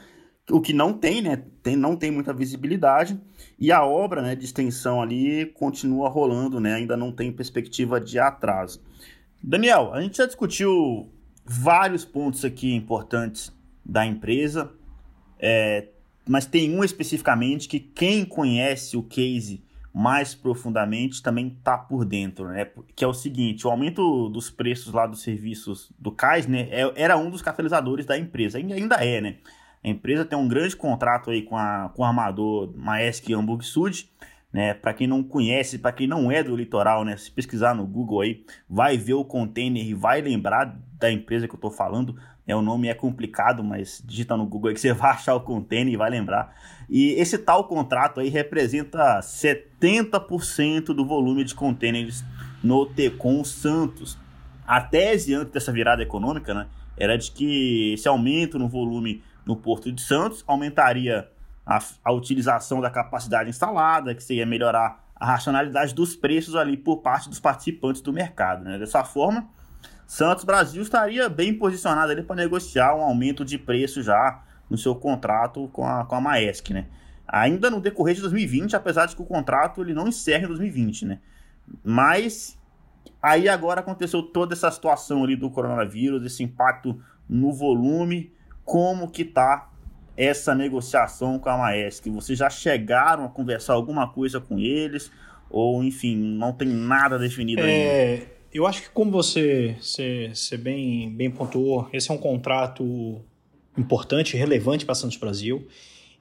O 0.50 0.60
que 0.60 0.74
não 0.74 0.94
tem, 0.94 1.22
né? 1.22 1.44
Tem, 1.62 1.76
não 1.76 1.96
tem 1.96 2.12
muita 2.12 2.34
visibilidade. 2.34 3.20
E 3.60 3.72
a 3.72 3.86
obra 3.86 4.22
né, 4.22 4.36
de 4.36 4.44
extensão 4.44 5.02
ali 5.02 5.46
continua 5.46 6.10
rolando, 6.10 6.60
né? 6.60 6.74
Ainda 6.74 6.98
não 6.98 7.12
tem 7.12 7.32
perspectiva 7.32 8.02
de 8.02 8.20
atraso. 8.20 8.84
Daniel, 9.42 9.94
a 9.94 10.02
gente 10.02 10.18
já 10.18 10.26
discutiu 10.26 11.10
vários 11.52 12.06
pontos 12.06 12.46
aqui 12.46 12.74
importantes 12.74 13.52
da 13.84 14.06
empresa. 14.06 14.72
É, 15.38 15.88
mas 16.28 16.46
tem 16.46 16.74
um 16.74 16.84
especificamente 16.84 17.68
que 17.68 17.80
quem 17.80 18.24
conhece 18.24 18.96
o 18.96 19.04
case 19.04 19.64
mais 19.94 20.34
profundamente 20.34 21.22
também 21.22 21.48
está 21.48 21.78
por 21.78 22.06
dentro, 22.06 22.48
né? 22.48 22.70
Que 22.96 23.04
é 23.04 23.08
o 23.08 23.14
seguinte: 23.14 23.68
o 23.68 23.70
aumento 23.70 24.30
dos 24.30 24.50
preços 24.50 24.94
lá 24.94 25.06
dos 25.06 25.22
serviços 25.22 25.92
do 26.00 26.12
CAIS, 26.12 26.48
né? 26.48 26.70
É, 26.72 26.92
era 26.96 27.18
um 27.18 27.30
dos 27.30 27.42
catalisadores 27.42 28.06
da 28.06 28.18
empresa, 28.18 28.58
ainda 28.58 28.96
é, 28.96 29.20
né? 29.20 29.36
A 29.84 29.90
empresa 29.90 30.24
tem 30.24 30.38
um 30.38 30.48
grande 30.48 30.76
contrato 30.76 31.32
aí 31.32 31.42
com, 31.42 31.58
a, 31.58 31.92
com 31.94 32.04
o 32.04 32.06
armador 32.06 32.72
Maersk 32.78 33.30
Hamburg 33.32 33.66
Sud, 33.66 34.10
né? 34.52 34.74
Para 34.74 34.94
quem 34.94 35.08
não 35.08 35.24
conhece, 35.24 35.80
para 35.80 35.92
quem 35.92 36.08
não 36.08 36.32
é 36.32 36.44
do 36.44 36.56
litoral, 36.56 37.06
né? 37.06 37.16
Se 37.16 37.32
pesquisar 37.32 37.74
no 37.74 37.86
Google 37.86 38.22
aí, 38.22 38.44
vai 38.70 38.98
ver 38.98 39.14
o 39.14 39.24
container 39.24 39.86
e 39.86 39.94
vai 39.94 40.22
lembrar 40.22 40.78
da 41.00 41.12
empresa 41.12 41.48
que 41.48 41.54
eu 41.54 41.58
estou 41.58 41.72
falando. 41.72 42.16
É, 42.46 42.56
o 42.56 42.62
nome 42.62 42.88
é 42.88 42.94
complicado, 42.94 43.64
mas 43.64 44.04
digita 44.06 44.36
no 44.36 44.46
Google 44.46 44.70
aí 44.70 44.74
que 44.74 44.82
você 44.82 44.92
vai 44.94 45.12
achar 45.12 45.36
o 45.36 45.42
container 45.42 45.94
e 45.94 45.98
vai 45.98 46.10
lembrar. 46.10 46.54
E 46.90 47.12
esse 47.14 47.38
tal 47.38 47.64
contrato 47.64 48.20
aí 48.20 48.30
representa 48.30 49.20
70% 49.20 50.88
do 50.88 51.06
volume 51.06 51.44
de 51.44 51.56
containers 51.56 52.24
no 52.62 52.86
Tecon 52.86 53.44
Santos. 53.44 54.18
A 54.68 54.82
tese 54.82 55.34
antes 55.34 55.54
dessa 55.54 55.72
virada 55.72 56.04
econômica, 56.04 56.54
né, 56.54 56.68
era 56.98 57.18
de 57.18 57.32
que 57.32 57.94
esse 57.94 58.08
aumento 58.08 58.60
no 58.60 58.68
volume 58.68 59.24
no 59.46 59.56
Porto 59.56 59.92
de 59.92 60.02
Santos 60.02 60.44
aumentaria 60.48 61.28
a, 61.66 61.80
a 62.04 62.12
utilização 62.12 62.82
da 62.82 62.90
capacidade 62.90 63.50
instalada, 63.50 64.16
que 64.16 64.24
seria 64.24 64.46
melhorar 64.46 65.04
a 65.16 65.26
racionalidade 65.26 65.94
dos 65.94 66.16
preços 66.16 66.56
ali 66.56 66.76
por 66.76 66.98
parte 66.98 67.30
dos 67.30 67.40
participantes 67.40 68.02
do 68.02 68.12
mercado. 68.12 68.64
Né? 68.64 68.80
Dessa 68.80 69.04
forma, 69.04 69.48
Santos 70.08 70.44
Brasil 70.44 70.82
estaria 70.82 71.30
bem 71.30 71.54
posicionado 71.54 72.12
ali 72.12 72.24
para 72.24 72.36
negociar 72.36 72.96
um 72.96 73.02
aumento 73.02 73.46
de 73.46 73.58
preço 73.58 74.02
já 74.02 74.44
no 74.70 74.78
seu 74.78 74.96
contrato 74.96 75.70
com 75.72 75.86
a, 75.86 76.06
com 76.06 76.16
a 76.16 76.22
Maersk, 76.22 76.72
né? 76.72 76.88
Ainda 77.28 77.70
no 77.70 77.80
decorrer 77.80 78.16
de 78.16 78.22
2020, 78.22 78.76
apesar 78.76 79.06
de 79.06 79.16
que 79.16 79.22
o 79.22 79.26
contrato 79.26 79.82
ele 79.82 79.94
não 79.94 80.08
encerra 80.08 80.44
em 80.44 80.48
2020, 80.48 81.06
né? 81.06 81.20
Mas 81.84 82.60
aí 83.22 83.48
agora 83.48 83.80
aconteceu 83.80 84.22
toda 84.22 84.54
essa 84.54 84.70
situação 84.70 85.24
ali 85.24 85.38
do 85.38 85.50
coronavírus, 85.50 86.26
esse 86.26 86.44
impacto 86.44 87.02
no 87.30 87.54
volume, 87.54 88.34
como 88.66 89.10
que 89.10 89.24
tá 89.24 89.71
essa 90.16 90.54
negociação 90.54 91.40
com 91.40 91.50
a 91.50 91.58
Maersk? 91.58 92.08
Vocês 92.08 92.40
já 92.40 92.50
chegaram 92.50 93.26
a 93.26 93.30
conversar 93.30 93.74
alguma 93.74 94.08
coisa 94.08 94.40
com 94.40 94.60
eles? 94.60 95.12
Ou, 95.50 95.84
enfim, 95.84 96.16
não 96.16 96.54
tem 96.54 96.68
nada 96.68 97.20
definido 97.20 97.62
é... 97.62 98.14
ainda? 98.14 98.26
Eu 98.54 98.68
acho 98.68 98.82
que 98.82 98.90
como 98.90 99.12
você, 99.12 99.78
você, 99.80 100.32
você 100.34 100.58
bem, 100.58 101.10
bem 101.10 101.32
pontuou, 101.32 101.88
esse 101.94 102.12
é 102.12 102.14
um 102.14 102.18
contrato 102.18 103.22
importante, 103.78 104.36
relevante 104.36 104.86
para 104.86 104.94
Santos 104.94 105.18
Brasil. 105.18 105.66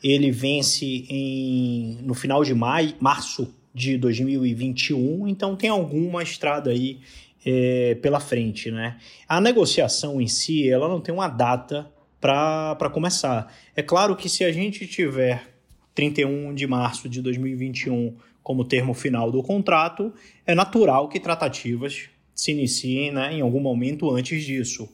Ele 0.02 0.30
vence 0.30 1.06
em, 1.08 1.98
no 2.02 2.14
final 2.14 2.44
de 2.44 2.54
maio, 2.54 2.94
março 3.00 3.52
de 3.74 3.96
2021, 3.98 5.28
então 5.28 5.56
tem 5.56 5.70
alguma 5.70 6.22
estrada 6.22 6.70
aí 6.70 7.00
é, 7.44 7.96
pela 7.96 8.20
frente, 8.20 8.70
né? 8.70 8.96
A 9.28 9.40
negociação 9.40 10.20
em 10.20 10.26
si, 10.26 10.68
ela 10.68 10.88
não 10.88 11.00
tem 11.00 11.14
uma 11.14 11.28
data 11.28 11.90
para 12.20 12.90
começar. 12.92 13.52
É 13.74 13.82
claro 13.82 14.14
que 14.14 14.28
se 14.28 14.44
a 14.44 14.52
gente 14.52 14.86
tiver 14.86 15.48
31 15.94 16.54
de 16.54 16.66
março 16.66 17.08
de 17.08 17.22
2021 17.22 18.16
como 18.42 18.64
termo 18.64 18.94
final 18.94 19.30
do 19.30 19.42
contrato, 19.42 20.12
é 20.46 20.54
natural 20.54 21.08
que 21.08 21.18
tratativas 21.18 22.08
se 22.34 22.52
inicie 22.52 23.10
né, 23.10 23.34
em 23.34 23.40
algum 23.40 23.60
momento 23.60 24.10
antes 24.10 24.44
disso. 24.44 24.88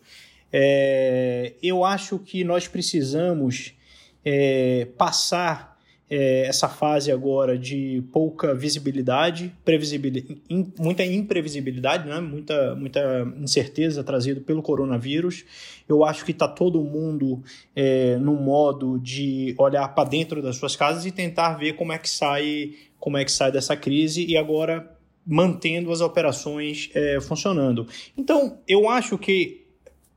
É, 0.53 1.55
eu 1.63 1.85
acho 1.85 2.19
que 2.19 2.45
nós 2.45 2.69
precisamos 2.69 3.75
é, 4.25 4.89
passar 4.97 5.76
é, 6.09 6.47
essa 6.47 6.69
fase 6.69 7.11
agora 7.11 7.59
de 7.59 8.03
pouca 8.13 8.55
visibilidade, 8.55 9.53
previsibilidade, 9.65 10.41
in, 10.49 10.73
muita 10.79 11.05
imprevisibilidade, 11.05 12.09
né? 12.09 12.21
muita, 12.21 12.75
muita 12.77 13.27
incerteza 13.41 14.05
trazida 14.05 14.41
pelo 14.41 14.63
coronavírus. 14.63 15.45
Eu 15.89 16.05
acho 16.05 16.25
que 16.25 16.31
está 16.31 16.47
todo 16.47 16.83
mundo 16.83 17.43
é, 17.75 18.17
no 18.19 18.35
modo 18.35 18.99
de 18.99 19.55
olhar 19.59 19.89
para 19.89 20.09
dentro 20.09 20.41
das 20.41 20.57
suas 20.57 20.77
casas 20.77 21.05
e 21.07 21.11
tentar 21.11 21.55
ver 21.55 21.73
como 21.73 21.93
é 21.93 21.99
que 21.99 22.09
sai, 22.09 22.75
como 23.01 23.17
é 23.17 23.25
que 23.25 23.33
sai 23.33 23.51
dessa 23.51 23.77
crise 23.77 24.25
e 24.25 24.37
agora 24.37 24.93
mantendo 25.27 25.91
as 25.91 26.01
operações 26.01 26.89
é, 26.95 27.21
funcionando. 27.21 27.89
Então, 28.17 28.59
eu 28.69 28.89
acho 28.89 29.19
que 29.19 29.66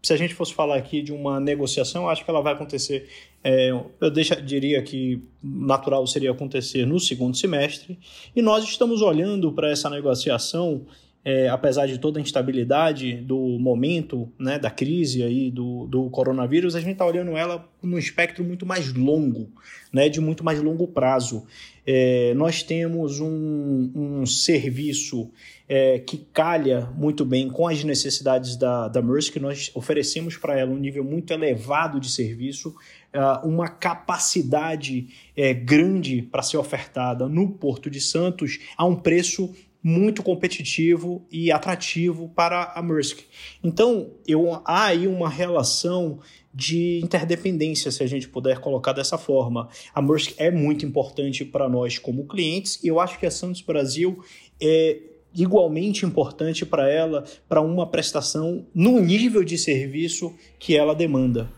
se 0.01 0.13
a 0.13 0.17
gente 0.17 0.33
fosse 0.33 0.53
falar 0.53 0.75
aqui 0.77 1.01
de 1.01 1.11
uma 1.11 1.39
negociação, 1.39 2.09
acho 2.09 2.23
que 2.23 2.29
ela 2.31 2.41
vai 2.41 2.53
acontecer 2.53 3.07
é, 3.43 3.69
eu 4.01 4.11
deixa, 4.11 4.35
diria 4.35 4.81
que 4.81 5.21
natural 5.41 6.05
seria 6.05 6.31
acontecer 6.31 6.85
no 6.85 6.99
segundo 6.99 7.37
semestre, 7.37 7.97
e 8.35 8.41
nós 8.41 8.63
estamos 8.65 9.01
olhando 9.01 9.51
para 9.51 9.71
essa 9.71 9.89
negociação, 9.89 10.85
é, 11.23 11.49
apesar 11.49 11.85
de 11.85 11.97
toda 11.97 12.19
a 12.19 12.21
instabilidade 12.21 13.15
do 13.17 13.37
momento, 13.59 14.31
né, 14.39 14.57
da 14.57 14.71
crise 14.71 15.21
aí 15.21 15.51
do, 15.51 15.85
do 15.87 16.09
coronavírus, 16.09 16.75
a 16.75 16.79
gente 16.79 16.93
está 16.93 17.05
olhando 17.05 17.35
ela 17.35 17.67
num 17.83 17.97
espectro 17.97 18.43
muito 18.43 18.65
mais 18.65 18.93
longo, 18.93 19.49
né, 19.91 20.07
de 20.07 20.21
muito 20.21 20.43
mais 20.43 20.61
longo 20.61 20.87
prazo. 20.87 21.45
É, 21.85 22.33
nós 22.35 22.63
temos 22.63 23.19
um, 23.19 23.91
um 23.95 24.25
serviço 24.25 25.29
é, 25.67 25.99
que 25.99 26.17
calha 26.31 26.89
muito 26.95 27.25
bem 27.25 27.49
com 27.49 27.67
as 27.67 27.83
necessidades 27.83 28.55
da, 28.55 28.87
da 28.87 29.01
Maersk. 29.01 29.35
Nós 29.37 29.71
oferecemos 29.73 30.37
para 30.37 30.57
ela 30.57 30.71
um 30.71 30.77
nível 30.77 31.03
muito 31.03 31.33
elevado 31.33 31.99
de 31.99 32.09
serviço, 32.09 32.75
uh, 33.13 33.47
uma 33.47 33.67
capacidade 33.67 35.07
é, 35.35 35.53
grande 35.53 36.21
para 36.21 36.41
ser 36.41 36.57
ofertada 36.57 37.27
no 37.27 37.49
Porto 37.49 37.89
de 37.89 37.99
Santos 37.99 38.59
a 38.77 38.85
um 38.85 38.95
preço 38.95 39.53
muito 39.81 40.21
competitivo 40.21 41.25
e 41.31 41.51
atrativo 41.51 42.29
para 42.35 42.73
a 42.75 42.81
Maersk. 42.81 43.19
Então, 43.63 44.11
eu, 44.27 44.61
há 44.65 44.85
aí 44.85 45.07
uma 45.07 45.29
relação 45.29 46.19
de 46.53 46.99
interdependência, 47.03 47.91
se 47.91 48.03
a 48.03 48.07
gente 48.07 48.27
puder 48.27 48.59
colocar 48.59 48.91
dessa 48.91 49.17
forma. 49.17 49.69
A 49.93 50.01
Maersk 50.01 50.33
é 50.37 50.51
muito 50.51 50.85
importante 50.85 51.45
para 51.45 51.69
nós 51.69 51.97
como 51.97 52.27
clientes 52.27 52.83
e 52.83 52.87
eu 52.87 52.99
acho 52.99 53.19
que 53.19 53.25
a 53.25 53.31
Santos 53.31 53.61
Brasil 53.61 54.23
é, 54.61 54.99
igualmente 55.33 56.05
importante 56.05 56.65
para 56.65 56.89
ela 56.89 57.23
para 57.47 57.61
uma 57.61 57.87
prestação 57.87 58.65
no 58.73 58.99
nível 58.99 59.43
de 59.43 59.57
serviço 59.57 60.35
que 60.57 60.75
ela 60.75 60.95
demanda. 60.95 61.49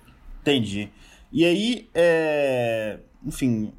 Entendi. 0.41 0.89
E 1.31 1.45
aí, 1.45 1.89
é... 1.93 2.99
enfim, 3.25 3.71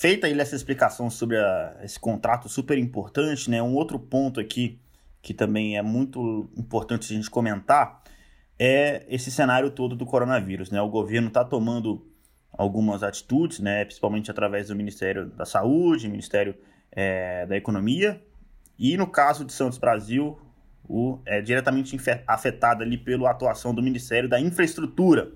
feita 0.00 0.26
aí 0.26 0.40
essa 0.40 0.56
explicação 0.56 1.10
sobre 1.10 1.36
a, 1.36 1.76
esse 1.82 2.00
contrato 2.00 2.48
super 2.48 2.78
importante, 2.78 3.50
né? 3.50 3.62
Um 3.62 3.74
outro 3.74 3.98
ponto 3.98 4.40
aqui 4.40 4.80
que 5.20 5.34
também 5.34 5.76
é 5.76 5.82
muito 5.82 6.48
importante 6.56 7.12
a 7.12 7.16
gente 7.16 7.28
comentar 7.28 8.02
é 8.58 9.04
esse 9.10 9.30
cenário 9.30 9.70
todo 9.70 9.94
do 9.94 10.06
coronavírus, 10.06 10.70
né? 10.70 10.80
O 10.80 10.88
governo 10.88 11.28
está 11.28 11.44
tomando 11.44 12.10
algumas 12.50 13.02
atitudes, 13.02 13.58
né? 13.58 13.84
Principalmente 13.84 14.30
através 14.30 14.68
do 14.68 14.74
Ministério 14.74 15.26
da 15.26 15.44
Saúde, 15.44 16.08
Ministério 16.08 16.54
é, 16.90 17.44
da 17.44 17.58
Economia, 17.58 18.24
e 18.78 18.96
no 18.96 19.06
caso 19.06 19.44
de 19.44 19.52
Santos 19.52 19.76
Brasil, 19.76 20.40
o, 20.88 21.18
é 21.26 21.42
diretamente 21.42 21.94
afetado 22.26 22.82
ali 22.82 22.96
pela 22.96 23.30
atuação 23.30 23.74
do 23.74 23.82
Ministério 23.82 24.30
da 24.30 24.40
Infraestrutura, 24.40 25.30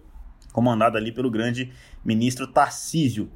comandado 0.54 0.96
ali 0.96 1.12
pelo 1.12 1.30
grande 1.30 1.70
ministro 2.02 2.46
Tarcísio. 2.46 3.30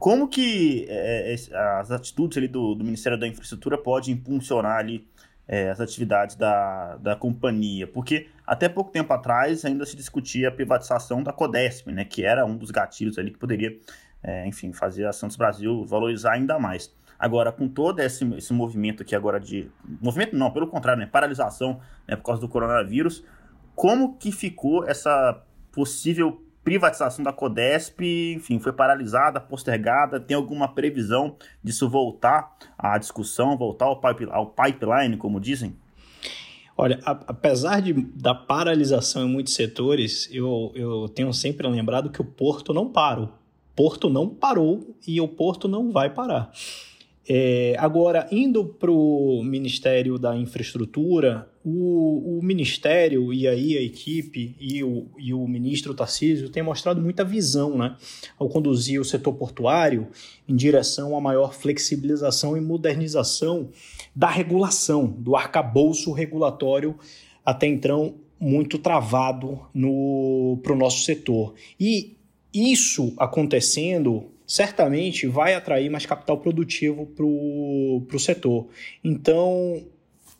Como 0.00 0.28
que 0.28 0.86
é, 0.88 1.34
é 1.34 1.56
as 1.78 1.90
atitudes 1.90 2.38
ali 2.38 2.48
do, 2.48 2.74
do, 2.74 2.82
Ministério 2.82 3.18
da 3.18 3.28
Infraestrutura 3.28 3.76
podem 3.76 4.14
impulsionar 4.14 4.78
ali 4.78 5.06
é, 5.46 5.68
as 5.68 5.78
atividades 5.78 6.36
da, 6.36 6.96
da 6.96 7.14
companhia? 7.14 7.86
Porque 7.86 8.28
até 8.46 8.66
pouco 8.66 8.90
tempo 8.90 9.12
atrás 9.12 9.62
ainda 9.62 9.84
se 9.84 9.94
discutia 9.94 10.48
a 10.48 10.50
privatização 10.50 11.22
da 11.22 11.34
Codesp, 11.34 11.88
né, 11.88 12.06
que 12.06 12.24
era 12.24 12.46
um 12.46 12.56
dos 12.56 12.70
gatilhos 12.70 13.18
ali 13.18 13.30
que 13.30 13.38
poderia, 13.38 13.78
é, 14.22 14.46
enfim, 14.46 14.72
fazer 14.72 15.04
a 15.04 15.12
Santos 15.12 15.36
Brasil 15.36 15.84
valorizar 15.84 16.32
ainda 16.32 16.58
mais. 16.58 16.90
Agora, 17.18 17.52
com 17.52 17.68
todo 17.68 18.00
esse, 18.00 18.24
esse 18.36 18.54
movimento 18.54 19.02
aqui 19.02 19.14
agora 19.14 19.38
de... 19.38 19.70
Movimento 20.00 20.34
não, 20.34 20.50
pelo 20.50 20.66
contrário, 20.66 20.98
né? 20.98 21.06
Paralisação 21.06 21.78
né, 22.08 22.16
por 22.16 22.22
causa 22.22 22.40
do 22.40 22.48
coronavírus. 22.48 23.22
Como 23.74 24.16
que 24.16 24.32
ficou 24.32 24.88
essa 24.88 25.44
possível 25.70 26.42
privatização 26.62 27.24
da 27.24 27.32
Codesp, 27.32 28.00
enfim, 28.34 28.58
foi 28.58 28.72
paralisada, 28.72 29.40
postergada, 29.40 30.20
tem 30.20 30.36
alguma 30.36 30.68
previsão 30.68 31.36
disso 31.62 31.88
voltar 31.88 32.54
à 32.78 32.98
discussão, 32.98 33.56
voltar 33.56 33.86
ao, 33.86 34.00
pipe, 34.00 34.28
ao 34.30 34.46
pipeline, 34.46 35.16
como 35.16 35.40
dizem? 35.40 35.74
Olha, 36.76 36.98
a, 37.04 37.12
apesar 37.26 37.80
de, 37.80 37.92
da 37.92 38.34
paralisação 38.34 39.26
em 39.26 39.28
muitos 39.30 39.54
setores, 39.54 40.28
eu, 40.32 40.72
eu 40.74 41.08
tenho 41.08 41.32
sempre 41.32 41.68
lembrado 41.68 42.10
que 42.10 42.20
o 42.20 42.24
Porto 42.24 42.72
não 42.72 42.88
para. 42.88 43.22
O 43.22 43.30
Porto 43.74 44.08
não 44.08 44.28
parou 44.28 44.96
e 45.06 45.20
o 45.20 45.28
Porto 45.28 45.68
não 45.68 45.90
vai 45.90 46.10
parar. 46.10 46.50
É, 47.28 47.76
agora, 47.78 48.26
indo 48.32 48.64
para 48.64 48.90
o 48.90 49.42
Ministério 49.44 50.18
da 50.18 50.36
Infraestrutura, 50.36 51.48
o, 51.64 52.38
o, 52.38 52.42
Ministério 52.42 53.32
e 53.32 53.46
aí 53.46 53.76
a 53.76 53.82
equipe 53.82 54.56
e 54.58 54.82
o, 54.82 55.06
e 55.18 55.34
o 55.34 55.46
ministro 55.46 55.92
Tarcísio 55.92 56.48
têm 56.48 56.62
mostrado 56.62 57.00
muita 57.00 57.22
visão 57.22 57.76
né, 57.76 57.94
ao 58.38 58.48
conduzir 58.48 58.98
o 58.98 59.04
setor 59.04 59.34
portuário 59.34 60.08
em 60.48 60.56
direção 60.56 61.14
a 61.14 61.20
maior 61.20 61.52
flexibilização 61.52 62.56
e 62.56 62.60
modernização 62.60 63.68
da 64.16 64.28
regulação, 64.28 65.06
do 65.06 65.36
arcabouço 65.36 66.12
regulatório 66.12 66.98
até 67.44 67.66
então 67.66 68.14
muito 68.40 68.78
travado 68.78 69.60
para 70.62 70.72
o 70.72 70.76
nosso 70.76 71.04
setor. 71.04 71.54
E 71.78 72.16
isso 72.52 73.12
acontecendo 73.18 74.29
certamente 74.50 75.28
vai 75.28 75.54
atrair 75.54 75.88
mais 75.88 76.04
capital 76.04 76.38
produtivo 76.38 77.06
para 77.06 77.24
o 77.24 78.18
setor. 78.18 78.66
Então, 79.04 79.86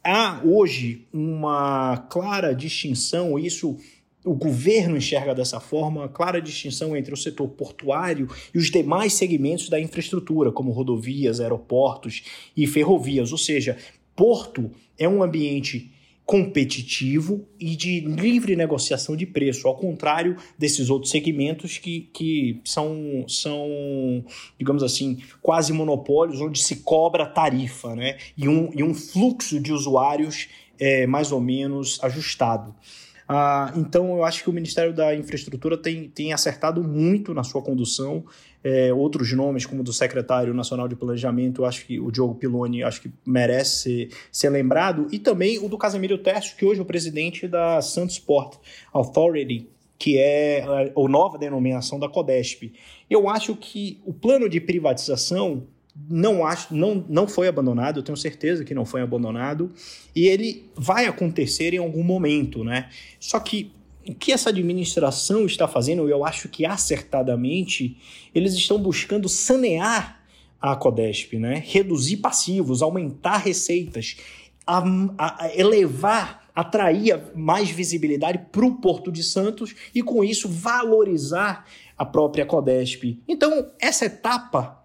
há 0.02 0.40
hoje 0.44 1.06
uma 1.12 1.96
clara 2.10 2.52
distinção, 2.52 3.38
isso 3.38 3.78
o 4.24 4.34
governo 4.34 4.96
enxerga 4.96 5.32
dessa 5.32 5.60
forma, 5.60 6.00
uma 6.00 6.08
clara 6.08 6.42
distinção 6.42 6.96
entre 6.96 7.14
o 7.14 7.16
setor 7.16 7.50
portuário 7.50 8.28
e 8.52 8.58
os 8.58 8.68
demais 8.68 9.12
segmentos 9.12 9.68
da 9.68 9.78
infraestrutura, 9.78 10.50
como 10.50 10.72
rodovias, 10.72 11.38
aeroportos 11.38 12.24
e 12.56 12.66
ferrovias. 12.66 13.30
Ou 13.30 13.38
seja, 13.38 13.76
porto 14.16 14.72
é 14.98 15.08
um 15.08 15.22
ambiente 15.22 15.88
competitivo 16.30 17.44
e 17.58 17.74
de 17.74 17.98
livre 17.98 18.54
negociação 18.54 19.16
de 19.16 19.26
preço, 19.26 19.66
ao 19.66 19.76
contrário 19.76 20.36
desses 20.56 20.88
outros 20.88 21.10
segmentos 21.10 21.76
que, 21.76 22.08
que 22.12 22.60
são, 22.64 23.24
são, 23.26 24.24
digamos 24.56 24.84
assim, 24.84 25.18
quase 25.42 25.72
monopólios, 25.72 26.40
onde 26.40 26.60
se 26.60 26.84
cobra 26.84 27.26
tarifa 27.26 27.96
né? 27.96 28.16
e, 28.38 28.48
um, 28.48 28.70
e 28.72 28.80
um 28.80 28.94
fluxo 28.94 29.58
de 29.58 29.72
usuários 29.72 30.46
é, 30.78 31.04
mais 31.04 31.32
ou 31.32 31.40
menos 31.40 31.98
ajustado. 32.00 32.76
Ah, 33.28 33.72
então, 33.76 34.16
eu 34.16 34.24
acho 34.24 34.44
que 34.44 34.50
o 34.50 34.52
Ministério 34.52 34.94
da 34.94 35.12
Infraestrutura 35.16 35.76
tem, 35.76 36.08
tem 36.08 36.32
acertado 36.32 36.80
muito 36.80 37.34
na 37.34 37.42
sua 37.42 37.60
condução. 37.60 38.24
É, 38.62 38.92
outros 38.92 39.32
nomes, 39.32 39.64
como 39.64 39.82
do 39.82 39.92
secretário 39.92 40.52
nacional 40.52 40.86
de 40.86 40.94
planejamento, 40.94 41.64
acho 41.64 41.86
que 41.86 41.98
o 41.98 42.10
Diogo 42.10 42.34
Piloni 42.34 42.82
acho 42.82 43.00
que 43.00 43.10
merece 43.26 43.82
ser, 43.82 44.08
ser 44.30 44.50
lembrado, 44.50 45.06
e 45.10 45.18
também 45.18 45.58
o 45.58 45.68
do 45.68 45.78
Casemiro 45.78 46.18
Tércio, 46.18 46.56
que 46.56 46.64
hoje 46.66 46.78
é 46.78 46.82
o 46.82 46.86
presidente 46.86 47.48
da 47.48 47.80
Santos 47.80 48.16
Sport 48.16 48.56
Authority, 48.92 49.66
que 49.98 50.18
é 50.18 50.62
a, 50.62 51.00
a 51.00 51.08
nova 51.08 51.38
denominação 51.38 51.98
da 51.98 52.08
Codesp. 52.08 52.72
Eu 53.08 53.28
acho 53.28 53.56
que 53.56 53.98
o 54.04 54.12
plano 54.12 54.48
de 54.48 54.60
privatização 54.60 55.66
não 56.08 56.46
acho, 56.46 56.74
não, 56.74 57.04
não 57.08 57.26
foi 57.26 57.48
abandonado, 57.48 57.98
eu 57.98 58.02
tenho 58.02 58.16
certeza 58.16 58.64
que 58.64 58.74
não 58.74 58.84
foi 58.84 59.02
abandonado, 59.02 59.70
e 60.14 60.26
ele 60.26 60.70
vai 60.74 61.06
acontecer 61.06 61.74
em 61.74 61.78
algum 61.78 62.02
momento, 62.02 62.62
né? 62.64 62.88
Só 63.18 63.40
que 63.40 63.72
o 64.06 64.14
que 64.14 64.32
essa 64.32 64.50
administração 64.50 65.44
está 65.46 65.68
fazendo, 65.68 66.08
eu 66.08 66.24
acho 66.24 66.48
que 66.48 66.64
acertadamente, 66.64 67.96
eles 68.34 68.54
estão 68.54 68.78
buscando 68.78 69.28
sanear 69.28 70.20
a 70.60 70.76
Codesp, 70.76 71.34
né? 71.34 71.62
Reduzir 71.66 72.18
passivos, 72.18 72.82
aumentar 72.82 73.38
receitas, 73.38 74.16
a, 74.66 74.82
a, 75.18 75.44
a 75.44 75.56
elevar, 75.56 76.50
atrair 76.54 77.20
mais 77.34 77.70
visibilidade 77.70 78.46
para 78.50 78.64
o 78.66 78.76
Porto 78.76 79.10
de 79.10 79.22
Santos 79.22 79.74
e 79.94 80.02
com 80.02 80.22
isso 80.22 80.48
valorizar 80.48 81.66
a 81.96 82.04
própria 82.04 82.44
Codesp. 82.44 83.18
Então, 83.26 83.70
essa 83.78 84.06
etapa 84.06 84.80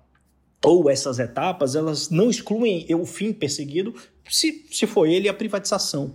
ou 0.63 0.89
essas 0.89 1.19
etapas, 1.19 1.75
elas 1.75 2.09
não 2.09 2.29
excluem 2.29 2.87
o 2.95 3.05
fim 3.05 3.31
perseguido, 3.31 3.93
se, 4.27 4.65
se 4.71 4.87
for 4.87 5.07
ele, 5.07 5.29
a 5.29 5.33
privatização. 5.33 6.13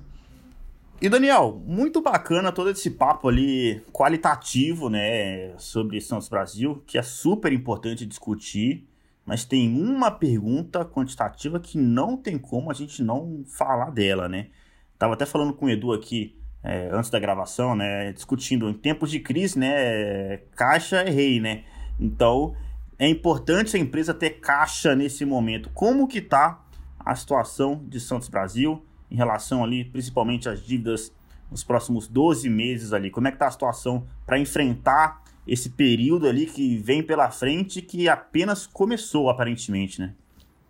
E 1.03 1.09
Daniel, 1.09 1.63
muito 1.65 2.03
bacana 2.03 2.53
todo 2.53 2.69
esse 2.69 2.91
papo 2.91 3.27
ali 3.27 3.83
qualitativo, 3.91 4.91
né, 4.91 5.57
sobre 5.57 5.99
Santos 5.99 6.29
Brasil, 6.29 6.85
que 6.87 6.99
é 6.99 7.03
super 7.03 7.55
importante 7.55 8.05
discutir, 8.05 8.87
mas 9.25 9.47
tem 9.47 9.75
uma 9.83 10.11
pergunta 10.11 10.85
quantitativa 10.85 11.59
que 11.59 11.79
não 11.79 12.19
tem 12.19 12.37
como 12.37 12.71
a 12.71 12.75
gente 12.75 13.03
não 13.03 13.43
falar 13.47 13.91
dela, 13.91 14.29
né? 14.29 14.49
Tava 14.99 15.15
até 15.15 15.25
falando 15.25 15.55
com 15.55 15.65
o 15.65 15.71
Edu 15.71 15.95
aqui 15.95 16.37
é, 16.63 16.91
antes 16.93 17.09
da 17.09 17.19
gravação, 17.19 17.75
né, 17.75 18.13
discutindo 18.13 18.69
em 18.69 18.75
tempos 18.75 19.11
de 19.11 19.21
crise, 19.21 19.59
né, 19.59 20.37
caixa 20.55 20.99
é 21.01 21.09
rei, 21.09 21.41
né? 21.41 21.65
Então 21.99 22.55
é 22.99 23.09
importante 23.09 23.75
a 23.75 23.81
empresa 23.81 24.13
ter 24.13 24.39
caixa 24.41 24.95
nesse 24.95 25.25
momento. 25.25 25.71
Como 25.73 26.07
que 26.07 26.21
tá 26.21 26.63
a 26.99 27.17
situação 27.17 27.83
de 27.89 27.99
Santos 27.99 28.29
Brasil? 28.29 28.85
Em 29.11 29.17
relação 29.17 29.65
ali, 29.65 29.85
principalmente 29.85 30.49
às 30.49 30.65
dívidas 30.65 31.13
nos 31.51 31.65
próximos 31.65 32.07
12 32.07 32.49
meses 32.49 32.93
ali? 32.93 33.11
Como 33.11 33.27
é 33.27 33.31
que 33.31 33.37
está 33.37 33.49
a 33.49 33.51
situação 33.51 34.07
para 34.25 34.39
enfrentar 34.39 35.23
esse 35.47 35.71
período 35.71 36.29
ali 36.29 36.47
que 36.47 36.77
vem 36.79 37.03
pela 37.03 37.31
frente 37.31 37.83
que 37.83 38.09
apenas 38.09 38.67
começou 38.67 39.29
aparentemente, 39.29 40.01
né? 40.01 40.15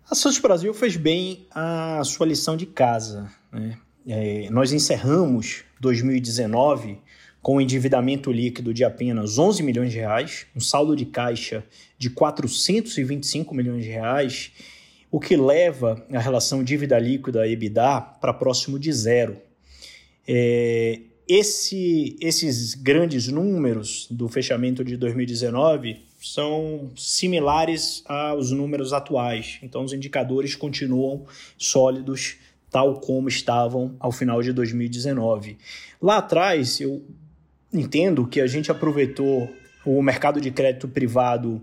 A 0.09 0.15
Santos 0.15 0.39
Brasil 0.39 0.73
fez 0.73 0.97
bem 0.97 1.45
a 1.51 2.01
sua 2.03 2.25
lição 2.25 2.57
de 2.57 2.65
casa. 2.65 3.31
Né? 3.51 3.77
É, 4.05 4.49
nós 4.49 4.73
encerramos 4.73 5.63
2019 5.79 6.99
com 7.41 7.61
endividamento 7.61 8.31
líquido 8.31 8.73
de 8.73 8.83
apenas 8.83 9.37
11 9.37 9.63
milhões 9.63 9.91
de 9.91 9.99
reais, 9.99 10.45
um 10.55 10.59
saldo 10.59 10.95
de 10.95 11.05
caixa 11.05 11.63
de 11.97 12.09
425 12.09 13.55
milhões 13.55 13.83
de 13.83 13.89
reais 13.89 14.51
o 15.11 15.19
que 15.19 15.35
leva 15.35 16.03
a 16.11 16.19
relação 16.19 16.63
dívida 16.63 16.97
líquida 16.97 17.45
EBITDA 17.45 18.01
para 18.21 18.33
próximo 18.33 18.79
de 18.79 18.91
zero. 18.93 19.37
É, 20.25 21.01
esse, 21.27 22.17
esses 22.21 22.73
grandes 22.73 23.27
números 23.27 24.07
do 24.09 24.29
fechamento 24.29 24.83
de 24.83 24.95
2019 24.95 26.01
são 26.21 26.91
similares 26.95 28.03
aos 28.05 28.51
números 28.51 28.93
atuais, 28.93 29.59
então 29.61 29.83
os 29.83 29.91
indicadores 29.91 30.55
continuam 30.55 31.25
sólidos, 31.57 32.37
tal 32.69 32.99
como 32.99 33.27
estavam 33.27 33.95
ao 33.99 34.11
final 34.11 34.41
de 34.41 34.53
2019. 34.53 35.57
Lá 36.01 36.17
atrás, 36.17 36.79
eu 36.79 37.03
entendo 37.73 38.27
que 38.27 38.39
a 38.39 38.47
gente 38.47 38.71
aproveitou 38.71 39.49
o 39.85 40.01
mercado 40.01 40.39
de 40.39 40.51
crédito 40.51 40.87
privado 40.87 41.61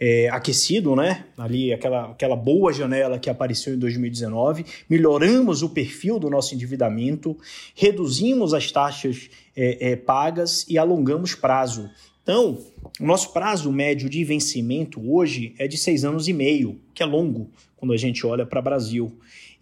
é, 0.00 0.30
aquecido, 0.30 0.96
né? 0.96 1.26
Ali, 1.36 1.74
aquela, 1.74 2.10
aquela 2.12 2.34
boa 2.34 2.72
janela 2.72 3.18
que 3.18 3.28
apareceu 3.28 3.74
em 3.74 3.78
2019. 3.78 4.64
Melhoramos 4.88 5.62
o 5.62 5.68
perfil 5.68 6.18
do 6.18 6.30
nosso 6.30 6.54
endividamento, 6.54 7.36
reduzimos 7.74 8.54
as 8.54 8.72
taxas 8.72 9.28
é, 9.54 9.90
é, 9.92 9.96
pagas 9.96 10.64
e 10.68 10.78
alongamos 10.78 11.34
prazo. 11.34 11.90
Então, 12.22 12.58
o 12.98 13.04
nosso 13.04 13.32
prazo 13.32 13.70
médio 13.70 14.08
de 14.08 14.24
vencimento 14.24 15.00
hoje 15.12 15.54
é 15.58 15.68
de 15.68 15.76
seis 15.76 16.04
anos 16.04 16.28
e 16.28 16.32
meio, 16.32 16.80
que 16.94 17.02
é 17.02 17.06
longo 17.06 17.50
quando 17.76 17.92
a 17.92 17.96
gente 17.96 18.26
olha 18.26 18.46
para 18.46 18.60
o 18.60 18.62
Brasil. 18.62 19.12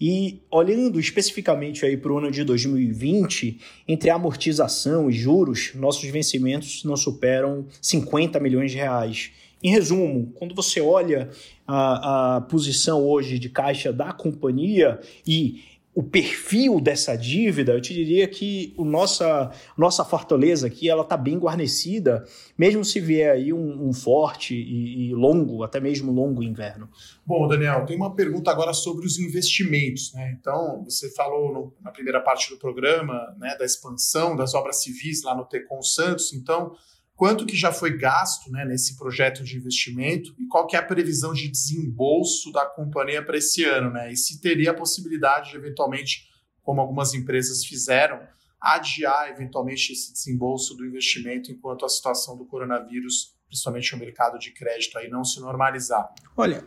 E 0.00 0.40
olhando 0.48 1.00
especificamente 1.00 1.84
aí 1.84 1.96
para 1.96 2.12
o 2.12 2.18
ano 2.18 2.30
de 2.30 2.44
2020, 2.44 3.58
entre 3.86 4.10
amortização 4.10 5.10
e 5.10 5.12
juros, 5.12 5.72
nossos 5.74 6.08
vencimentos 6.08 6.84
não 6.84 6.96
superam 6.96 7.66
50 7.80 8.38
milhões 8.38 8.70
de 8.70 8.76
reais. 8.76 9.32
Em 9.62 9.70
resumo, 9.70 10.32
quando 10.34 10.54
você 10.54 10.80
olha 10.80 11.30
a, 11.66 12.36
a 12.36 12.40
posição 12.42 13.04
hoje 13.04 13.38
de 13.38 13.48
caixa 13.48 13.92
da 13.92 14.12
companhia 14.12 15.00
e 15.26 15.62
o 15.98 16.02
perfil 16.04 16.80
dessa 16.80 17.16
dívida, 17.16 17.72
eu 17.72 17.80
te 17.80 17.92
diria 17.92 18.28
que 18.28 18.72
o 18.76 18.84
nossa, 18.84 19.50
nossa 19.76 20.04
fortaleza 20.04 20.68
aqui 20.68 20.88
ela 20.88 21.02
está 21.02 21.16
bem 21.16 21.36
guarnecida, 21.36 22.24
mesmo 22.56 22.84
se 22.84 23.00
vier 23.00 23.32
aí 23.32 23.52
um, 23.52 23.88
um 23.88 23.92
forte 23.92 24.54
e, 24.54 25.08
e, 25.08 25.12
longo, 25.12 25.64
até 25.64 25.80
mesmo 25.80 26.12
longo 26.12 26.40
inverno. 26.40 26.88
Bom, 27.26 27.48
Daniel, 27.48 27.84
tem 27.84 27.96
uma 27.96 28.14
pergunta 28.14 28.48
agora 28.48 28.72
sobre 28.72 29.04
os 29.04 29.18
investimentos. 29.18 30.12
Né? 30.14 30.36
Então, 30.38 30.84
você 30.84 31.10
falou 31.10 31.52
no, 31.52 31.74
na 31.82 31.90
primeira 31.90 32.20
parte 32.20 32.48
do 32.48 32.58
programa 32.58 33.34
né, 33.36 33.56
da 33.58 33.64
expansão 33.64 34.36
das 34.36 34.54
obras 34.54 34.80
civis 34.80 35.24
lá 35.24 35.34
no 35.34 35.46
Tecon 35.46 35.82
Santos. 35.82 36.32
Então, 36.32 36.76
quanto 37.18 37.44
que 37.44 37.56
já 37.56 37.72
foi 37.72 37.98
gasto 37.98 38.48
né, 38.48 38.64
nesse 38.64 38.96
projeto 38.96 39.42
de 39.42 39.56
investimento 39.56 40.32
e 40.38 40.46
qual 40.46 40.68
que 40.68 40.76
é 40.76 40.78
a 40.78 40.82
previsão 40.84 41.32
de 41.32 41.48
desembolso 41.48 42.52
da 42.52 42.64
companhia 42.64 43.20
para 43.20 43.36
esse 43.36 43.64
ano, 43.64 43.90
né? 43.90 44.12
E 44.12 44.16
se 44.16 44.40
teria 44.40 44.70
a 44.70 44.74
possibilidade 44.74 45.50
de, 45.50 45.56
eventualmente, 45.56 46.28
como 46.62 46.80
algumas 46.80 47.14
empresas 47.14 47.64
fizeram, 47.64 48.20
adiar 48.60 49.30
eventualmente 49.30 49.92
esse 49.92 50.12
desembolso 50.12 50.76
do 50.76 50.86
investimento 50.86 51.50
enquanto 51.50 51.84
a 51.84 51.88
situação 51.88 52.36
do 52.38 52.46
coronavírus, 52.46 53.34
principalmente 53.48 53.92
no 53.94 53.98
mercado 53.98 54.38
de 54.38 54.52
crédito, 54.52 54.96
aí 54.96 55.10
não 55.10 55.24
se 55.24 55.40
normalizar? 55.40 56.14
Olha, 56.36 56.64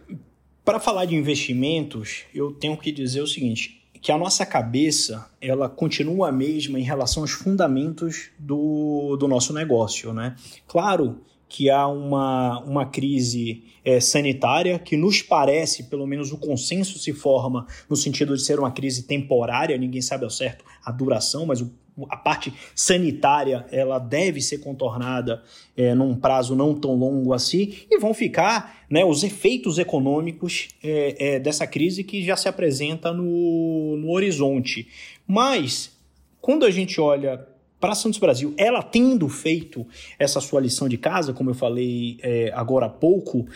para 0.65 0.81
falar 0.81 1.05
de 1.05 1.15
investimentos, 1.15 2.25
eu 2.33 2.51
tenho 2.51 2.77
que 2.77 2.91
dizer 2.91 3.21
o 3.21 3.27
seguinte: 3.27 3.80
que 4.01 4.11
a 4.11 4.17
nossa 4.17 4.45
cabeça 4.45 5.29
ela 5.39 5.69
continua 5.69 6.29
a 6.29 6.31
mesma 6.31 6.79
em 6.79 6.83
relação 6.83 7.23
aos 7.23 7.31
fundamentos 7.31 8.29
do, 8.37 9.15
do 9.17 9.27
nosso 9.27 9.53
negócio. 9.53 10.11
Né? 10.13 10.35
Claro 10.67 11.21
que 11.51 11.69
há 11.69 11.85
uma, 11.85 12.63
uma 12.63 12.85
crise 12.85 13.65
é, 13.83 13.99
sanitária 13.99 14.79
que 14.79 14.95
nos 14.95 15.21
parece, 15.21 15.83
pelo 15.83 16.07
menos 16.07 16.31
o 16.31 16.37
consenso 16.37 16.97
se 16.97 17.11
forma 17.11 17.67
no 17.89 17.95
sentido 17.97 18.37
de 18.37 18.41
ser 18.41 18.57
uma 18.57 18.71
crise 18.71 19.03
temporária, 19.03 19.77
ninguém 19.77 20.01
sabe 20.01 20.23
ao 20.23 20.29
certo 20.29 20.63
a 20.83 20.91
duração, 20.93 21.45
mas 21.45 21.59
o 21.59 21.69
a 22.09 22.15
parte 22.15 22.53
sanitária 22.73 23.65
ela 23.69 23.99
deve 23.99 24.41
ser 24.41 24.59
contornada 24.59 25.43
é, 25.75 25.93
num 25.93 26.15
prazo 26.15 26.55
não 26.55 26.73
tão 26.73 26.95
longo 26.95 27.33
assim 27.33 27.73
e 27.91 27.99
vão 27.99 28.13
ficar 28.13 28.85
né, 28.89 29.03
os 29.03 29.23
efeitos 29.23 29.77
econômicos 29.77 30.69
é, 30.81 31.37
dessa 31.37 31.67
crise 31.67 32.05
que 32.05 32.23
já 32.23 32.37
se 32.37 32.47
apresenta 32.47 33.11
no, 33.11 33.97
no 33.97 34.09
horizonte. 34.09 34.87
Mas 35.27 35.91
quando 36.39 36.65
a 36.65 36.71
gente 36.71 36.99
olha 36.99 37.45
para 37.81 37.95
Santos 37.95 38.19
Brasil, 38.19 38.53
ela 38.55 38.83
tendo 38.83 39.27
feito 39.27 39.85
essa 40.19 40.39
sua 40.39 40.61
lição 40.61 40.87
de 40.87 40.97
casa, 40.97 41.33
como 41.33 41.49
eu 41.49 41.55
falei 41.55 42.17
é, 42.21 42.51
agora 42.53 42.85
há 42.85 42.89
pouco, 42.89 43.47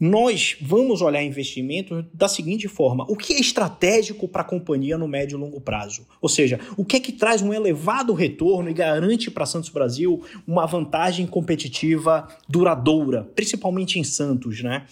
nós 0.00 0.56
vamos 0.60 1.00
olhar 1.02 1.22
investimento 1.22 2.04
da 2.12 2.26
seguinte 2.26 2.66
forma: 2.66 3.04
o 3.08 3.14
que 3.14 3.34
é 3.34 3.38
estratégico 3.38 4.26
para 4.26 4.40
a 4.40 4.44
companhia 4.44 4.98
no 4.98 5.06
médio 5.06 5.36
e 5.36 5.40
longo 5.40 5.60
prazo? 5.60 6.06
Ou 6.20 6.28
seja, 6.28 6.58
o 6.76 6.84
que 6.84 6.96
é 6.96 7.00
que 7.00 7.12
traz 7.12 7.42
um 7.42 7.52
elevado 7.52 8.12
retorno 8.14 8.70
e 8.70 8.74
garante 8.74 9.30
para 9.30 9.46
Santos 9.46 9.68
Brasil 9.68 10.22
uma 10.46 10.66
vantagem 10.66 11.26
competitiva 11.26 12.26
duradoura, 12.48 13.28
principalmente 13.36 13.98
em 13.98 14.04
Santos, 14.04 14.62
né? 14.62 14.86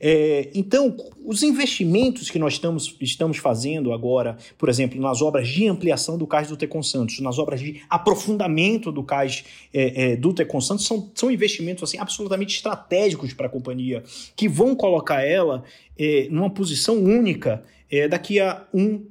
É, 0.00 0.50
então, 0.54 0.96
os 1.24 1.42
investimentos 1.42 2.30
que 2.30 2.38
nós 2.38 2.54
estamos, 2.54 2.96
estamos 3.00 3.38
fazendo 3.38 3.92
agora, 3.92 4.36
por 4.58 4.68
exemplo, 4.68 5.00
nas 5.00 5.22
obras 5.22 5.48
de 5.48 5.66
ampliação 5.66 6.18
do 6.18 6.26
cais 6.26 6.48
do 6.48 6.56
Tecon 6.56 6.82
Santos, 6.82 7.20
nas 7.20 7.38
obras 7.38 7.60
de 7.60 7.82
aprofundamento 7.88 8.92
do 8.92 9.02
cais 9.02 9.44
é, 9.72 10.12
é, 10.12 10.16
do 10.16 10.32
Tecon 10.32 10.60
Santos, 10.60 10.86
são, 10.86 11.10
são 11.14 11.30
investimentos 11.30 11.82
assim, 11.82 11.98
absolutamente 11.98 12.54
estratégicos 12.54 13.32
para 13.32 13.46
a 13.46 13.50
companhia, 13.50 14.02
que 14.34 14.48
vão 14.48 14.74
colocar 14.74 15.22
ela 15.22 15.64
é, 15.98 16.28
numa 16.30 16.50
posição 16.50 16.96
única 16.96 17.62
é, 17.90 18.08
daqui 18.08 18.40
a 18.40 18.66
um, 18.72 19.04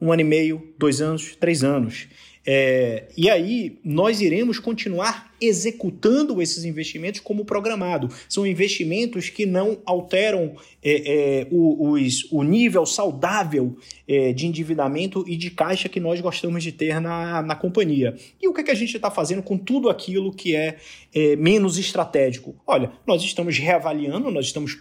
um 0.00 0.12
ano 0.12 0.22
e 0.22 0.24
meio, 0.24 0.74
dois 0.78 1.00
anos, 1.00 1.36
três 1.36 1.62
anos. 1.62 2.08
É, 2.44 3.08
e 3.16 3.30
aí 3.30 3.78
nós 3.84 4.20
iremos 4.20 4.58
continuar 4.58 5.31
executando 5.46 6.40
esses 6.40 6.64
investimentos 6.64 7.20
como 7.20 7.44
programado. 7.44 8.08
São 8.28 8.46
investimentos 8.46 9.28
que 9.28 9.46
não 9.46 9.78
alteram 9.84 10.56
é, 10.82 11.42
é, 11.42 11.46
o, 11.50 11.90
os, 11.92 12.30
o 12.30 12.42
nível 12.42 12.84
saudável 12.84 13.76
é, 14.06 14.32
de 14.32 14.46
endividamento 14.46 15.24
e 15.26 15.36
de 15.36 15.50
caixa 15.50 15.88
que 15.88 16.00
nós 16.00 16.20
gostamos 16.20 16.62
de 16.62 16.72
ter 16.72 17.00
na, 17.00 17.42
na 17.42 17.54
companhia. 17.54 18.16
E 18.40 18.48
o 18.48 18.52
que, 18.52 18.60
é 18.60 18.64
que 18.64 18.70
a 18.70 18.74
gente 18.74 18.94
está 18.94 19.10
fazendo 19.10 19.42
com 19.42 19.56
tudo 19.56 19.88
aquilo 19.88 20.32
que 20.32 20.54
é, 20.54 20.76
é, 21.14 21.36
menos 21.36 21.78
estratégico? 21.78 22.54
Olha, 22.66 22.92
nós 23.06 23.22
estamos 23.22 23.58
reavaliando, 23.58 24.30
nós 24.30 24.46
estamos 24.46 24.74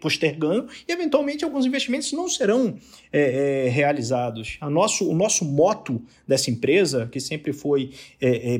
postergando 0.00 0.68
e, 0.88 0.92
eventualmente, 0.92 1.44
alguns 1.44 1.66
investimentos 1.66 2.12
não 2.12 2.28
serão 2.28 2.76
é, 3.12 3.68
realizados. 3.70 4.56
A 4.60 4.70
nosso, 4.70 5.08
o 5.08 5.14
nosso 5.14 5.44
moto 5.44 6.00
dessa 6.26 6.50
empresa, 6.50 7.08
que 7.10 7.20
sempre 7.20 7.52
foi 7.52 7.90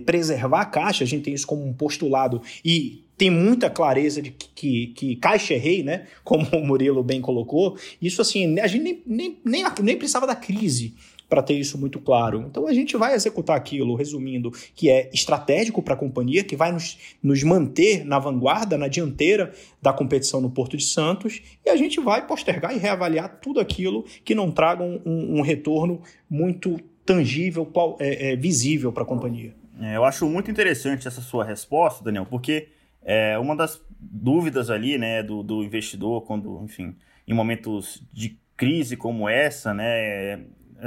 preservar 0.04 0.62
a 0.62 0.64
caixa, 0.64 1.04
a 1.04 1.06
gente 1.06 1.24
tem 1.24 1.34
isso 1.40 1.46
como 1.46 1.66
um 1.66 1.72
postulado 1.72 2.40
e 2.64 3.04
tem 3.16 3.28
muita 3.28 3.68
clareza 3.68 4.22
de 4.22 4.30
que, 4.30 4.48
que, 4.54 4.86
que 4.88 5.16
caixa 5.16 5.52
é 5.52 5.58
rei, 5.58 5.82
né? 5.82 6.06
Como 6.24 6.46
o 6.52 6.66
Murilo 6.66 7.02
bem 7.02 7.20
colocou. 7.20 7.76
Isso 8.00 8.22
assim, 8.22 8.58
a 8.58 8.66
gente 8.66 8.82
nem, 8.82 9.02
nem, 9.06 9.38
nem, 9.44 9.64
nem 9.82 9.96
precisava 9.96 10.26
da 10.26 10.34
crise 10.34 10.94
para 11.28 11.42
ter 11.42 11.54
isso 11.54 11.78
muito 11.78 12.00
claro. 12.00 12.46
Então 12.48 12.66
a 12.66 12.72
gente 12.72 12.96
vai 12.96 13.14
executar 13.14 13.56
aquilo, 13.56 13.94
resumindo, 13.94 14.50
que 14.74 14.90
é 14.90 15.08
estratégico 15.12 15.82
para 15.82 15.94
a 15.94 15.96
companhia, 15.96 16.42
que 16.42 16.56
vai 16.56 16.72
nos, 16.72 16.98
nos 17.22 17.42
manter 17.44 18.04
na 18.04 18.18
vanguarda, 18.18 18.78
na 18.78 18.88
dianteira 18.88 19.52
da 19.82 19.92
competição 19.92 20.40
no 20.40 20.50
Porto 20.50 20.76
de 20.76 20.84
Santos, 20.84 21.40
e 21.64 21.70
a 21.70 21.76
gente 21.76 22.00
vai 22.00 22.26
postergar 22.26 22.74
e 22.74 22.78
reavaliar 22.78 23.38
tudo 23.40 23.60
aquilo 23.60 24.04
que 24.24 24.34
não 24.34 24.50
traga 24.50 24.82
um, 24.82 25.38
um 25.38 25.40
retorno 25.40 26.00
muito 26.28 26.80
tangível, 27.06 27.70
é, 27.98 28.32
é, 28.32 28.36
visível 28.36 28.92
para 28.92 29.02
a 29.04 29.06
companhia. 29.06 29.59
É, 29.80 29.96
eu 29.96 30.04
acho 30.04 30.28
muito 30.28 30.50
interessante 30.50 31.08
essa 31.08 31.20
sua 31.20 31.44
resposta, 31.44 32.04
Daniel, 32.04 32.26
porque 32.26 32.68
é 33.02 33.38
uma 33.38 33.56
das 33.56 33.82
dúvidas 33.98 34.68
ali, 34.68 34.98
né, 34.98 35.22
do, 35.22 35.42
do 35.42 35.62
investidor 35.64 36.22
quando, 36.22 36.62
enfim, 36.62 36.96
em 37.26 37.32
momentos 37.32 38.06
de 38.12 38.38
crise 38.56 38.96
como 38.96 39.26
essa, 39.26 39.72
né, 39.72 39.86
é, 39.88 40.86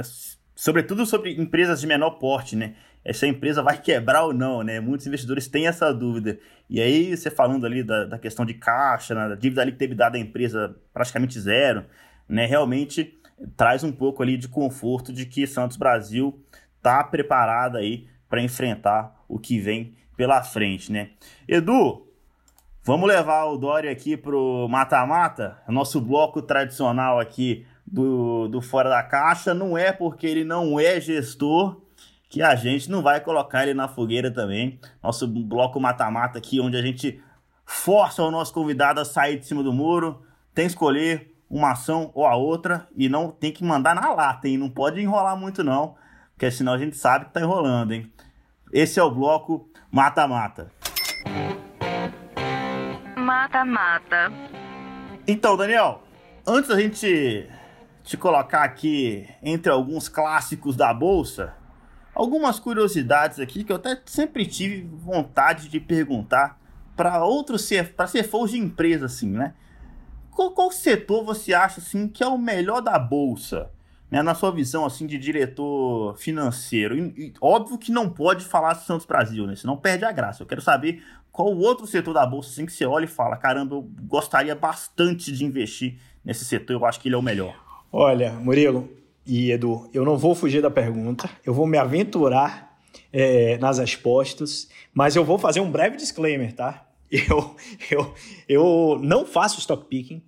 sobretudo 0.54 1.04
sobre 1.04 1.32
empresas 1.40 1.80
de 1.80 1.86
menor 1.88 2.12
porte, 2.12 2.54
né, 2.54 2.76
essa 3.04 3.26
empresa 3.26 3.62
vai 3.62 3.80
quebrar 3.80 4.24
ou 4.24 4.32
não, 4.32 4.62
né? 4.62 4.80
Muitos 4.80 5.06
investidores 5.06 5.46
têm 5.46 5.66
essa 5.66 5.92
dúvida. 5.92 6.38
E 6.70 6.80
aí, 6.80 7.14
você 7.14 7.30
falando 7.30 7.66
ali 7.66 7.82
da, 7.82 8.06
da 8.06 8.18
questão 8.18 8.46
de 8.46 8.54
caixa, 8.54 9.14
né, 9.14 9.28
da 9.28 9.34
dívida 9.34 9.62
líquida 9.62 10.10
da 10.10 10.18
empresa 10.18 10.74
praticamente 10.90 11.38
zero, 11.38 11.84
né? 12.26 12.46
Realmente 12.46 13.20
traz 13.58 13.84
um 13.84 13.92
pouco 13.92 14.22
ali 14.22 14.38
de 14.38 14.48
conforto 14.48 15.12
de 15.12 15.26
que 15.26 15.46
Santos 15.46 15.76
Brasil 15.76 16.42
está 16.78 17.04
preparada 17.04 17.78
aí 17.78 18.08
para 18.28 18.42
enfrentar 18.42 19.24
o 19.28 19.38
que 19.38 19.58
vem 19.58 19.94
pela 20.16 20.42
frente, 20.42 20.92
né? 20.92 21.10
Edu, 21.46 22.06
vamos 22.82 23.08
levar 23.08 23.44
o 23.46 23.56
Dória 23.56 23.90
aqui 23.90 24.16
pro 24.16 24.66
mata-mata, 24.68 25.58
nosso 25.68 26.00
bloco 26.00 26.40
tradicional 26.42 27.18
aqui 27.18 27.66
do, 27.86 28.48
do 28.48 28.60
Fora 28.60 28.88
da 28.88 29.02
Caixa. 29.02 29.52
Não 29.54 29.76
é 29.76 29.92
porque 29.92 30.26
ele 30.26 30.44
não 30.44 30.78
é 30.78 31.00
gestor 31.00 31.80
que 32.28 32.42
a 32.42 32.54
gente 32.56 32.90
não 32.90 33.02
vai 33.02 33.20
colocar 33.20 33.62
ele 33.62 33.74
na 33.74 33.88
fogueira 33.88 34.30
também. 34.30 34.80
Nosso 35.02 35.26
bloco 35.26 35.78
mata-mata 35.78 36.38
aqui, 36.38 36.60
onde 36.60 36.76
a 36.76 36.82
gente 36.82 37.22
força 37.64 38.22
o 38.22 38.30
nosso 38.30 38.52
convidado 38.52 39.00
a 39.00 39.04
sair 39.04 39.38
de 39.38 39.46
cima 39.46 39.62
do 39.62 39.72
muro, 39.72 40.22
tem 40.52 40.66
que 40.66 40.72
escolher 40.72 41.32
uma 41.48 41.72
ação 41.72 42.10
ou 42.14 42.26
a 42.26 42.34
outra 42.34 42.88
e 42.96 43.08
não 43.08 43.30
tem 43.30 43.52
que 43.52 43.64
mandar 43.64 43.94
na 43.94 44.12
lata, 44.12 44.48
hein? 44.48 44.58
Não 44.58 44.68
pode 44.68 45.00
enrolar 45.00 45.36
muito 45.36 45.62
não, 45.62 45.94
porque 46.34 46.50
senão 46.50 46.72
a 46.72 46.78
gente 46.78 46.96
sabe 46.96 47.26
que 47.26 47.32
tá 47.32 47.40
enrolando, 47.40 47.92
hein? 47.92 48.12
Esse 48.72 48.98
é 48.98 49.02
o 49.02 49.10
bloco 49.10 49.70
mata-mata. 49.90 50.70
Mata-mata. 53.16 54.32
Então, 55.26 55.56
Daniel, 55.56 56.02
antes 56.46 56.68
da 56.68 56.80
gente 56.80 57.48
te 58.02 58.16
colocar 58.16 58.64
aqui 58.64 59.26
entre 59.42 59.70
alguns 59.70 60.08
clássicos 60.08 60.76
da 60.76 60.92
bolsa, 60.92 61.54
algumas 62.12 62.58
curiosidades 62.58 63.38
aqui 63.38 63.64
que 63.64 63.72
eu 63.72 63.76
até 63.76 64.00
sempre 64.04 64.44
tive 64.44 64.82
vontade 64.82 65.68
de 65.68 65.80
perguntar 65.80 66.58
para 66.96 67.24
outros 67.24 67.68
para 67.96 68.06
CFOs 68.06 68.50
de 68.50 68.58
empresa 68.58 69.06
assim, 69.06 69.30
né? 69.30 69.54
Qual, 70.30 70.50
qual, 70.50 70.70
setor 70.70 71.24
você 71.24 71.54
acha 71.54 71.80
assim 71.80 72.08
que 72.08 72.22
é 72.22 72.26
o 72.26 72.36
melhor 72.36 72.80
da 72.80 72.98
bolsa, 72.98 73.70
né? 74.10 74.22
Na 74.22 74.34
sua 74.34 74.50
visão 74.50 74.84
assim 74.84 75.06
de 75.06 75.18
diretor 75.18 76.16
financeiro? 76.16 76.96
E, 76.96 77.00
e, 77.26 77.34
óbvio 77.40 77.78
que 77.78 77.92
não 77.92 78.08
pode 78.08 78.44
falar 78.44 78.74
Santos 78.74 79.06
Brasil, 79.06 79.46
né? 79.46 79.56
Senão 79.56 79.76
perde 79.76 80.04
a 80.04 80.12
graça. 80.12 80.42
Eu 80.42 80.46
quero 80.46 80.60
saber 80.60 81.02
qual 81.32 81.52
o 81.52 81.60
outro 81.60 81.86
setor 81.86 82.14
da 82.14 82.24
bolsa 82.26 82.50
assim 82.50 82.66
que 82.66 82.72
você 82.72 82.86
olha 82.86 83.04
e 83.04 83.08
fala, 83.08 83.36
caramba, 83.36 83.74
eu 83.74 83.82
gostaria 84.02 84.54
bastante 84.54 85.32
de 85.32 85.44
investir 85.44 85.98
nesse 86.24 86.44
setor. 86.44 86.74
Eu 86.74 86.84
acho 86.86 87.00
que 87.00 87.08
ele 87.08 87.14
é 87.14 87.18
o 87.18 87.22
melhor. 87.22 87.54
Olha, 87.90 88.32
Murilo, 88.32 88.88
e 89.26 89.50
Edu, 89.50 89.88
eu 89.92 90.04
não 90.04 90.18
vou 90.18 90.34
fugir 90.34 90.60
da 90.60 90.70
pergunta, 90.70 91.30
eu 91.44 91.54
vou 91.54 91.66
me 91.66 91.78
aventurar 91.78 92.76
é, 93.12 93.56
nas 93.58 93.78
respostas, 93.78 94.68
mas 94.92 95.16
eu 95.16 95.24
vou 95.24 95.38
fazer 95.38 95.60
um 95.60 95.70
breve 95.70 95.96
disclaimer, 95.96 96.52
tá? 96.52 96.86
Eu, 97.10 97.54
eu, 97.92 98.14
eu 98.48 98.98
não 99.00 99.24
faço 99.24 99.60
stock 99.60 99.84
picking, 99.84 100.20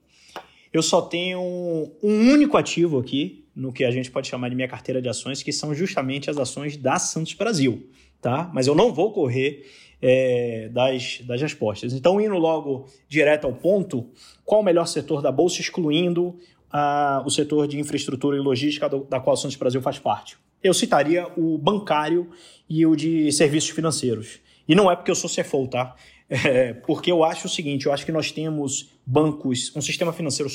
eu 0.72 0.80
só 0.82 1.02
tenho 1.02 1.40
um 1.40 2.32
único 2.32 2.56
ativo 2.56 3.00
aqui, 3.00 3.44
no 3.56 3.72
que 3.72 3.84
a 3.84 3.90
gente 3.90 4.10
pode 4.10 4.28
chamar 4.28 4.50
de 4.50 4.54
minha 4.54 4.68
carteira 4.68 5.00
de 5.00 5.08
ações, 5.08 5.42
que 5.42 5.50
são 5.50 5.74
justamente 5.74 6.28
as 6.28 6.36
ações 6.36 6.76
da 6.76 6.98
Santos 6.98 7.32
Brasil, 7.32 7.88
tá? 8.20 8.50
Mas 8.52 8.66
eu 8.66 8.74
não 8.74 8.92
vou 8.92 9.12
correr 9.12 9.64
é, 10.00 10.68
das, 10.70 11.22
das 11.22 11.40
respostas. 11.40 11.94
Então, 11.94 12.20
indo 12.20 12.36
logo 12.36 12.86
direto 13.08 13.46
ao 13.46 13.54
ponto, 13.54 14.10
qual 14.44 14.60
o 14.60 14.64
melhor 14.64 14.86
setor 14.86 15.22
da 15.22 15.32
Bolsa, 15.32 15.62
excluindo 15.62 16.38
a, 16.70 17.22
o 17.24 17.30
setor 17.30 17.66
de 17.66 17.80
infraestrutura 17.80 18.36
e 18.36 18.40
logística 18.40 18.88
do, 18.88 19.04
da 19.04 19.18
qual 19.18 19.34
o 19.34 19.36
Santos 19.36 19.56
Brasil 19.56 19.80
faz 19.80 19.98
parte. 19.98 20.36
Eu 20.62 20.74
citaria 20.74 21.26
o 21.36 21.56
bancário 21.56 22.28
e 22.68 22.84
o 22.84 22.94
de 22.94 23.32
serviços 23.32 23.70
financeiros. 23.70 24.40
E 24.68 24.74
não 24.74 24.90
é 24.90 24.96
porque 24.96 25.10
eu 25.10 25.14
sou 25.14 25.30
CFO, 25.30 25.66
tá? 25.66 25.96
É 26.28 26.72
porque 26.72 27.10
eu 27.10 27.22
acho 27.22 27.46
o 27.46 27.48
seguinte, 27.48 27.86
eu 27.86 27.92
acho 27.92 28.04
que 28.04 28.10
nós 28.10 28.32
temos 28.32 28.90
bancos, 29.06 29.72
um 29.76 29.80
sistema 29.80 30.12
financeiro 30.12 30.50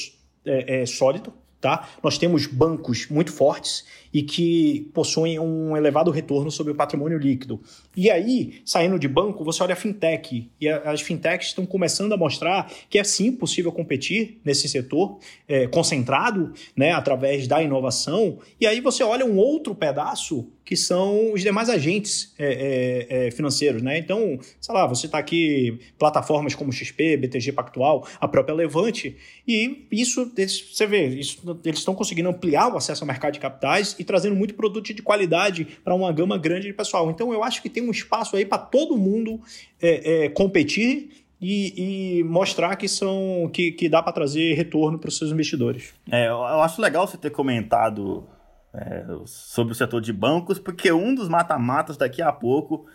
é, 0.45 0.81
é, 0.81 0.85
sólido, 0.85 1.33
tá? 1.61 1.87
Nós 2.03 2.17
temos 2.17 2.47
bancos 2.47 3.07
muito 3.09 3.31
fortes 3.31 3.85
e 4.11 4.23
que 4.23 4.89
possuem 4.93 5.39
um 5.39 5.77
elevado 5.77 6.11
retorno 6.11 6.51
sobre 6.51 6.73
o 6.73 6.75
patrimônio 6.75 7.17
líquido. 7.17 7.61
E 7.95 8.09
aí, 8.09 8.61
saindo 8.65 8.97
de 8.97 9.07
banco, 9.07 9.45
você 9.45 9.63
olha 9.63 9.73
a 9.73 9.77
fintech, 9.77 10.49
e 10.59 10.67
as 10.67 11.01
fintechs 11.01 11.49
estão 11.49 11.65
começando 11.65 12.11
a 12.11 12.17
mostrar 12.17 12.69
que 12.89 12.97
é 12.97 13.03
sim 13.03 13.31
possível 13.31 13.71
competir 13.71 14.41
nesse 14.43 14.67
setor 14.67 15.19
é, 15.47 15.67
concentrado, 15.67 16.51
né, 16.75 16.91
através 16.91 17.47
da 17.47 17.61
inovação. 17.61 18.39
E 18.59 18.65
aí 18.65 18.81
você 18.81 19.03
olha 19.03 19.25
um 19.25 19.37
outro 19.37 19.75
pedaço 19.75 20.49
que 20.71 20.77
são 20.77 21.33
os 21.33 21.41
demais 21.41 21.67
agentes 21.67 22.33
é, 22.39 23.09
é, 23.09 23.27
é 23.27 23.31
financeiros, 23.31 23.81
né? 23.81 23.97
Então, 23.97 24.39
sei 24.61 24.73
lá, 24.73 24.87
você 24.87 25.05
está 25.05 25.17
aqui 25.17 25.77
plataformas 25.99 26.55
como 26.55 26.71
XP, 26.71 27.17
BTG 27.17 27.51
Pactual, 27.51 28.07
a 28.21 28.25
própria 28.25 28.55
Levante, 28.55 29.17
e 29.45 29.85
isso, 29.91 30.31
você 30.33 30.87
vê, 30.87 31.07
isso, 31.07 31.41
eles 31.65 31.79
estão 31.79 31.93
conseguindo 31.93 32.29
ampliar 32.29 32.73
o 32.73 32.77
acesso 32.77 33.03
ao 33.03 33.07
mercado 33.07 33.33
de 33.33 33.41
capitais 33.41 33.97
e 33.99 34.05
trazendo 34.05 34.33
muito 34.33 34.53
produto 34.53 34.93
de 34.93 35.01
qualidade 35.01 35.67
para 35.83 35.93
uma 35.93 36.09
gama 36.13 36.37
grande 36.37 36.67
de 36.67 36.73
pessoal. 36.73 37.11
Então 37.11 37.33
eu 37.33 37.43
acho 37.43 37.61
que 37.61 37.69
tem 37.69 37.83
um 37.83 37.91
espaço 37.91 38.37
aí 38.37 38.45
para 38.45 38.59
todo 38.59 38.97
mundo 38.97 39.41
é, 39.81 40.23
é, 40.23 40.29
competir 40.29 41.25
e, 41.41 42.19
e, 42.19 42.23
mostrar 42.23 42.77
que 42.77 42.87
são 42.87 43.49
que, 43.51 43.73
que 43.73 43.89
dá 43.89 44.01
para 44.01 44.13
trazer 44.13 44.53
retorno 44.53 44.97
para 44.97 45.09
os 45.09 45.17
seus 45.17 45.31
investidores. 45.31 45.93
É, 46.09 46.29
eu 46.29 46.41
acho 46.61 46.81
legal 46.81 47.05
você 47.05 47.17
ter 47.17 47.31
comentado 47.31 48.25
é, 48.73 49.05
sobre 49.25 49.73
o 49.73 49.75
setor 49.75 50.01
de 50.01 50.13
bancos, 50.13 50.59
porque 50.59 50.91
um 50.91 51.13
dos 51.13 51.27
mata-matas 51.27 51.97
daqui 51.97 52.21
a 52.21 52.31
pouco 52.31 52.85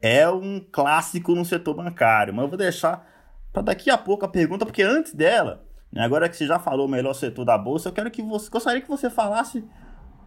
é 0.00 0.28
um 0.28 0.60
clássico 0.60 1.34
no 1.34 1.44
setor 1.44 1.74
bancário. 1.74 2.34
Mas 2.34 2.42
eu 2.44 2.48
vou 2.48 2.58
deixar 2.58 3.06
para 3.52 3.62
daqui 3.62 3.90
a 3.90 3.98
pouco 3.98 4.24
a 4.24 4.28
pergunta, 4.28 4.64
porque 4.64 4.82
antes 4.82 5.14
dela, 5.14 5.64
né, 5.92 6.02
agora 6.02 6.28
que 6.28 6.36
você 6.36 6.46
já 6.46 6.58
falou 6.58 6.86
o 6.86 6.90
melhor 6.90 7.14
setor 7.14 7.44
da 7.44 7.56
bolsa, 7.56 7.88
eu 7.88 7.92
quero 7.92 8.10
que 8.10 8.22
você 8.22 8.50
gostaria 8.50 8.80
que 8.80 8.88
você 8.88 9.08
falasse 9.08 9.64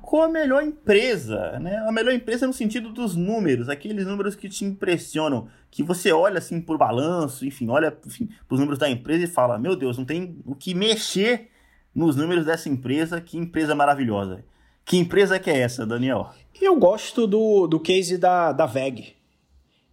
qual 0.02 0.24
a 0.24 0.30
melhor 0.30 0.64
empresa, 0.64 1.60
né? 1.60 1.78
A 1.88 1.92
melhor 1.92 2.14
empresa 2.14 2.48
no 2.48 2.54
sentido 2.54 2.90
dos 2.92 3.16
números, 3.16 3.70
aqueles 3.70 4.08
números 4.08 4.36
que 4.36 4.50
te 4.50 4.66
impressionam, 4.66 5.48
que 5.70 5.84
você 5.84 6.12
olha 6.12 6.40
assim 6.40 6.60
por 6.60 6.78
balanço, 6.78 7.46
enfim, 7.46 7.70
olha 7.70 7.92
para 7.92 8.10
os 8.50 8.60
números 8.60 8.80
da 8.80 8.90
empresa 8.90 9.26
e 9.26 9.28
fala: 9.28 9.60
Meu 9.60 9.76
Deus, 9.76 9.98
não 9.98 10.06
tem 10.06 10.42
o 10.46 10.56
que 10.56 10.74
mexer 10.74 11.52
nos 11.94 12.16
números 12.16 12.46
dessa 12.46 12.70
empresa, 12.70 13.22
que 13.22 13.38
empresa 13.38 13.76
maravilhosa. 13.76 14.44
Que 14.90 14.98
empresa 14.98 15.38
que 15.38 15.52
é 15.52 15.60
essa, 15.60 15.86
Daniel? 15.86 16.32
Eu 16.60 16.76
gosto 16.76 17.28
do, 17.28 17.68
do 17.68 17.80
case 17.80 18.18
da, 18.18 18.52
da 18.52 18.66
VEG. 18.66 19.14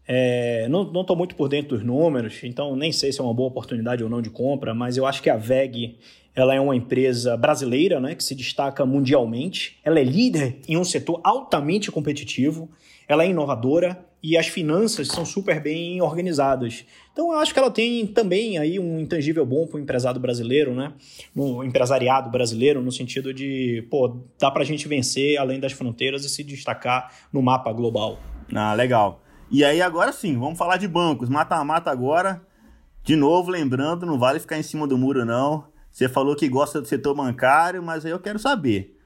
É, 0.09 0.67
não 0.71 1.03
estou 1.03 1.15
muito 1.15 1.37
por 1.37 1.51
dentro 1.51 1.77
dos 1.77 1.85
números, 1.85 2.43
então 2.43 2.75
nem 2.75 2.91
sei 2.91 3.13
se 3.13 3.21
é 3.21 3.23
uma 3.23 3.35
boa 3.35 3.51
oportunidade 3.51 4.03
ou 4.03 4.09
não 4.09 4.23
de 4.23 4.31
compra, 4.31 4.73
mas 4.73 4.97
eu 4.97 5.05
acho 5.05 5.23
que 5.23 5.29
a 5.29 5.37
VEG 5.37 5.99
ela 6.35 6.55
é 6.55 6.61
uma 6.61 6.75
empresa 6.75 7.37
brasileira, 7.37 8.01
né, 8.01 8.15
que 8.15 8.25
se 8.25 8.35
destaca 8.35 8.87
mundialmente. 8.87 9.79
Ela 9.85 10.01
é 10.01 10.03
líder 10.03 10.61
em 10.67 10.79
um 10.79 10.85
setor 10.85 11.21
altamente 11.23 11.93
competitivo. 11.93 12.67
Ela 13.07 13.25
é 13.25 13.29
inovadora 13.29 14.03
e 14.23 14.37
as 14.37 14.49
finanças 14.49 15.09
são 15.09 15.25
super 15.25 15.61
bem 15.61 16.01
organizadas. 16.01 16.85
Então 17.13 17.33
eu 17.33 17.39
acho 17.39 17.53
que 17.53 17.59
ela 17.59 17.71
tem 17.71 18.07
também 18.07 18.59
aí 18.59 18.79
um 18.79 18.99
intangível 18.99 19.47
bom 19.47 19.67
para 19.67 19.77
o 19.77 19.81
empresariado 19.81 20.19
brasileiro, 20.19 20.75
né? 20.75 20.93
No 21.35 21.63
empresariado 21.63 22.31
brasileiro, 22.31 22.83
no 22.83 22.91
sentido 22.91 23.33
de, 23.33 23.87
pô, 23.91 24.21
dá 24.39 24.51
para 24.51 24.63
a 24.63 24.67
gente 24.67 24.89
vencer 24.89 25.39
além 25.39 25.61
das 25.61 25.73
fronteiras 25.73 26.25
e 26.25 26.29
se 26.29 26.43
destacar 26.43 27.13
no 27.33 27.41
mapa 27.41 27.73
global. 27.73 28.19
Ah, 28.55 28.75
legal. 28.75 29.23
E 29.51 29.65
aí 29.65 29.81
agora 29.81 30.13
sim, 30.13 30.37
vamos 30.39 30.59
falar 30.59 30.77
de 30.77 30.89
bancos. 30.89 31.29
Mata-mata 31.29 31.91
agora. 31.91 32.43
De 33.05 33.15
novo, 33.15 33.51
lembrando, 33.51 34.05
não 34.05 34.19
vale 34.19 34.41
ficar 34.41 34.59
em 34.59 34.63
cima 34.63 34.87
do 34.87 34.99
muro 34.99 35.25
não. 35.25 35.69
Você 35.91 36.09
falou 36.09 36.35
que 36.35 36.49
gosta 36.49 36.81
do 36.81 36.89
setor 36.89 37.15
bancário, 37.15 37.83
mas 37.83 38.05
aí 38.05 38.11
eu 38.11 38.19
quero 38.19 38.39
saber. 38.39 38.99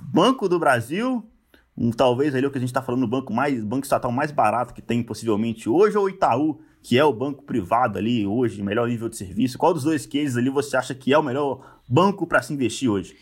Banco 0.00 0.48
do 0.48 0.58
Brasil, 0.58 1.22
um, 1.76 1.90
talvez 1.90 2.34
ali 2.34 2.46
o 2.46 2.50
que 2.50 2.58
a 2.58 2.60
gente 2.60 2.70
está 2.70 2.82
falando, 2.82 3.04
o 3.04 3.08
banco 3.08 3.32
mais, 3.32 3.62
banco 3.64 3.84
estatal 3.84 4.12
mais 4.12 4.30
barato 4.30 4.74
que 4.74 4.82
tem 4.82 5.02
possivelmente 5.02 5.68
hoje, 5.68 5.96
ou 5.96 6.08
Itaú, 6.08 6.60
que 6.82 6.98
é 6.98 7.04
o 7.04 7.12
banco 7.12 7.44
privado 7.44 7.98
ali 7.98 8.26
hoje, 8.26 8.62
melhor 8.62 8.88
nível 8.88 9.08
de 9.08 9.16
serviço. 9.16 9.56
Qual 9.56 9.72
dos 9.72 9.84
dois 9.84 10.04
cases 10.04 10.36
ali 10.36 10.50
você 10.50 10.76
acha 10.76 10.94
que 10.94 11.12
é 11.12 11.18
o 11.18 11.22
melhor 11.22 11.80
banco 11.88 12.26
para 12.26 12.42
se 12.42 12.52
investir 12.52 12.90
hoje? 12.90 13.16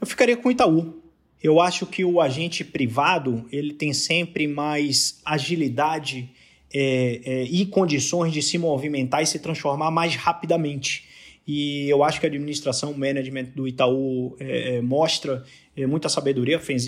Eu 0.00 0.06
ficaria 0.06 0.36
com 0.36 0.48
o 0.48 0.52
Itaú. 0.52 1.02
Eu 1.42 1.60
acho 1.60 1.86
que 1.86 2.04
o 2.04 2.20
agente 2.20 2.64
privado 2.64 3.46
ele 3.50 3.72
tem 3.72 3.92
sempre 3.92 4.46
mais 4.46 5.20
agilidade 5.24 6.30
é, 6.72 7.20
é, 7.24 7.44
e 7.44 7.66
condições 7.66 8.32
de 8.32 8.42
se 8.42 8.56
movimentar 8.58 9.22
e 9.22 9.26
se 9.26 9.38
transformar 9.38 9.90
mais 9.90 10.14
rapidamente. 10.14 11.08
e 11.46 11.88
eu 11.88 12.04
acho 12.04 12.20
que 12.20 12.26
a 12.26 12.28
administração, 12.28 12.92
o 12.92 12.98
management 12.98 13.46
do 13.56 13.66
Itaú 13.66 14.36
é, 14.38 14.76
é 14.76 14.80
mostra 14.80 15.42
é, 15.69 15.69
muita 15.86 16.08
sabedoria, 16.08 16.58
fez, 16.58 16.86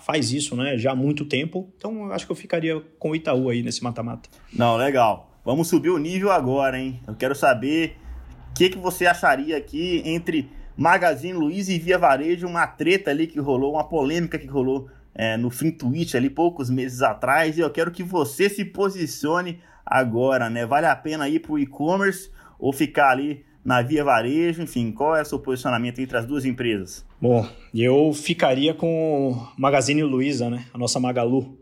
faz 0.00 0.32
isso 0.32 0.56
né, 0.56 0.76
já 0.76 0.92
há 0.92 0.96
muito 0.96 1.24
tempo. 1.24 1.72
Então 1.76 2.06
eu 2.06 2.12
acho 2.12 2.26
que 2.26 2.32
eu 2.32 2.36
ficaria 2.36 2.80
com 2.98 3.10
o 3.10 3.16
Itaú 3.16 3.48
aí 3.48 3.62
nesse 3.62 3.82
mata-mata. 3.82 4.28
Não, 4.52 4.76
legal. 4.76 5.30
Vamos 5.44 5.68
subir 5.68 5.90
o 5.90 5.98
nível 5.98 6.30
agora, 6.30 6.78
hein? 6.78 7.00
Eu 7.06 7.14
quero 7.14 7.34
saber 7.34 7.96
o 8.50 8.54
que, 8.54 8.70
que 8.70 8.78
você 8.78 9.06
acharia 9.06 9.56
aqui 9.56 10.02
entre 10.04 10.48
Magazine 10.76 11.32
Luiza 11.32 11.72
e 11.72 11.78
Via 11.78 11.98
Varejo, 11.98 12.46
uma 12.46 12.66
treta 12.66 13.10
ali 13.10 13.26
que 13.26 13.40
rolou, 13.40 13.72
uma 13.72 13.84
polêmica 13.84 14.38
que 14.38 14.46
rolou 14.46 14.88
é, 15.14 15.36
no 15.36 15.50
Fim 15.50 15.70
Twitch 15.70 16.14
ali 16.14 16.30
poucos 16.30 16.70
meses 16.70 17.02
atrás. 17.02 17.58
E 17.58 17.60
eu 17.60 17.70
quero 17.70 17.90
que 17.90 18.02
você 18.02 18.48
se 18.48 18.64
posicione 18.64 19.60
agora, 19.84 20.48
né? 20.48 20.64
Vale 20.64 20.86
a 20.86 20.96
pena 20.96 21.28
ir 21.28 21.40
para 21.40 21.52
o 21.52 21.58
e-commerce 21.58 22.30
ou 22.58 22.72
ficar 22.72 23.10
ali 23.10 23.44
na 23.64 23.82
Via 23.82 24.04
Varejo? 24.04 24.62
Enfim, 24.62 24.90
qual 24.92 25.16
é 25.16 25.22
o 25.22 25.24
seu 25.24 25.38
posicionamento 25.38 26.00
entre 26.00 26.16
as 26.16 26.26
duas 26.26 26.44
empresas? 26.44 27.04
Bom, 27.20 27.46
eu 27.74 28.12
ficaria 28.12 28.74
com 28.74 29.46
Magazine 29.56 30.02
Luiza, 30.02 30.50
né? 30.50 30.66
A 30.72 30.78
nossa 30.78 30.98
Magalu. 30.98 31.58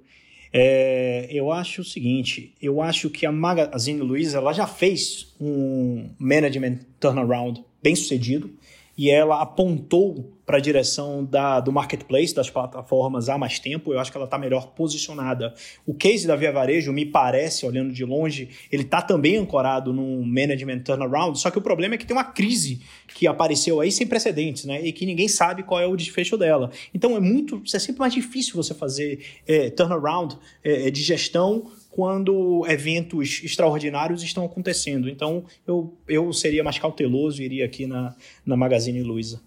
É, 0.52 1.28
eu 1.30 1.52
acho 1.52 1.82
o 1.82 1.84
seguinte, 1.84 2.54
eu 2.60 2.82
acho 2.82 3.08
que 3.08 3.24
a 3.24 3.30
Magazine 3.30 4.00
Luiza 4.00 4.38
ela 4.38 4.52
já 4.52 4.66
fez 4.66 5.32
um 5.40 6.10
management 6.18 6.78
turnaround 6.98 7.64
bem 7.80 7.94
sucedido 7.94 8.50
e 8.98 9.08
ela 9.08 9.40
apontou 9.40 10.36
para 10.50 10.58
a 10.58 10.60
direção 10.60 11.24
da, 11.24 11.60
do 11.60 11.70
marketplace, 11.70 12.34
das 12.34 12.50
plataformas 12.50 13.28
há 13.28 13.38
mais 13.38 13.60
tempo. 13.60 13.92
Eu 13.92 14.00
acho 14.00 14.10
que 14.10 14.18
ela 14.18 14.24
está 14.24 14.36
melhor 14.36 14.66
posicionada. 14.74 15.54
O 15.86 15.94
case 15.94 16.26
da 16.26 16.34
Via 16.34 16.50
Varejo, 16.50 16.92
me 16.92 17.06
parece, 17.06 17.64
olhando 17.64 17.92
de 17.92 18.04
longe, 18.04 18.48
ele 18.72 18.82
está 18.82 19.00
também 19.00 19.36
ancorado 19.36 19.92
num 19.92 20.24
management 20.24 20.80
turnaround, 20.80 21.38
só 21.38 21.52
que 21.52 21.58
o 21.58 21.62
problema 21.62 21.94
é 21.94 21.98
que 21.98 22.04
tem 22.04 22.16
uma 22.16 22.24
crise 22.24 22.80
que 23.14 23.28
apareceu 23.28 23.80
aí 23.80 23.92
sem 23.92 24.08
precedentes, 24.08 24.64
né? 24.64 24.84
E 24.84 24.90
que 24.90 25.06
ninguém 25.06 25.28
sabe 25.28 25.62
qual 25.62 25.80
é 25.80 25.86
o 25.86 25.94
desfecho 25.94 26.36
dela. 26.36 26.72
Então 26.92 27.16
é 27.16 27.20
muito, 27.20 27.62
é 27.72 27.78
sempre 27.78 28.00
mais 28.00 28.12
difícil 28.12 28.56
você 28.56 28.74
fazer 28.74 29.24
é, 29.46 29.70
turnaround 29.70 30.36
é, 30.64 30.90
de 30.90 31.00
gestão 31.00 31.70
quando 31.88 32.66
eventos 32.66 33.40
extraordinários 33.44 34.24
estão 34.24 34.44
acontecendo. 34.44 35.08
Então, 35.08 35.44
eu, 35.64 35.96
eu 36.08 36.32
seria 36.32 36.64
mais 36.64 36.76
cauteloso 36.76 37.40
e 37.40 37.44
iria 37.44 37.64
aqui 37.64 37.86
na, 37.86 38.16
na 38.44 38.56
Magazine 38.56 39.00
Luiza. 39.00 39.40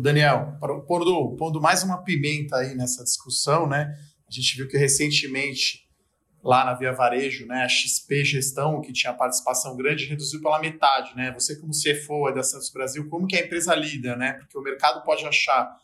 Daniel, 0.00 0.58
pondo, 0.86 1.36
pondo 1.36 1.60
mais 1.60 1.82
uma 1.82 2.02
pimenta 2.02 2.56
aí 2.56 2.74
nessa 2.74 3.04
discussão, 3.04 3.68
né? 3.68 3.94
A 4.28 4.32
gente 4.32 4.56
viu 4.56 4.68
que 4.68 4.76
recentemente, 4.76 5.88
lá 6.42 6.64
na 6.64 6.74
Via 6.74 6.92
Varejo, 6.92 7.46
né, 7.46 7.62
a 7.62 7.68
XP 7.68 8.24
Gestão, 8.24 8.80
que 8.80 8.92
tinha 8.92 9.12
participação 9.12 9.76
grande, 9.76 10.06
reduziu 10.06 10.40
pela 10.40 10.58
metade, 10.58 11.14
né? 11.14 11.32
Você, 11.32 11.56
como 11.60 11.72
CFO 11.72 12.32
da 12.34 12.42
Santos 12.42 12.70
Brasil, 12.70 13.08
como 13.08 13.26
que 13.26 13.36
a 13.36 13.40
empresa 13.40 13.74
lida, 13.74 14.16
né? 14.16 14.34
Porque 14.34 14.58
o 14.58 14.62
mercado 14.62 15.02
pode 15.04 15.24
achar 15.24 15.76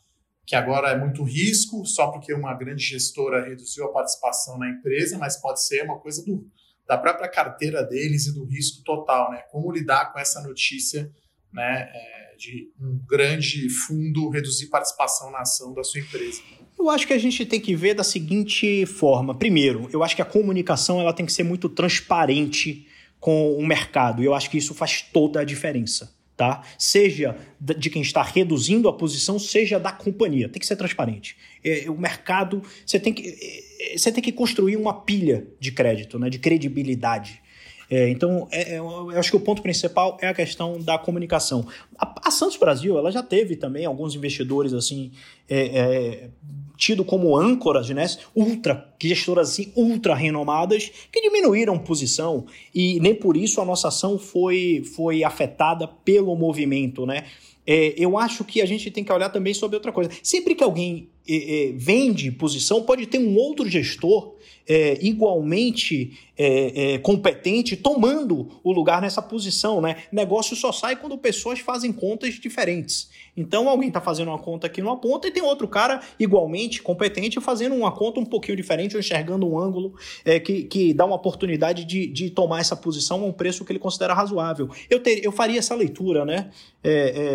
que 0.47 0.57
agora 0.57 0.91
é 0.91 0.99
muito 0.99 1.23
risco, 1.23 1.87
só 1.87 2.11
porque 2.11 2.35
uma 2.35 2.53
grande 2.55 2.83
gestora 2.83 3.49
reduziu 3.49 3.85
a 3.85 3.93
participação 3.93 4.59
na 4.59 4.69
empresa, 4.69 5.17
mas 5.17 5.41
pode 5.41 5.63
ser 5.63 5.85
uma 5.85 5.99
coisa 6.01 6.25
do, 6.25 6.45
da 6.89 6.99
própria 6.99 7.29
carteira 7.29 7.85
deles 7.85 8.27
e 8.27 8.35
do 8.35 8.45
risco 8.45 8.83
total, 8.83 9.31
né? 9.31 9.43
Como 9.53 9.71
lidar 9.71 10.13
com 10.13 10.19
essa 10.19 10.43
notícia, 10.43 11.09
né, 11.53 11.89
é, 11.95 12.30
de 12.41 12.71
um 12.81 12.99
grande 13.07 13.69
fundo 13.69 14.31
reduzir 14.31 14.69
participação 14.69 15.31
na 15.31 15.41
ação 15.41 15.75
da 15.75 15.85
sua 15.85 16.01
empresa? 16.01 16.41
Eu 16.79 16.89
acho 16.89 17.07
que 17.07 17.13
a 17.13 17.19
gente 17.19 17.45
tem 17.45 17.61
que 17.61 17.77
ver 17.77 17.93
da 17.93 18.03
seguinte 18.03 18.87
forma. 18.87 19.35
Primeiro, 19.35 19.91
eu 19.93 20.03
acho 20.03 20.17
que 20.17 20.23
a 20.23 20.25
comunicação 20.25 20.99
ela 20.99 21.13
tem 21.13 21.27
que 21.27 21.33
ser 21.33 21.43
muito 21.43 21.69
transparente 21.69 22.87
com 23.21 23.55
o 23.55 23.67
mercado. 23.67 24.23
E 24.23 24.25
eu 24.25 24.33
acho 24.33 24.49
que 24.49 24.57
isso 24.57 24.75
faz 24.75 25.03
toda 25.03 25.41
a 25.41 25.45
diferença 25.45 26.19
tá? 26.41 26.63
Seja 26.79 27.37
de 27.61 27.91
quem 27.91 28.01
está 28.01 28.23
reduzindo 28.23 28.89
a 28.89 28.95
posição, 28.95 29.39
seja 29.39 29.79
da 29.79 29.93
companhia. 29.93 30.49
Tem 30.49 30.59
que 30.59 30.67
ser 30.67 30.75
transparente. 30.75 31.37
É, 31.63 31.85
o 31.91 31.99
mercado, 31.99 32.63
você 32.87 32.99
tem 32.99 33.13
que, 33.13 33.29
é, 33.29 33.99
você 33.99 34.11
tem 34.11 34.25
que 34.25 34.33
construir 34.33 34.79
uma 34.79 35.03
pilha 35.03 35.47
de 35.61 35.71
crédito, 35.71 36.19
né, 36.19 36.31
de 36.31 36.39
credibilidade. 36.39 37.43
É, 37.91 38.09
então, 38.09 38.47
é, 38.53 38.75
é 38.75 38.79
eu 38.79 39.11
acho 39.19 39.31
que 39.31 39.37
o 39.37 39.41
ponto 39.41 39.61
principal 39.61 40.17
é 40.23 40.29
a 40.29 40.35
questão 40.35 40.79
da 40.79 40.97
comunicação. 40.97 41.67
A, 41.99 42.29
a 42.29 42.31
Santos 42.31 42.57
Brasil, 42.57 42.97
ela 42.97 43.11
já 43.11 43.23
teve 43.23 43.57
também 43.57 43.85
alguns 43.85 44.15
investidores 44.15 44.73
assim 44.73 45.11
é, 45.49 45.61
é 45.61 46.31
tido 46.77 47.05
como 47.05 47.37
âncoras, 47.37 47.91
né, 47.91 48.07
ultra, 48.35 48.89
gestoras 48.99 49.51
assim, 49.51 49.71
ultra 49.77 50.15
renomadas, 50.15 50.91
que 51.13 51.21
diminuíram 51.21 51.79
posição 51.79 52.47
e 52.75 52.99
nem 53.01 53.15
por 53.15 53.37
isso 53.37 53.61
a 53.61 53.67
nossa 53.67 53.89
ação 53.89 54.19
foi, 54.19 54.83
foi 54.97 55.23
afetada 55.23 55.87
pelo 55.87 56.35
movimento, 56.35 57.05
né? 57.05 57.27
É, 57.67 57.95
eu 57.99 58.17
acho 58.17 58.45
que 58.45 58.63
a 58.63 58.67
gente 58.67 58.91
tem 58.91 59.05
que 59.05 59.13
olhar 59.13 59.29
também 59.29 59.53
sobre 59.53 59.77
outra 59.77 59.93
coisa. 59.93 60.11
Sempre 60.23 60.55
que 60.55 60.65
alguém 60.65 61.11
vende 61.77 62.31
posição, 62.31 62.83
pode 62.83 63.07
ter 63.07 63.19
um 63.19 63.37
outro 63.37 63.69
gestor 63.69 64.35
é, 64.71 64.97
igualmente 65.05 66.17
é, 66.39 66.95
é, 66.95 66.99
competente 66.99 67.77
tomando 67.77 68.49
o 68.63 68.71
lugar 68.71 69.03
nessa 69.03 69.21
posição. 69.21 69.81
Né? 69.81 69.97
Negócio 70.13 70.55
só 70.55 70.71
sai 70.71 70.95
quando 70.95 71.19
pessoas 71.19 71.59
fazem 71.59 71.93
contas 71.93 72.35
diferentes. 72.35 73.11
Então 73.37 73.69
alguém 73.69 73.89
está 73.89 74.01
fazendo 74.01 74.29
uma 74.29 74.39
conta 74.39 74.69
aqui 74.69 74.81
numa 74.81 74.97
ponta 74.97 75.27
e 75.27 75.33
tem 75.33 75.43
outro 75.43 75.67
cara 75.67 76.01
igualmente 76.21 76.83
competente 76.83 77.41
fazendo 77.41 77.75
uma 77.75 77.91
conta 77.91 78.21
um 78.21 78.25
pouquinho 78.25 78.57
diferente 78.57 78.95
ou 78.95 79.01
enxergando 79.01 79.45
um 79.45 79.59
ângulo 79.59 79.95
que, 80.45 80.63
que 80.65 80.95
dá 80.95 81.05
uma 81.05 81.17
oportunidade 81.17 81.85
de, 81.85 82.07
de 82.07 82.31
tomar 82.31 82.61
essa 82.61 82.77
posição 82.77 83.23
a 83.23 83.27
um 83.27 83.33
preço 83.33 83.65
que 83.65 83.73
ele 83.73 83.79
considera 83.81 84.15
razoável. 84.15 84.69
Eu, 84.89 85.01
ter, 85.01 85.25
eu 85.25 85.33
faria 85.33 85.59
essa 85.59 85.75
leitura, 85.75 86.25
né? 86.25 86.51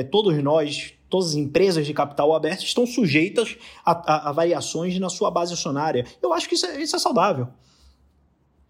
Todos 0.10 0.42
nós 0.42 0.95
todas 1.10 1.30
as 1.30 1.36
empresas 1.36 1.86
de 1.86 1.94
capital 1.94 2.34
aberto 2.34 2.64
estão 2.64 2.86
sujeitas 2.86 3.58
a, 3.86 3.92
a, 3.92 4.30
a 4.30 4.32
variações 4.32 4.98
na 5.00 5.10
sua 5.10 5.30
base 5.32 5.54
acionária. 5.54 6.06
Eu 6.22 6.34
acho 6.34 6.48
que 6.50 6.56
isso 6.56 6.66
é, 6.66 6.82
isso 6.82 6.96
é 6.96 7.00
saudável. 7.00 7.48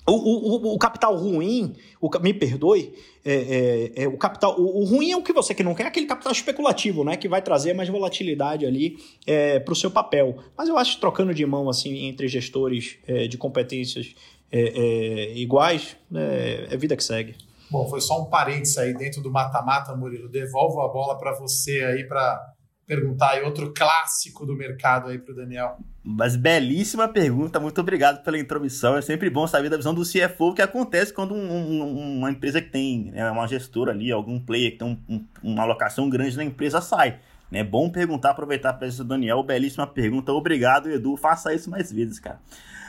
O, 0.08 0.12
o, 0.12 0.76
o, 0.76 0.78
capital 0.78 1.16
ruim, 1.16 1.74
o, 2.00 2.08
me 2.20 2.32
perdoe, 2.32 2.94
é, 3.26 3.92
é, 3.96 4.04
é 4.04 4.08
o 4.08 4.16
capital. 4.18 4.56
O, 4.60 4.82
o, 4.82 4.86
ruim 4.86 5.12
é 5.12 5.18
o 5.18 5.24
que 5.24 5.34
você 5.34 5.56
que 5.56 5.64
não 5.64 5.74
quer, 5.74 5.84
é 5.84 5.88
aquele 5.88 6.06
capital 6.06 6.32
especulativo, 6.32 7.04
né? 7.04 7.18
Que 7.18 7.28
vai 7.28 7.42
trazer 7.42 7.74
mais 7.74 7.90
volatilidade 7.90 8.68
ali 8.68 8.98
é, 9.26 9.60
para 9.60 9.72
o 9.72 9.76
seu 9.76 9.90
papel. 9.90 10.38
Mas 10.56 10.70
eu 10.70 10.78
acho 10.78 10.96
que 10.96 11.02
trocando 11.02 11.34
de 11.34 11.44
mão 11.44 11.68
assim 11.68 12.06
entre 12.06 12.28
gestores 12.28 12.98
é, 13.08 13.28
de 13.28 13.36
competências 13.36 14.14
é, 14.52 15.34
iguais, 15.36 15.98
né, 16.10 16.68
é 16.70 16.78
vida 16.78 16.96
que 16.96 17.04
segue. 17.04 17.36
Bom, 17.70 17.88
foi 17.90 18.02
só 18.02 18.22
um 18.22 18.26
parênteses 18.26 18.78
aí 18.78 18.94
dentro 18.94 19.22
do 19.22 19.32
mata-mata, 19.32 19.96
Murilo. 19.96 20.30
Devolvo 20.30 20.82
a 20.82 20.88
bola 20.88 21.18
para 21.18 21.34
você 21.34 21.84
aí 21.84 22.04
para 22.04 22.40
perguntar 22.86 23.32
aí 23.32 23.42
outro 23.42 23.74
clássico 23.74 24.46
do 24.46 24.56
mercado 24.56 25.10
aí 25.10 25.18
para 25.18 25.34
o 25.34 25.36
Daniel. 25.36 25.78
Mas 26.04 26.36
belíssima 26.36 27.08
pergunta, 27.08 27.60
muito 27.60 27.82
obrigado 27.82 28.24
pela 28.24 28.38
intromissão. 28.38 28.96
É 28.96 29.02
sempre 29.02 29.30
bom 29.30 29.48
saber 29.48 29.70
da 29.70 29.78
visão 29.78 29.94
do 29.94 30.04
CFO 30.04 30.50
o 30.50 30.54
que 30.54 30.62
acontece 30.62 31.12
quando 31.12 31.34
um, 31.34 31.52
um, 31.52 32.18
uma 32.20 32.30
empresa 32.30 32.62
que 32.62 32.70
tem 32.70 33.12
né, 33.12 33.30
uma 33.32 33.48
gestora 33.48 33.92
ali, 33.92 34.12
algum 34.12 34.40
player 34.40 34.74
que 34.74 34.78
tem 34.78 35.00
um, 35.10 35.26
uma 35.42 35.64
alocação 35.64 36.08
grande 36.10 36.38
na 36.38 36.44
empresa 36.44 36.80
sai. 36.80 37.20
É 37.52 37.64
bom 37.64 37.90
perguntar, 37.90 38.32
aproveitar 38.32 38.72
a 38.72 38.74
presença 38.74 39.04
do 39.04 39.10
Daniel. 39.10 39.42
Belíssima 39.42 39.88
pergunta, 39.88 40.32
obrigado, 40.32 40.90
Edu. 40.90 41.16
Faça 41.16 41.54
isso 41.54 41.70
mais 41.70 41.92
vezes, 41.92 42.20
cara. 42.20 42.40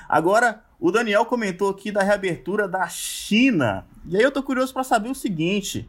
Agora, 0.08 0.62
o 0.78 0.90
Daniel 0.90 1.24
comentou 1.24 1.70
aqui 1.70 1.90
da 1.90 2.02
reabertura 2.02 2.68
da 2.68 2.86
China. 2.88 3.86
E 4.06 4.16
aí 4.16 4.22
eu 4.22 4.30
tô 4.30 4.42
curioso 4.42 4.72
para 4.72 4.84
saber 4.84 5.08
o 5.08 5.14
seguinte: 5.14 5.88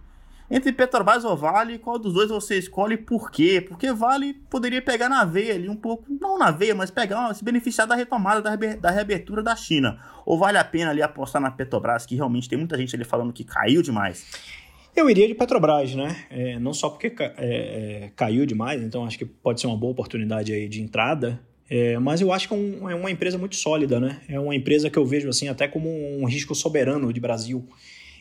entre 0.50 0.72
Petrobras 0.72 1.26
ou 1.26 1.36
Vale, 1.36 1.78
qual 1.78 2.00
dos 2.00 2.14
dois 2.14 2.30
você 2.30 2.58
escolhe 2.58 2.94
e 2.94 2.98
por 2.98 3.30
quê? 3.30 3.60
Porque 3.60 3.92
Vale 3.92 4.34
poderia 4.50 4.82
pegar 4.82 5.10
na 5.10 5.26
veia 5.26 5.56
ali 5.56 5.68
um 5.68 5.76
pouco, 5.76 6.06
não 6.22 6.38
na 6.38 6.52
veia, 6.52 6.74
mas 6.74 6.90
pegar, 6.90 7.34
se 7.34 7.44
beneficiar 7.44 7.86
da 7.86 7.96
retomada 7.96 8.56
da, 8.78 8.90
reabertura 8.90 9.44
da 9.44 9.56
China. 9.56 10.00
Ou 10.26 10.38
vale 10.38 10.58
a 10.58 10.64
pena 10.64 10.92
ali 10.92 11.02
apostar 11.02 11.42
na 11.42 11.52
Petrobras, 11.52 12.06
que 12.06 12.16
realmente 12.16 12.48
tem 12.48 12.58
muita 12.58 12.78
gente 12.78 12.96
ali 12.96 13.04
falando 13.04 13.34
que 13.34 13.44
caiu 13.44 13.82
demais? 13.82 14.26
Eu 14.96 15.10
iria 15.10 15.28
de 15.28 15.36
Petrobras, 15.36 15.94
né? 15.94 16.26
É, 16.30 16.58
não 16.60 16.74
só 16.74 16.90
porque 16.90 17.14
é, 17.20 17.34
é, 17.38 18.12
caiu 18.16 18.46
demais, 18.46 18.82
então 18.82 19.06
acho 19.06 19.18
que 19.18 19.26
pode 19.26 19.60
ser 19.60 19.68
uma 19.68 19.78
boa 19.78 19.92
oportunidade 19.92 20.54
aí 20.54 20.68
de 20.68 20.82
entrada, 20.82 21.40
é, 21.70 21.97
mas 21.99 22.22
eu 22.22 22.32
acho 22.32 22.47
que 22.47 22.53
é, 22.53 22.57
um, 22.57 22.89
é, 22.89 22.95
uma 22.95 23.11
empresa 23.11 23.38
muito 23.38 23.55
sólida, 23.55 23.99
né? 23.99 24.22
É 24.28 24.39
uma 24.39 24.55
empresa 24.55 24.89
que 24.89 24.97
eu 24.97 25.05
vejo 25.05 25.28
assim 25.30 25.47
até 25.49 25.68
como 25.68 25.89
um 25.89 26.26
risco 26.26 26.55
soberano 26.55 27.11
de 27.11 27.20
Brasil. 27.20 27.68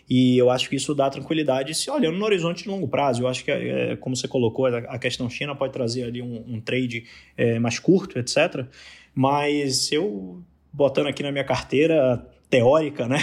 E 0.09 0.39
eu 0.39 0.51
acho 0.51 0.69
que 0.69 0.77
isso 0.77 0.95
dá 0.95 1.11
tranquilidade 1.11 1.75
se 1.75 1.91
olhando 1.91 2.17
no 2.17 2.25
horizonte 2.25 2.63
de 2.63 2.69
longo 2.69 2.87
prazo. 2.87 3.23
Eu 3.23 3.29
acho 3.29 3.45
que, 3.45 3.51
é, 3.51 3.97
como 3.97 4.15
você 4.15 4.29
colocou, 4.29 4.67
a 4.67 4.99
questão 4.99 5.29
China 5.29 5.55
pode 5.55 5.73
trazer 5.73 6.05
ali 6.05 6.23
um, 6.23 6.45
um 6.47 6.61
trade 6.61 7.05
é, 7.37 7.59
mais 7.59 7.79
curto, 7.79 8.19
etc. 8.19 8.67
Mas 9.15 9.91
eu, 9.91 10.43
botando 10.73 11.09
aqui 11.09 11.23
na 11.23 11.33
minha 11.33 11.45
carteira 11.45 12.25
teórica, 12.49 13.09
né? 13.09 13.19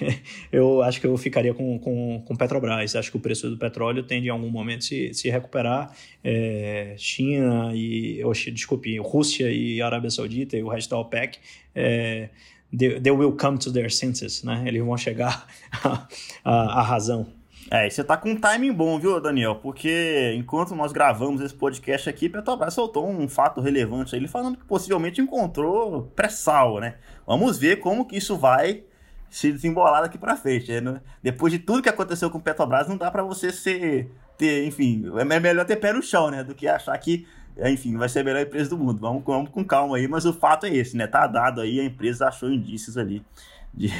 eu 0.52 0.82
acho 0.82 1.00
que 1.00 1.06
eu 1.06 1.16
ficaria 1.16 1.52
com, 1.52 1.78
com, 1.78 2.22
com 2.24 2.36
Petrobras. 2.36 2.94
Acho 2.94 3.10
que 3.10 3.16
o 3.16 3.20
preço 3.20 3.50
do 3.50 3.58
petróleo 3.58 4.02
tende 4.02 4.28
em 4.28 4.30
algum 4.30 4.48
momento 4.48 4.84
se, 4.84 5.12
se 5.12 5.28
recuperar. 5.28 5.94
É, 6.22 6.94
China 6.96 7.72
e, 7.74 8.22
desculpe, 8.52 8.98
Rússia 8.98 9.50
e 9.50 9.82
Arábia 9.82 10.10
Saudita 10.10 10.56
e 10.56 10.62
o 10.62 10.68
resto 10.68 10.90
da 10.90 10.98
OPEC 10.98 11.38
é, 11.74 12.28
they, 12.76 13.00
they 13.00 13.12
will 13.12 13.36
come 13.36 13.58
to 13.58 13.72
their 13.72 13.90
senses, 13.90 14.42
né? 14.42 14.64
Eles 14.66 14.82
vão 14.82 14.96
chegar 14.96 15.46
à 16.44 16.82
razão. 16.82 17.39
É, 17.72 17.88
você 17.88 18.02
tá 18.02 18.16
com 18.16 18.30
um 18.30 18.36
timing 18.36 18.72
bom, 18.72 18.98
viu, 18.98 19.20
Daniel? 19.20 19.54
Porque 19.54 20.34
enquanto 20.36 20.74
nós 20.74 20.90
gravamos 20.90 21.40
esse 21.40 21.54
podcast 21.54 22.10
aqui, 22.10 22.28
Petrobras 22.28 22.74
soltou 22.74 23.08
um 23.08 23.28
fato 23.28 23.60
relevante 23.60 24.16
aí, 24.16 24.26
falando 24.26 24.56
que 24.58 24.64
possivelmente 24.64 25.20
encontrou 25.20 26.10
pré-sal, 26.16 26.80
né? 26.80 26.96
Vamos 27.24 27.58
ver 27.58 27.76
como 27.76 28.04
que 28.04 28.16
isso 28.16 28.36
vai 28.36 28.82
se 29.30 29.52
desembolar 29.52 30.02
daqui 30.02 30.18
para 30.18 30.36
frente. 30.36 30.80
Né? 30.80 31.00
Depois 31.22 31.52
de 31.52 31.60
tudo 31.60 31.80
que 31.80 31.88
aconteceu 31.88 32.28
com 32.28 32.40
Petrobras, 32.40 32.88
não 32.88 32.96
dá 32.96 33.08
para 33.08 33.22
você 33.22 33.52
ser, 33.52 34.10
ter, 34.36 34.66
enfim, 34.66 35.04
é 35.16 35.38
melhor 35.38 35.64
ter 35.64 35.76
pé 35.76 35.92
no 35.92 36.02
chão, 36.02 36.28
né? 36.28 36.42
Do 36.42 36.56
que 36.56 36.66
achar 36.66 36.98
que, 36.98 37.24
enfim, 37.56 37.96
vai 37.96 38.08
ser 38.08 38.18
a 38.18 38.24
melhor 38.24 38.42
empresa 38.42 38.68
do 38.68 38.78
mundo. 38.78 38.98
Vamos, 38.98 39.22
vamos 39.24 39.48
com 39.48 39.64
calma 39.64 39.96
aí, 39.96 40.08
mas 40.08 40.26
o 40.26 40.32
fato 40.32 40.66
é 40.66 40.74
esse, 40.74 40.96
né? 40.96 41.06
Tá 41.06 41.24
dado 41.28 41.60
aí, 41.60 41.78
a 41.78 41.84
empresa 41.84 42.26
achou 42.26 42.50
indícios 42.50 42.98
ali 42.98 43.24
de, 43.72 43.92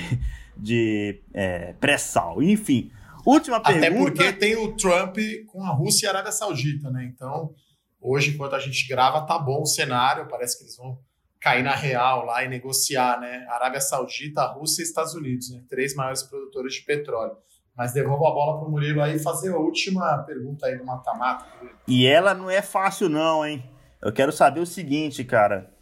de 0.56 1.20
é, 1.32 1.72
pré-sal. 1.80 2.42
Enfim, 2.42 2.90
última 3.24 3.60
pergunta. 3.60 3.86
Até 3.86 3.90
porque 3.90 4.32
tem 4.32 4.56
o 4.56 4.76
Trump 4.76 5.16
com 5.46 5.64
a 5.64 5.70
Rússia 5.70 6.06
e 6.06 6.08
a 6.08 6.10
Arábia 6.12 6.32
Saudita, 6.32 6.90
né? 6.90 7.04
Então, 7.04 7.54
hoje, 8.00 8.32
enquanto 8.34 8.54
a 8.54 8.58
gente 8.58 8.86
grava, 8.88 9.26
tá 9.26 9.38
bom 9.38 9.62
o 9.62 9.66
cenário, 9.66 10.28
parece 10.28 10.58
que 10.58 10.64
eles 10.64 10.76
vão 10.76 10.98
cair 11.40 11.62
na 11.62 11.74
real 11.74 12.24
lá 12.24 12.44
e 12.44 12.48
negociar, 12.48 13.18
né? 13.20 13.46
Arábia 13.48 13.80
Saudita, 13.80 14.44
Rússia 14.46 14.82
e 14.82 14.84
Estados 14.84 15.14
Unidos, 15.14 15.50
né? 15.50 15.62
Três 15.68 15.94
maiores 15.94 16.22
produtores 16.22 16.74
de 16.74 16.82
petróleo. 16.82 17.36
Mas 17.76 17.92
devolvo 17.92 18.26
a 18.26 18.30
bola 18.30 18.58
para 18.58 18.68
o 18.68 18.70
Murilo 18.70 19.00
aí 19.00 19.18
fazer 19.18 19.52
a 19.52 19.56
última 19.56 20.18
pergunta 20.24 20.66
aí 20.66 20.76
do 20.76 20.84
mata-mata. 20.84 21.46
E 21.88 22.06
ela 22.06 22.34
não 22.34 22.50
é 22.50 22.60
fácil 22.60 23.08
não, 23.08 23.46
hein? 23.46 23.64
Eu 24.02 24.12
quero 24.12 24.32
saber 24.32 24.60
o 24.60 24.66
seguinte, 24.66 25.24
cara. 25.24 25.72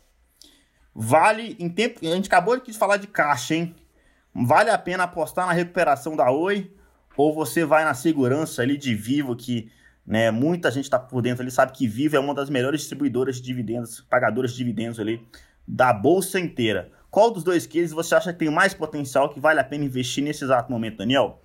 Vale, 0.94 1.56
em 1.58 1.68
tempo. 1.68 2.00
A 2.02 2.14
gente 2.14 2.26
acabou 2.26 2.58
de 2.60 2.72
falar 2.72 2.98
de 2.98 3.06
caixa, 3.06 3.54
hein? 3.54 3.74
Vale 4.34 4.70
a 4.70 4.78
pena 4.78 5.04
apostar 5.04 5.46
na 5.46 5.52
recuperação 5.52 6.14
da 6.14 6.30
Oi? 6.30 6.72
Ou 7.18 7.34
você 7.34 7.64
vai 7.64 7.84
na 7.84 7.94
segurança 7.94 8.62
ali 8.62 8.76
de 8.76 8.94
Vivo, 8.94 9.34
que 9.34 9.72
né, 10.06 10.30
muita 10.30 10.70
gente 10.70 10.84
está 10.84 11.00
por 11.00 11.20
dentro 11.20 11.42
ali, 11.42 11.50
sabe 11.50 11.72
que 11.72 11.84
Vivo 11.84 12.14
é 12.14 12.20
uma 12.20 12.32
das 12.32 12.48
melhores 12.48 12.82
distribuidoras 12.82 13.36
de 13.36 13.42
dividendos, 13.42 14.00
pagadoras 14.08 14.52
de 14.52 14.58
dividendos 14.58 15.00
ali 15.00 15.20
da 15.66 15.92
bolsa 15.92 16.38
inteira. 16.38 16.92
Qual 17.10 17.32
dos 17.32 17.42
dois 17.42 17.66
cases 17.66 17.90
você 17.90 18.14
acha 18.14 18.32
que 18.32 18.38
tem 18.38 18.50
mais 18.50 18.72
potencial 18.72 19.30
que 19.30 19.40
vale 19.40 19.58
a 19.58 19.64
pena 19.64 19.84
investir 19.84 20.22
nesse 20.22 20.44
exato 20.44 20.70
momento, 20.70 20.98
Daniel? 20.98 21.42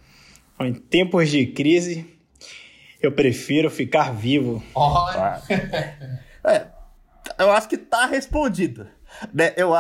Em 0.60 0.76
tempos 0.76 1.32
de 1.32 1.48
crise, 1.48 2.06
eu 3.02 3.12
prefiro 3.12 3.72
ficar 3.72 4.14
vivo. 4.14 4.64
Olha. 4.76 5.42
É, 6.46 6.68
eu 7.40 7.52
acho 7.52 7.68
que 7.68 7.78
tá 7.78 8.06
respondido. 8.06 8.86
Né? 9.34 9.54
Eu, 9.56 9.72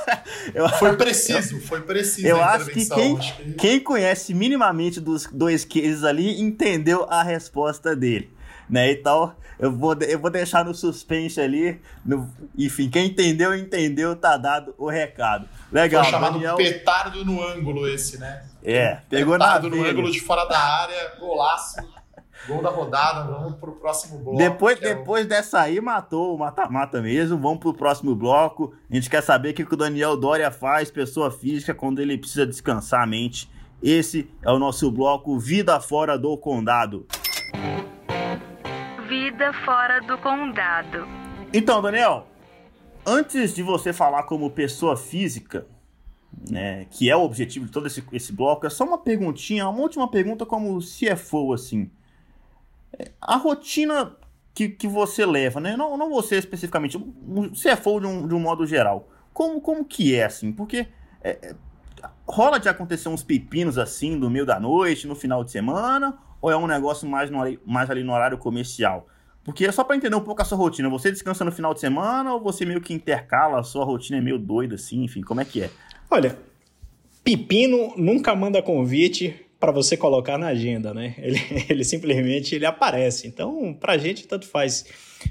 eu, 0.54 0.68
foi 0.68 0.96
preciso, 0.96 1.60
foi 1.60 1.80
preciso. 1.80 2.26
Eu 2.26 2.42
acho 2.42 2.66
que, 2.66 2.88
quem, 2.88 3.18
acho 3.18 3.36
que 3.36 3.52
quem 3.54 3.80
conhece 3.80 4.34
minimamente 4.34 5.00
dos 5.00 5.26
dois 5.26 5.64
cases 5.64 6.04
ali 6.04 6.40
entendeu 6.40 7.06
a 7.08 7.22
resposta 7.22 7.94
dele. 7.94 8.30
Né? 8.68 8.92
Então, 8.92 9.34
eu 9.58 9.70
vou, 9.70 9.94
eu 10.02 10.18
vou 10.18 10.30
deixar 10.30 10.64
no 10.64 10.74
suspense 10.74 11.40
ali. 11.40 11.80
No, 12.04 12.30
enfim, 12.56 12.88
quem 12.88 13.06
entendeu, 13.06 13.54
entendeu, 13.54 14.16
tá 14.16 14.36
dado 14.36 14.74
o 14.78 14.88
recado. 14.88 15.48
Legal. 15.70 16.02
Foi 16.02 16.12
chamado 16.12 16.34
Daniel... 16.34 16.56
petardo 16.56 17.24
no 17.24 17.42
ângulo 17.42 17.88
esse, 17.88 18.18
né? 18.18 18.44
É, 18.62 18.98
pegou 19.08 19.34
petardo 19.34 19.70
na 19.70 19.76
no 19.76 19.84
ângulo 19.84 20.10
de 20.10 20.20
fora 20.20 20.44
da 20.46 20.58
área, 20.58 21.16
golaço. 21.18 21.76
Gol 22.46 22.60
da 22.60 22.68
rodada, 22.68 23.24
vamos 23.24 23.54
pro 23.54 23.72
próximo 23.72 24.18
bloco. 24.18 24.36
Depois, 24.36 24.78
depois 24.78 25.22
é 25.22 25.26
o... 25.26 25.28
dessa 25.28 25.60
aí, 25.60 25.80
matou 25.80 26.34
o 26.34 26.38
mata-mata 26.38 27.00
mesmo. 27.00 27.38
Vamos 27.38 27.58
pro 27.58 27.72
próximo 27.72 28.14
bloco. 28.14 28.74
A 28.90 28.94
gente 28.94 29.08
quer 29.08 29.22
saber 29.22 29.50
o 29.50 29.54
que 29.54 29.62
o 29.62 29.76
Daniel 29.76 30.14
Dória 30.14 30.50
faz, 30.50 30.90
pessoa 30.90 31.30
física, 31.30 31.72
quando 31.72 32.00
ele 32.00 32.18
precisa 32.18 32.46
descansar 32.46 33.02
a 33.02 33.06
mente. 33.06 33.50
Esse 33.82 34.30
é 34.42 34.52
o 34.52 34.58
nosso 34.58 34.90
bloco 34.90 35.38
Vida 35.38 35.80
Fora 35.80 36.18
do 36.18 36.36
Condado. 36.36 37.06
Vida 39.08 39.52
Fora 39.64 40.00
do 40.02 40.18
Condado. 40.18 41.08
Então, 41.50 41.80
Daniel, 41.80 42.26
antes 43.06 43.54
de 43.54 43.62
você 43.62 43.90
falar 43.90 44.24
como 44.24 44.50
pessoa 44.50 44.98
física, 44.98 45.66
né, 46.50 46.84
que 46.90 47.08
é 47.08 47.16
o 47.16 47.22
objetivo 47.22 47.64
de 47.64 47.72
todo 47.72 47.86
esse, 47.86 48.04
esse 48.12 48.32
bloco, 48.34 48.66
é 48.66 48.70
só 48.70 48.84
uma 48.84 48.98
perguntinha, 48.98 49.66
uma 49.66 49.80
última 49.80 50.10
pergunta 50.10 50.44
como 50.44 50.78
CFO, 50.80 51.54
assim 51.54 51.90
a 53.20 53.36
rotina 53.36 54.16
que, 54.54 54.68
que 54.68 54.86
você 54.86 55.26
leva, 55.26 55.60
né? 55.60 55.76
Não, 55.76 55.96
não 55.96 56.08
você 56.10 56.36
especificamente, 56.36 56.98
se 57.54 57.68
é 57.68 57.76
for 57.76 58.00
de 58.00 58.06
um, 58.06 58.26
de 58.26 58.34
modo 58.34 58.66
geral. 58.66 59.08
Como, 59.32 59.60
como 59.60 59.84
que 59.84 60.14
é, 60.14 60.24
assim? 60.24 60.52
Porque 60.52 60.86
é, 61.22 61.30
é, 61.42 61.54
rola 62.26 62.58
de 62.58 62.68
acontecer 62.68 63.08
uns 63.08 63.22
pepinos 63.22 63.76
assim 63.78 64.14
no 64.14 64.30
meio 64.30 64.46
da 64.46 64.60
noite, 64.60 65.08
no 65.08 65.16
final 65.16 65.42
de 65.42 65.50
semana, 65.50 66.16
ou 66.40 66.50
é 66.50 66.56
um 66.56 66.68
negócio 66.68 67.08
mais, 67.08 67.30
no, 67.30 67.38
mais 67.66 67.90
ali 67.90 68.04
no 68.04 68.12
horário 68.12 68.38
comercial? 68.38 69.08
Porque 69.42 69.66
é 69.66 69.72
só 69.72 69.82
para 69.82 69.96
entender 69.96 70.16
um 70.16 70.20
pouco 70.20 70.40
a 70.40 70.44
sua 70.44 70.56
rotina. 70.56 70.88
Você 70.88 71.10
descansa 71.10 71.44
no 71.44 71.52
final 71.52 71.74
de 71.74 71.80
semana 71.80 72.32
ou 72.32 72.40
você 72.40 72.64
meio 72.64 72.80
que 72.80 72.94
intercala, 72.94 73.58
a 73.60 73.64
sua 73.64 73.84
rotina 73.84 74.18
é 74.18 74.20
meio 74.20 74.38
doida 74.38 74.76
assim, 74.76 75.02
enfim, 75.02 75.20
como 75.20 75.40
é 75.40 75.44
que 75.44 75.62
é? 75.62 75.70
Olha, 76.10 76.38
pepino 77.24 77.92
nunca 77.96 78.34
manda 78.36 78.62
convite 78.62 79.43
para 79.64 79.72
você 79.72 79.96
colocar 79.96 80.36
na 80.36 80.48
agenda, 80.48 80.92
né? 80.92 81.14
Ele, 81.24 81.40
ele 81.70 81.84
simplesmente 81.84 82.54
ele 82.54 82.66
aparece. 82.66 83.26
Então, 83.26 83.72
para 83.72 83.94
a 83.94 83.98
gente 83.98 84.26
tanto 84.28 84.46
faz 84.46 84.84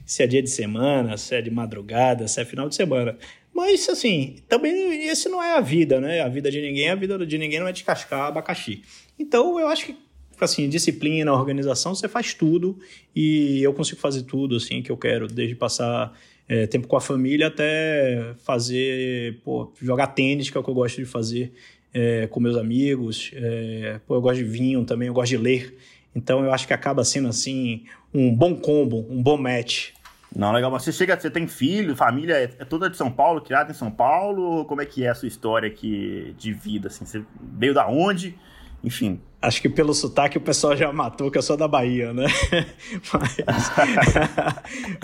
se 0.08 0.24
é 0.24 0.28
dia 0.28 0.42
de 0.42 0.50
semana, 0.50 1.16
se 1.18 1.36
é 1.36 1.42
de 1.42 1.52
madrugada, 1.52 2.28
se 2.28 2.42
é 2.42 2.46
final 2.46 2.68
de 2.68 2.74
semana. 2.74 3.16
Mas 3.54 3.88
assim, 3.88 4.38
também 4.50 5.08
esse 5.08 5.30
não 5.30 5.42
é 5.42 5.56
a 5.56 5.62
vida, 5.62 6.02
né? 6.02 6.22
A 6.22 6.28
vida 6.28 6.50
de 6.50 6.60
ninguém, 6.60 6.90
a 6.90 6.96
vida 6.96 7.24
de 7.24 7.38
ninguém 7.38 7.60
não 7.60 7.68
é 7.68 7.72
descascar 7.72 8.22
abacaxi. 8.22 8.82
Então, 9.20 9.60
eu 9.60 9.68
acho 9.68 9.86
que 9.86 9.98
assim, 10.42 10.68
disciplina, 10.68 11.32
organização, 11.32 11.94
você 11.94 12.08
faz 12.08 12.34
tudo 12.34 12.80
e 13.16 13.62
eu 13.62 13.72
consigo 13.72 14.02
fazer 14.02 14.24
tudo 14.24 14.56
assim 14.56 14.82
que 14.82 14.92
eu 14.92 14.98
quero, 14.98 15.28
desde 15.28 15.54
passar 15.54 16.12
é, 16.50 16.66
tempo 16.66 16.88
com 16.88 16.98
a 16.98 17.02
família 17.02 17.48
até 17.48 18.34
fazer, 18.44 19.40
pô, 19.44 19.72
jogar 19.80 20.08
tênis, 20.08 20.50
que 20.50 20.58
é 20.58 20.60
o 20.60 20.64
que 20.64 20.70
eu 20.72 20.74
gosto 20.74 20.98
de 20.98 21.06
fazer 21.06 21.54
é, 21.94 22.28
com 22.28 22.40
meus 22.40 22.58
amigos. 22.58 23.32
É, 23.34 24.00
pô, 24.08 24.16
eu 24.16 24.22
gosto 24.22 24.38
de 24.38 24.44
vinho 24.44 24.84
também, 24.84 25.08
eu 25.08 25.14
gosto 25.14 25.30
de 25.30 25.38
ler. 25.38 25.78
Então 26.16 26.44
eu 26.44 26.54
acho 26.54 26.68
que 26.68 26.74
acaba 26.74 27.04
sendo 27.04 27.28
assim 27.28 27.86
um 28.14 28.34
bom 28.34 28.56
combo, 28.56 29.06
um 29.10 29.22
bom 29.22 29.38
match. 29.38 29.92
Não, 30.36 30.52
legal. 30.52 30.72
Você 30.72 30.92
chega, 30.92 31.20
você 31.20 31.30
tem 31.30 31.48
filho, 31.48 31.96
família 31.96 32.36
é, 32.36 32.44
é 32.44 32.66
toda 32.66 32.90
de 32.90 32.98
São 32.98 33.12
Paulo, 33.12 33.42
criada 33.42 33.72
em 33.72 33.76
São 33.76 33.92
Paulo? 33.92 34.66
Como 34.66 34.82
é 34.82 34.86
que 34.86 35.04
é 35.04 35.10
a 35.10 35.16
sua 35.16 35.28
história 35.28 35.68
aqui 35.68 36.34
de 36.38 36.52
vida? 36.52 36.88
Assim, 36.88 37.06
você 37.06 37.24
veio 37.40 37.74
da 37.74 37.88
onde? 37.88 38.36
Enfim. 38.84 39.20
Acho 39.42 39.62
que 39.62 39.70
pelo 39.70 39.94
sotaque 39.94 40.38
o 40.38 40.42
pessoal 40.42 40.76
já 40.76 40.92
matou 40.92 41.30
que 41.30 41.38
eu 41.38 41.42
sou 41.42 41.58
da 41.58 41.68
Bahia, 41.68 42.14
né? 42.14 42.26
mas, 43.14 43.72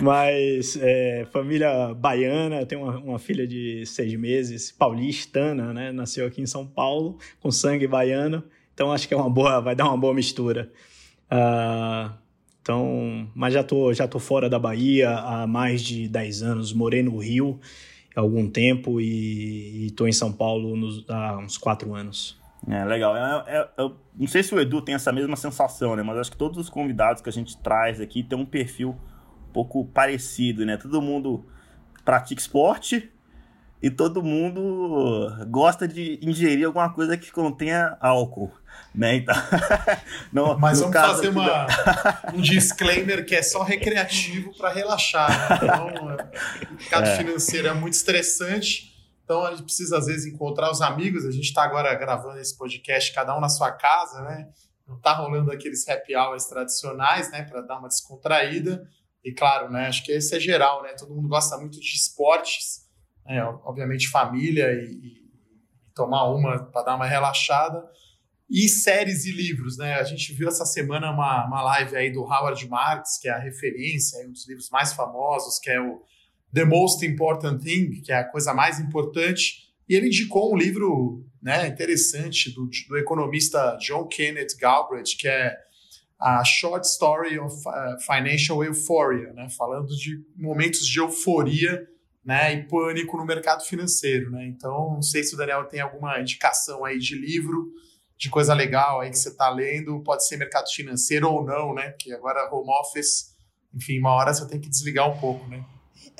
mas 0.02 0.78
é, 0.80 1.26
família 1.30 1.92
baiana, 1.94 2.64
tenho 2.64 2.82
uma, 2.82 2.98
uma, 2.98 3.18
filha 3.18 3.46
de 3.46 3.84
seis 3.84 4.14
meses, 4.14 4.72
paulistana, 4.72 5.74
né? 5.74 5.92
Nasceu 5.92 6.26
aqui 6.26 6.40
em 6.40 6.46
São 6.46 6.66
Paulo, 6.66 7.18
com 7.40 7.50
sangue 7.50 7.86
baiano. 7.86 8.42
Então 8.72 8.92
acho 8.92 9.06
que 9.06 9.12
é 9.12 9.16
uma 9.16 9.28
boa, 9.28 9.60
vai 9.60 9.74
dar 9.74 9.88
uma 9.88 9.98
boa 9.98 10.14
mistura. 10.14 10.70
Uh, 11.30 12.10
então, 12.62 13.28
mas 13.34 13.52
já 13.52 13.62
tô, 13.62 13.92
já 13.92 14.08
tô 14.08 14.18
fora 14.18 14.48
da 14.48 14.58
Bahia 14.58 15.10
há 15.10 15.46
mais 15.46 15.82
de 15.82 16.08
10 16.08 16.42
anos, 16.42 16.72
morei 16.72 17.02
no 17.02 17.18
Rio 17.18 17.60
há 18.16 18.20
algum 18.20 18.48
tempo 18.48 19.00
e 19.00 19.86
estou 19.86 20.08
em 20.08 20.12
São 20.12 20.32
Paulo 20.32 20.76
nos, 20.76 21.04
há 21.08 21.38
uns 21.38 21.58
4 21.58 21.94
anos. 21.94 22.39
É, 22.68 22.84
legal. 22.84 23.16
Eu, 23.16 23.54
eu, 23.54 23.68
eu, 23.78 23.96
não 24.14 24.26
sei 24.26 24.42
se 24.42 24.54
o 24.54 24.60
Edu 24.60 24.82
tem 24.82 24.94
essa 24.94 25.12
mesma 25.12 25.36
sensação, 25.36 25.96
né? 25.96 26.02
Mas 26.02 26.18
acho 26.18 26.30
que 26.30 26.36
todos 26.36 26.58
os 26.58 26.68
convidados 26.68 27.22
que 27.22 27.28
a 27.28 27.32
gente 27.32 27.56
traz 27.56 28.00
aqui 28.00 28.22
tem 28.22 28.38
um 28.38 28.44
perfil 28.44 28.90
um 29.48 29.52
pouco 29.52 29.84
parecido, 29.86 30.64
né? 30.66 30.76
Todo 30.76 31.00
mundo 31.00 31.46
pratica 32.04 32.40
esporte 32.40 33.10
e 33.82 33.88
todo 33.88 34.22
mundo 34.22 35.30
gosta 35.48 35.88
de 35.88 36.18
ingerir 36.22 36.66
alguma 36.66 36.92
coisa 36.92 37.16
que 37.16 37.32
contenha 37.32 37.96
álcool. 38.00 38.52
Né? 38.94 39.16
Então, 39.16 39.34
no, 40.32 40.58
Mas 40.58 40.80
vamos 40.80 40.94
fazer 40.94 41.28
uma, 41.28 41.66
um 42.34 42.40
disclaimer 42.40 43.24
que 43.24 43.34
é 43.34 43.42
só 43.42 43.62
recreativo 43.62 44.56
para 44.56 44.70
relaxar. 44.70 45.30
Né? 45.30 45.58
Então, 45.62 45.86
o 46.70 46.74
mercado 46.74 47.06
é. 47.06 47.16
financeiro 47.16 47.68
é 47.68 47.72
muito 47.72 47.94
estressante 47.94 48.89
então 49.30 49.46
a 49.46 49.50
gente 49.52 49.62
precisa, 49.62 49.96
às 49.96 50.06
vezes, 50.06 50.26
encontrar 50.26 50.72
os 50.72 50.82
amigos. 50.82 51.24
A 51.24 51.30
gente 51.30 51.44
está 51.44 51.62
agora 51.62 51.94
gravando 51.94 52.40
esse 52.40 52.58
podcast, 52.58 53.14
cada 53.14 53.36
um 53.36 53.40
na 53.40 53.48
sua 53.48 53.70
casa, 53.70 54.20
né? 54.22 54.50
Não 54.88 54.96
está 54.96 55.12
rolando 55.12 55.52
aqueles 55.52 55.88
happy 55.88 56.16
hours 56.16 56.46
tradicionais, 56.46 57.30
né? 57.30 57.44
Para 57.44 57.60
dar 57.60 57.78
uma 57.78 57.86
descontraída. 57.86 58.84
E 59.24 59.32
claro, 59.32 59.70
né? 59.70 59.86
Acho 59.86 60.02
que 60.04 60.10
esse 60.10 60.34
é 60.34 60.40
geral, 60.40 60.82
né? 60.82 60.94
Todo 60.98 61.14
mundo 61.14 61.28
gosta 61.28 61.56
muito 61.56 61.78
de 61.78 61.94
esportes, 61.94 62.88
né? 63.24 63.40
obviamente 63.64 64.08
família 64.08 64.72
e, 64.72 64.96
e 64.96 65.30
tomar 65.94 66.24
uma 66.24 66.64
para 66.64 66.82
dar 66.82 66.96
uma 66.96 67.06
relaxada. 67.06 67.88
E 68.48 68.68
séries 68.68 69.26
e 69.26 69.30
livros, 69.30 69.78
né? 69.78 69.94
A 69.94 70.02
gente 70.02 70.32
viu 70.32 70.48
essa 70.48 70.66
semana 70.66 71.08
uma, 71.08 71.46
uma 71.46 71.62
live 71.62 71.94
aí 71.94 72.10
do 72.12 72.22
Howard 72.22 72.68
Marks, 72.68 73.16
que 73.16 73.28
é 73.28 73.30
a 73.30 73.38
referência, 73.38 74.26
um 74.26 74.32
dos 74.32 74.48
livros 74.48 74.68
mais 74.70 74.92
famosos, 74.92 75.60
que 75.60 75.70
é 75.70 75.80
o 75.80 76.02
The 76.52 76.64
Most 76.64 77.04
Important 77.06 77.62
Thing, 77.62 78.00
que 78.02 78.12
é 78.12 78.16
a 78.16 78.24
coisa 78.24 78.52
mais 78.52 78.80
importante, 78.80 79.70
E 79.90 79.94
ele 79.96 80.06
indicou 80.06 80.54
um 80.54 80.56
livro 80.56 81.26
né, 81.42 81.66
interessante 81.66 82.54
do, 82.54 82.70
do 82.88 82.96
economista 82.96 83.76
John 83.80 84.06
Kenneth 84.06 84.56
Galbraith, 84.56 85.16
que 85.18 85.26
é 85.26 85.56
a 86.16 86.44
Short 86.44 86.86
Story 86.86 87.40
of 87.40 87.56
uh, 87.66 88.00
Financial 88.00 88.62
Euphoria, 88.62 89.32
né, 89.32 89.48
falando 89.48 89.88
de 89.88 90.22
momentos 90.36 90.86
de 90.86 91.00
euforia 91.00 91.88
né, 92.24 92.54
e 92.54 92.68
pânico 92.68 93.16
no 93.16 93.24
mercado 93.24 93.64
financeiro. 93.64 94.30
Né? 94.30 94.46
Então, 94.46 94.92
não 94.94 95.02
sei 95.02 95.24
se 95.24 95.34
o 95.34 95.36
Daniel 95.36 95.64
tem 95.64 95.80
alguma 95.80 96.20
indicação 96.20 96.84
aí 96.84 96.96
de 96.96 97.16
livro, 97.16 97.72
de 98.16 98.30
coisa 98.30 98.54
legal 98.54 99.00
aí 99.00 99.10
que 99.10 99.18
você 99.18 99.30
está 99.30 99.50
lendo, 99.50 100.04
pode 100.04 100.24
ser 100.24 100.36
mercado 100.36 100.68
financeiro 100.68 101.28
ou 101.28 101.42
não, 101.42 101.74
né? 101.74 101.88
Porque 101.90 102.12
agora 102.12 102.48
home 102.54 102.70
office, 102.80 103.34
enfim, 103.74 103.98
uma 103.98 104.12
hora 104.12 104.34
você 104.34 104.46
tem 104.46 104.60
que 104.60 104.68
desligar 104.68 105.10
um 105.10 105.18
pouco, 105.18 105.48
né? 105.48 105.64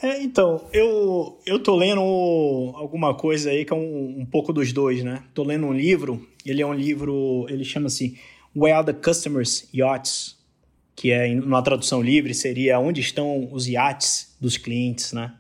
É, 0.03 0.23
então, 0.23 0.67
eu, 0.73 1.39
eu 1.45 1.59
tô 1.59 1.77
lendo 1.77 2.01
alguma 2.75 3.15
coisa 3.15 3.51
aí 3.51 3.67
que 3.67 3.73
é 3.73 3.77
um, 3.77 4.21
um 4.21 4.27
pouco 4.27 4.51
dos 4.51 4.73
dois, 4.73 5.05
né? 5.05 5.23
Tô 5.35 5.43
lendo 5.43 5.67
um 5.67 5.75
livro, 5.75 6.27
ele 6.45 6.63
é 6.63 6.67
um 6.67 6.73
livro, 6.73 7.47
ele 7.51 7.65
chama-se 7.65 8.19
Where 8.57 8.73
Are 8.73 8.87
the 8.87 8.95
Customers 8.95 9.69
Yachts? 9.75 10.39
Que 10.97 11.11
é, 11.11 11.35
numa 11.35 11.63
tradução 11.63 12.03
livre, 12.03 12.35
seria 12.35 12.79
Onde 12.79 13.01
estão 13.01 13.49
os 13.53 13.69
iates 13.69 14.35
dos 14.41 14.57
clientes, 14.57 15.13
né? 15.13 15.35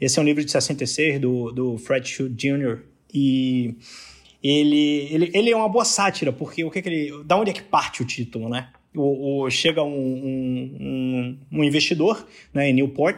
Esse 0.00 0.18
é 0.18 0.22
um 0.22 0.24
livro 0.24 0.44
de 0.44 0.50
66 0.50 1.18
do, 1.20 1.50
do 1.50 1.78
Fred 1.78 2.06
Shute 2.06 2.34
Jr. 2.34 2.80
E 3.12 3.74
ele, 4.42 5.08
ele, 5.10 5.30
ele 5.32 5.50
é 5.50 5.56
uma 5.56 5.68
boa 5.68 5.84
sátira, 5.84 6.32
porque 6.32 6.62
o 6.62 6.70
que, 6.70 6.82
que 6.82 6.88
ele. 6.88 7.24
Da 7.24 7.36
onde 7.36 7.50
é 7.50 7.54
que 7.54 7.62
parte 7.62 8.02
o 8.02 8.04
título, 8.04 8.48
né? 8.48 8.68
O, 8.94 9.44
o 9.44 9.50
chega 9.50 9.82
um, 9.82 9.88
um, 9.90 11.38
um, 11.50 11.64
investidor 11.64 12.26
né, 12.52 12.70
em 12.70 12.74
Newport 12.74 13.16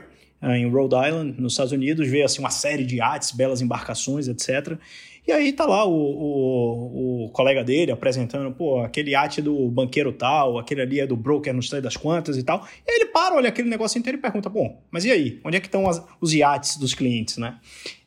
em 0.55 0.68
Rhode 0.68 0.94
Island, 0.94 1.40
nos 1.40 1.55
Estados 1.55 1.72
Unidos, 1.72 2.09
vê 2.09 2.22
assim, 2.22 2.40
uma 2.40 2.51
série 2.51 2.84
de 2.84 3.01
artes, 3.01 3.32
belas 3.32 3.61
embarcações, 3.61 4.28
etc. 4.28 4.78
E 5.26 5.32
aí 5.32 5.53
tá 5.53 5.66
lá 5.66 5.84
o, 5.84 5.92
o, 5.92 7.24
o, 7.24 7.30
colega 7.30 7.64
dele 7.64 7.90
apresentando, 7.90 8.55
pô, 8.55 8.80
aquele 8.80 9.11
iate 9.11 9.42
do 9.42 9.68
banqueiro 9.68 10.12
tal, 10.12 10.57
aquele 10.57 10.82
ali 10.82 11.01
é 11.01 11.07
do 11.07 11.16
broker 11.16 11.53
não 11.53 11.61
sei 11.61 11.80
das 11.80 11.97
quantas 11.97 12.38
e 12.38 12.44
tal. 12.44 12.64
E 12.86 12.90
aí 12.90 12.97
ele 12.97 13.07
para, 13.07 13.34
olha 13.34 13.49
aquele 13.49 13.68
negócio 13.68 13.99
inteiro 13.99 14.18
e 14.18 14.20
pergunta, 14.20 14.49
bom, 14.49 14.80
mas 14.88 15.05
e 15.05 15.11
aí? 15.11 15.40
Onde 15.42 15.57
é 15.57 15.61
que 15.61 15.66
estão 15.66 15.88
as, 15.88 16.01
os 16.20 16.32
iates 16.32 16.76
dos 16.76 16.94
clientes, 16.94 17.38
né? 17.38 17.59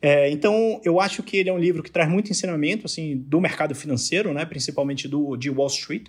É, 0.01 0.31
então, 0.31 0.79
eu 0.85 0.97
acho 0.97 1.21
que 1.21 1.35
ele 1.35 1.49
é 1.49 1.53
um 1.53 1.57
livro 1.57 1.83
que 1.83 1.91
traz 1.91 2.09
muito 2.09 2.31
ensinamento, 2.31 2.85
assim, 2.85 3.17
do 3.17 3.41
mercado 3.41 3.75
financeiro, 3.75 4.33
né? 4.33 4.45
Principalmente 4.45 5.09
do, 5.09 5.35
de 5.35 5.49
Wall 5.49 5.67
Street. 5.67 6.07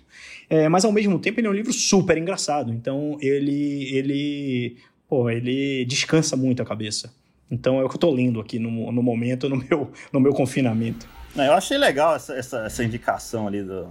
É, 0.49 0.69
mas, 0.69 0.85
ao 0.85 0.93
mesmo 0.93 1.19
tempo, 1.19 1.41
ele 1.41 1.47
é 1.47 1.49
um 1.49 1.53
livro 1.53 1.73
super 1.73 2.17
engraçado. 2.17 2.71
Então, 2.71 3.17
ele, 3.19 3.93
ele 3.93 4.77
pô, 5.11 5.29
ele 5.29 5.83
descansa 5.83 6.37
muito 6.37 6.61
a 6.61 6.65
cabeça. 6.65 7.13
Então 7.51 7.81
é 7.81 7.83
o 7.83 7.89
que 7.89 7.95
eu 7.95 7.99
tô 7.99 8.09
lendo 8.09 8.39
aqui 8.39 8.57
no, 8.57 8.93
no 8.93 9.03
momento, 9.03 9.49
no 9.49 9.57
meu, 9.57 9.91
no 10.09 10.21
meu 10.21 10.33
confinamento. 10.33 11.05
Eu 11.35 11.51
achei 11.51 11.77
legal 11.77 12.15
essa, 12.15 12.33
essa, 12.33 12.59
essa 12.59 12.81
indicação 12.81 13.45
ali 13.45 13.61
do, 13.61 13.89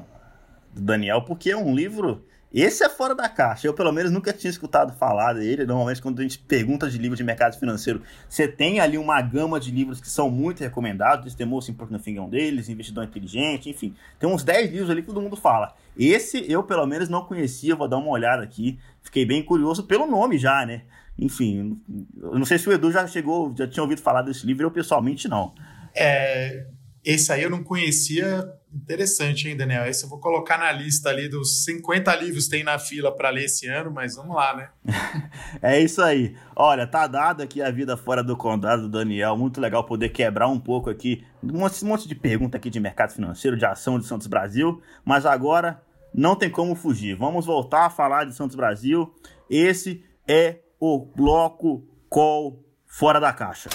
do, 0.73 0.81
Daniel, 0.81 1.21
porque 1.21 1.51
é 1.51 1.57
um 1.59 1.75
livro. 1.75 2.25
Esse 2.51 2.83
é 2.83 2.89
fora 2.89 3.15
da 3.15 3.29
caixa. 3.29 3.67
Eu, 3.67 3.75
pelo 3.75 3.93
menos, 3.93 4.11
nunca 4.11 4.33
tinha 4.33 4.51
escutado 4.51 4.97
falar 4.97 5.35
dele. 5.35 5.67
Normalmente, 5.67 6.01
quando 6.01 6.21
a 6.21 6.23
gente 6.23 6.39
pergunta 6.39 6.89
de 6.89 6.97
livros 6.97 7.19
de 7.19 7.23
mercado 7.23 7.59
financeiro, 7.59 8.01
você 8.27 8.49
tem 8.49 8.81
ali 8.81 8.97
uma 8.97 9.21
gama 9.21 9.61
de 9.61 9.71
livros 9.71 10.01
que 10.01 10.09
são 10.09 10.31
muito 10.31 10.61
recomendados. 10.61 11.37
Most 11.47 11.71
Important 11.71 12.01
é 12.17 12.21
um 12.21 12.31
deles, 12.31 12.71
Investidor 12.71 13.05
Inteligente, 13.05 13.69
enfim. 13.69 13.95
Tem 14.19 14.29
uns 14.29 14.43
10 14.43 14.71
livros 14.71 14.91
ali 14.91 15.03
que 15.03 15.09
todo 15.09 15.21
mundo 15.21 15.37
fala. 15.37 15.75
Esse 15.99 16.51
eu, 16.51 16.63
pelo 16.63 16.87
menos, 16.87 17.11
não 17.11 17.25
conhecia. 17.25 17.77
Vou 17.77 17.87
dar 17.87 17.99
uma 17.99 18.11
olhada 18.11 18.43
aqui. 18.43 18.79
Fiquei 19.03 19.27
bem 19.27 19.43
curioso 19.43 19.85
pelo 19.85 20.07
nome 20.07 20.39
já, 20.39 20.65
né? 20.65 20.83
Enfim, 21.21 21.79
eu 22.23 22.39
não 22.39 22.47
sei 22.47 22.59
se 22.59 22.67
o 22.69 22.73
Edu 22.73 22.91
já 22.91 23.07
chegou, 23.07 23.55
já 23.57 23.69
tinha 23.69 23.83
ouvido 23.83 24.01
falar 24.01 24.23
desse 24.23 24.47
livro, 24.47 24.65
eu 24.65 24.71
pessoalmente 24.71 25.29
não. 25.29 25.55
É, 25.95 26.67
esse 27.05 27.31
aí 27.31 27.43
eu 27.43 27.51
não 27.51 27.63
conhecia. 27.63 28.51
Interessante, 28.73 29.49
hein, 29.49 29.57
Daniel? 29.57 29.85
Esse 29.87 30.05
eu 30.05 30.09
vou 30.09 30.21
colocar 30.21 30.57
na 30.57 30.71
lista 30.71 31.09
ali 31.09 31.29
dos 31.29 31.65
50 31.65 32.15
livros 32.17 32.45
que 32.45 32.51
tem 32.53 32.65
na 32.65 32.79
fila 32.79 33.15
para 33.15 33.29
ler 33.29 33.47
esse 33.47 33.67
ano, 33.67 33.91
mas 33.91 34.15
vamos 34.15 34.35
lá, 34.35 34.57
né? 34.57 34.69
é 35.61 35.81
isso 35.81 36.01
aí. 36.01 36.37
Olha, 36.55 36.87
tá 36.87 37.07
dado 37.07 37.43
aqui 37.43 37.61
a 37.61 37.71
vida 37.71 37.97
fora 37.97 38.23
do 38.23 38.37
condado 38.37 38.83
do 38.83 38.89
Daniel. 38.89 39.37
Muito 39.37 39.61
legal 39.61 39.85
poder 39.85 40.11
quebrar 40.11 40.47
um 40.49 40.61
pouco 40.61 40.89
aqui. 40.89 41.25
Monte, 41.43 41.85
um 41.85 41.89
monte 41.89 42.07
de 42.07 42.15
pergunta 42.15 42.57
aqui 42.57 42.71
de 42.71 42.79
mercado 42.79 43.13
financeiro, 43.13 43.57
de 43.57 43.67
ação 43.67 43.99
de 43.99 44.07
Santos 44.07 44.29
Brasil. 44.29 44.81
Mas 45.05 45.27
agora 45.27 45.83
não 46.15 46.37
tem 46.37 46.49
como 46.49 46.77
fugir. 46.77 47.17
Vamos 47.17 47.47
voltar 47.47 47.87
a 47.87 47.91
falar 47.91 48.25
de 48.25 48.35
Santos 48.35 48.55
Brasil. 48.55 49.13
Esse 49.51 50.05
é 50.29 50.61
o 50.81 50.99
bloco 50.99 51.87
Call 52.09 52.65
Fora 52.87 53.21
da 53.21 53.35
Caixa. 53.35 53.69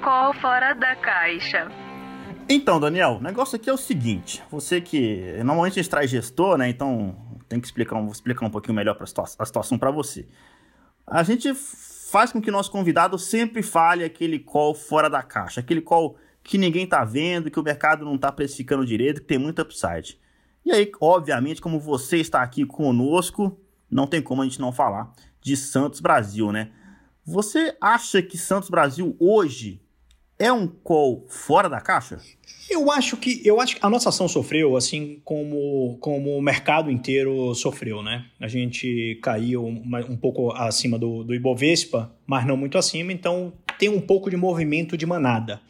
Call 0.00 0.32
Fora 0.34 0.72
da 0.72 0.94
Caixa. 0.94 1.68
Então, 2.48 2.78
Daniel, 2.78 3.18
o 3.18 3.20
negócio 3.20 3.56
aqui 3.56 3.68
é 3.68 3.72
o 3.72 3.76
seguinte: 3.76 4.40
você 4.48 4.80
que 4.80 5.34
normalmente 5.44 5.80
a 5.80 5.82
gente 5.82 5.90
traz 5.90 6.08
gestor, 6.08 6.56
né? 6.56 6.68
Então 6.68 7.16
tem 7.48 7.60
que 7.60 7.66
explicar, 7.66 8.00
vou 8.00 8.12
explicar 8.12 8.46
um 8.46 8.50
pouquinho 8.50 8.74
melhor 8.74 8.96
a 9.00 9.44
situação 9.44 9.76
para 9.76 9.90
você. 9.90 10.28
A 11.04 11.24
gente 11.24 11.52
faz 11.54 12.30
com 12.30 12.40
que 12.40 12.50
nosso 12.50 12.70
convidado 12.70 13.18
sempre 13.18 13.62
fale 13.62 14.04
aquele 14.04 14.38
call 14.38 14.74
fora 14.74 15.10
da 15.10 15.22
caixa, 15.24 15.60
aquele 15.60 15.80
call 15.80 16.16
que 16.44 16.56
ninguém 16.56 16.86
tá 16.86 17.04
vendo, 17.04 17.50
que 17.50 17.58
o 17.58 17.64
mercado 17.64 18.04
não 18.04 18.16
tá 18.16 18.30
precificando 18.30 18.86
direito, 18.86 19.20
que 19.20 19.26
tem 19.26 19.38
muita 19.38 19.62
upside. 19.62 20.20
E 20.64 20.70
aí, 20.70 20.90
obviamente, 21.00 21.60
como 21.60 21.80
você 21.80 22.18
está 22.18 22.42
aqui 22.42 22.64
conosco, 22.64 23.58
não 23.90 24.06
tem 24.06 24.22
como 24.22 24.42
a 24.42 24.44
gente 24.44 24.60
não 24.60 24.72
falar 24.72 25.12
de 25.42 25.56
Santos 25.56 26.00
Brasil, 26.00 26.52
né? 26.52 26.70
Você 27.24 27.76
acha 27.80 28.22
que 28.22 28.38
Santos 28.38 28.70
Brasil 28.70 29.16
hoje 29.18 29.80
é 30.38 30.50
um 30.50 30.66
call 30.66 31.26
fora 31.28 31.68
da 31.68 31.80
caixa? 31.80 32.18
Eu 32.68 32.90
acho 32.90 33.16
que 33.16 33.42
eu 33.44 33.60
acho 33.60 33.76
que 33.76 33.84
a 33.84 33.90
nossa 33.90 34.08
ação 34.08 34.26
sofreu 34.26 34.76
assim 34.76 35.20
como, 35.24 35.98
como 36.00 36.36
o 36.36 36.40
mercado 36.40 36.90
inteiro 36.90 37.54
sofreu, 37.54 38.02
né? 38.02 38.26
A 38.40 38.48
gente 38.48 39.18
caiu 39.22 39.66
um, 39.66 40.16
pouco 40.16 40.50
acima 40.52 40.98
do, 40.98 41.22
do 41.22 41.34
Ibovespa, 41.34 42.10
mas 42.26 42.46
não 42.46 42.56
muito 42.56 42.78
acima, 42.78 43.12
então 43.12 43.52
tem 43.78 43.88
um 43.88 44.00
pouco 44.00 44.30
de 44.30 44.36
movimento 44.36 44.96
de 44.96 45.04
manada. 45.04 45.60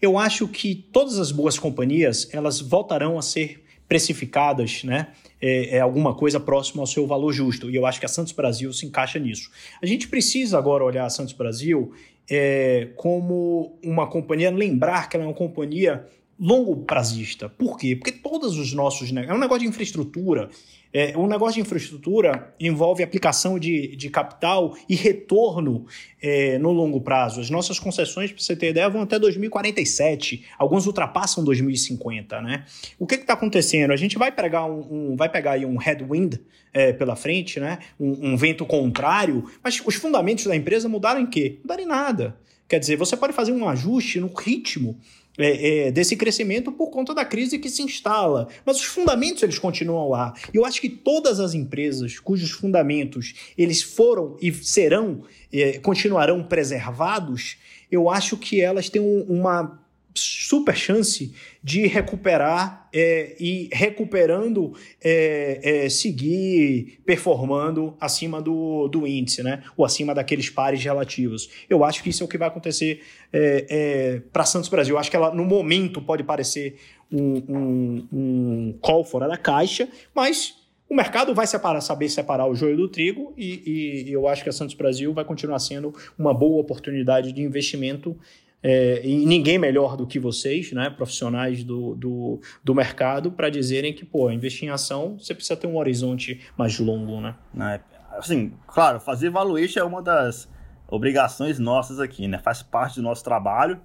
Eu 0.00 0.18
acho 0.18 0.48
que 0.48 0.74
todas 0.74 1.18
as 1.18 1.30
boas 1.30 1.58
companhias 1.58 2.28
elas 2.32 2.60
voltarão 2.60 3.18
a 3.18 3.22
ser 3.22 3.62
precificadas, 3.88 4.82
né? 4.84 5.08
É, 5.40 5.76
é, 5.76 5.80
alguma 5.80 6.14
coisa 6.14 6.38
próxima 6.40 6.82
ao 6.82 6.86
seu 6.86 7.06
valor 7.06 7.32
justo. 7.32 7.70
E 7.70 7.76
eu 7.76 7.86
acho 7.86 8.00
que 8.00 8.06
a 8.06 8.08
Santos 8.08 8.32
Brasil 8.32 8.72
se 8.72 8.86
encaixa 8.86 9.18
nisso. 9.18 9.50
A 9.82 9.86
gente 9.86 10.08
precisa 10.08 10.58
agora 10.58 10.84
olhar 10.84 11.04
a 11.04 11.10
Santos 11.10 11.32
Brasil 11.32 11.92
é, 12.28 12.88
como 12.96 13.78
uma 13.82 14.06
companhia, 14.06 14.50
lembrar 14.50 15.08
que 15.08 15.16
ela 15.16 15.24
é 15.24 15.28
uma 15.28 15.34
companhia 15.34 16.06
longo 16.38 16.76
prazista. 16.84 17.48
Por 17.48 17.76
quê? 17.76 17.96
Porque 17.96 18.12
todos 18.12 18.56
os 18.56 18.72
nossos. 18.72 19.12
É 19.12 19.34
um 19.34 19.38
negócio 19.38 19.62
de 19.62 19.68
infraestrutura. 19.68 20.48
É, 20.92 21.16
um 21.16 21.26
negócio 21.26 21.54
de 21.54 21.60
infraestrutura 21.60 22.54
envolve 22.58 23.02
aplicação 23.02 23.58
de, 23.58 23.94
de 23.96 24.08
capital 24.08 24.74
e 24.88 24.94
retorno 24.94 25.86
é, 26.20 26.58
no 26.58 26.72
longo 26.72 27.00
prazo. 27.00 27.40
As 27.40 27.50
nossas 27.50 27.78
concessões, 27.78 28.32
para 28.32 28.42
você 28.42 28.56
ter 28.56 28.70
ideia, 28.70 28.88
vão 28.88 29.02
até 29.02 29.18
2047. 29.18 30.46
Alguns 30.58 30.86
ultrapassam 30.86 31.44
2050, 31.44 32.40
né? 32.40 32.64
O 32.98 33.06
que 33.06 33.16
está 33.16 33.34
acontecendo? 33.34 33.92
A 33.92 33.96
gente 33.96 34.16
vai 34.16 34.32
pegar 34.32 34.64
um, 34.64 35.12
um 35.12 35.16
vai 35.16 35.28
pegar 35.28 35.52
aí 35.52 35.66
um 35.66 35.76
headwind 35.76 36.36
é, 36.72 36.92
pela 36.92 37.16
frente, 37.16 37.60
né? 37.60 37.78
Um, 38.00 38.32
um, 38.32 38.36
vento 38.36 38.64
contrário, 38.64 39.44
mas 39.62 39.82
os 39.84 39.94
fundamentos 39.94 40.44
da 40.44 40.56
empresa 40.56 40.88
mudaram 40.88 41.20
em 41.20 41.26
quê? 41.26 41.58
Mudaram 41.62 41.82
em 41.82 41.86
nada. 41.86 42.36
Quer 42.68 42.78
dizer, 42.78 42.96
você 42.96 43.16
pode 43.16 43.32
fazer 43.32 43.52
um 43.52 43.66
ajuste 43.66 44.20
no 44.20 44.30
ritmo 44.32 44.98
é, 45.38 45.86
é, 45.86 45.92
desse 45.92 46.16
crescimento 46.16 46.72
por 46.72 46.90
conta 46.90 47.14
da 47.14 47.24
crise 47.24 47.58
que 47.58 47.70
se 47.70 47.82
instala. 47.82 48.48
Mas 48.66 48.78
os 48.78 48.84
fundamentos 48.84 49.42
eles 49.42 49.58
continuam 49.58 50.08
lá. 50.10 50.34
E 50.52 50.56
eu 50.56 50.64
acho 50.64 50.80
que 50.80 50.88
todas 50.88 51.40
as 51.40 51.54
empresas 51.54 52.18
cujos 52.18 52.50
fundamentos 52.50 53.34
eles 53.56 53.82
foram 53.82 54.36
e 54.42 54.52
serão, 54.52 55.22
é, 55.52 55.78
continuarão 55.78 56.42
preservados, 56.42 57.56
eu 57.90 58.10
acho 58.10 58.36
que 58.36 58.60
elas 58.60 58.88
têm 58.88 59.00
um, 59.00 59.22
uma 59.22 59.80
super 60.18 60.76
chance 60.76 61.34
de 61.62 61.86
recuperar 61.86 62.88
é, 62.92 63.36
e 63.38 63.68
recuperando 63.72 64.74
é, 65.02 65.84
é, 65.84 65.88
seguir 65.88 67.00
performando 67.04 67.96
acima 68.00 68.40
do, 68.40 68.88
do 68.88 69.06
índice, 69.06 69.42
né? 69.42 69.62
Ou 69.76 69.84
acima 69.84 70.14
daqueles 70.14 70.50
pares 70.50 70.82
relativos. 70.82 71.48
Eu 71.68 71.84
acho 71.84 72.02
que 72.02 72.10
isso 72.10 72.22
é 72.22 72.26
o 72.26 72.28
que 72.28 72.38
vai 72.38 72.48
acontecer 72.48 73.02
é, 73.32 73.66
é, 73.68 74.22
para 74.32 74.44
Santos 74.44 74.68
Brasil. 74.68 74.94
Eu 74.94 74.98
acho 74.98 75.10
que 75.10 75.16
ela, 75.16 75.34
no 75.34 75.44
momento, 75.44 76.00
pode 76.00 76.22
parecer 76.22 76.76
um, 77.10 77.42
um, 77.48 78.08
um 78.12 78.78
call 78.80 79.04
fora 79.04 79.26
da 79.26 79.36
caixa, 79.36 79.88
mas 80.14 80.58
o 80.88 80.94
mercado 80.94 81.34
vai 81.34 81.46
separar, 81.46 81.80
saber 81.82 82.08
separar 82.08 82.46
o 82.46 82.54
joio 82.54 82.76
do 82.76 82.88
trigo 82.88 83.34
e, 83.36 84.06
e 84.06 84.12
eu 84.12 84.26
acho 84.26 84.42
que 84.42 84.48
a 84.48 84.52
Santos 84.52 84.74
Brasil 84.74 85.12
vai 85.12 85.24
continuar 85.24 85.58
sendo 85.58 85.94
uma 86.18 86.32
boa 86.32 86.60
oportunidade 86.60 87.30
de 87.32 87.42
investimento 87.42 88.16
é, 88.62 89.06
e 89.06 89.24
ninguém 89.24 89.58
melhor 89.58 89.96
do 89.96 90.06
que 90.06 90.18
vocês, 90.18 90.72
né, 90.72 90.90
profissionais 90.90 91.62
do, 91.62 91.94
do, 91.94 92.40
do 92.62 92.74
mercado, 92.74 93.30
para 93.30 93.48
dizerem 93.48 93.92
que, 93.92 94.04
pô, 94.04 94.30
investir 94.30 94.68
em 94.68 94.70
ação, 94.70 95.16
você 95.18 95.34
precisa 95.34 95.56
ter 95.56 95.66
um 95.66 95.76
horizonte 95.76 96.40
mais 96.56 96.78
longo, 96.78 97.20
né? 97.20 97.36
É, 97.60 97.80
assim, 98.18 98.52
claro, 98.66 98.98
fazer 98.98 99.30
valuation 99.30 99.80
é 99.80 99.84
uma 99.84 100.02
das 100.02 100.48
obrigações 100.88 101.58
nossas 101.58 102.00
aqui, 102.00 102.26
né? 102.26 102.38
Faz 102.38 102.62
parte 102.62 102.96
do 102.96 103.02
nosso 103.02 103.22
trabalho. 103.22 103.80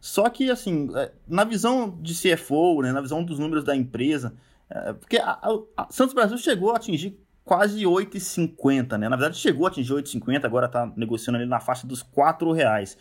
Só 0.00 0.28
que, 0.28 0.50
assim, 0.50 0.88
é, 0.96 1.12
na 1.28 1.44
visão 1.44 1.96
de 2.00 2.14
CFO, 2.14 2.82
né, 2.82 2.92
na 2.92 3.00
visão 3.00 3.22
dos 3.22 3.38
números 3.38 3.64
da 3.64 3.76
empresa, 3.76 4.34
é, 4.68 4.92
porque 4.92 5.18
a, 5.18 5.38
a, 5.76 5.86
Santos 5.90 6.14
Brasil 6.14 6.36
chegou 6.38 6.72
a 6.72 6.76
atingir 6.76 7.16
quase 7.44 7.84
8,50, 7.84 8.98
né? 8.98 9.08
Na 9.08 9.16
verdade, 9.16 9.38
chegou 9.38 9.66
a 9.66 9.68
atingir 9.68 9.92
8,50, 9.92 10.44
agora 10.44 10.66
está 10.66 10.92
negociando 10.96 11.38
ali 11.38 11.46
na 11.46 11.60
faixa 11.60 11.86
dos 11.86 12.02
4 12.02 12.50
reais. 12.50 12.98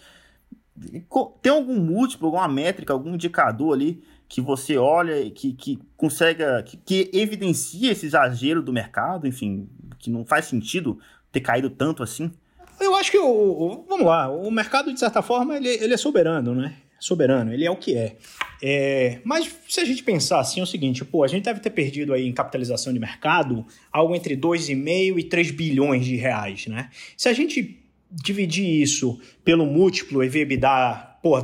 Tem 1.42 1.52
algum 1.52 1.80
múltiplo, 1.80 2.28
alguma 2.28 2.48
métrica, 2.48 2.92
algum 2.92 3.14
indicador 3.14 3.74
ali 3.74 4.04
que 4.28 4.42
você 4.42 4.78
olha 4.78 5.22
e 5.22 5.32
que, 5.32 5.54
que 5.54 5.80
consegue, 5.96 6.44
que, 6.66 6.78
que 6.78 7.10
evidencia 7.14 7.92
esse 7.92 8.06
exagero 8.06 8.62
do 8.62 8.74
mercado, 8.74 9.28
enfim, 9.28 9.70
que 10.00 10.10
não 10.10 10.26
faz 10.26 10.46
sentido 10.46 11.00
ter 11.32 11.42
caído 11.42 11.70
tanto 11.70 12.04
assim? 12.04 12.32
Eu 12.80 12.96
acho 12.96 13.12
que, 13.12 13.18
o, 13.18 13.86
vamos 13.88 14.06
lá, 14.06 14.30
o 14.30 14.52
mercado, 14.52 14.92
de 14.94 15.00
certa 15.00 15.22
forma, 15.22 15.56
ele, 15.56 15.70
ele 15.70 15.94
é 15.94 15.98
soberano, 15.98 16.54
né? 16.54 16.76
Soberano, 17.00 17.54
ele 17.54 17.66
é 17.66 17.72
o 17.72 17.76
que 17.76 17.96
é. 17.96 18.16
é. 18.62 19.20
Mas 19.24 19.54
se 19.68 19.80
a 19.80 19.86
gente 19.86 20.04
pensar 20.04 20.40
assim, 20.40 20.60
é 20.60 20.64
o 20.64 20.68
seguinte, 20.68 21.06
pô, 21.06 21.24
a 21.24 21.28
gente 21.28 21.44
deve 21.44 21.60
ter 21.60 21.70
perdido 21.70 22.14
aí 22.14 22.26
em 22.26 22.34
capitalização 22.34 22.92
de 22.92 23.00
mercado 23.00 23.66
algo 23.92 24.16
entre 24.16 24.36
2,5 24.36 25.20
e 25.20 25.24
3 25.24 25.52
bilhões 25.52 26.06
de 26.06 26.16
reais, 26.16 26.68
né? 26.68 26.90
Se 27.16 27.30
a 27.30 27.34
gente 27.34 27.85
dividir 28.12 28.82
isso 28.82 29.20
pelo 29.44 29.66
múltiplo 29.66 30.24
EV/EBITDA 30.24 31.16
pô, 31.26 31.44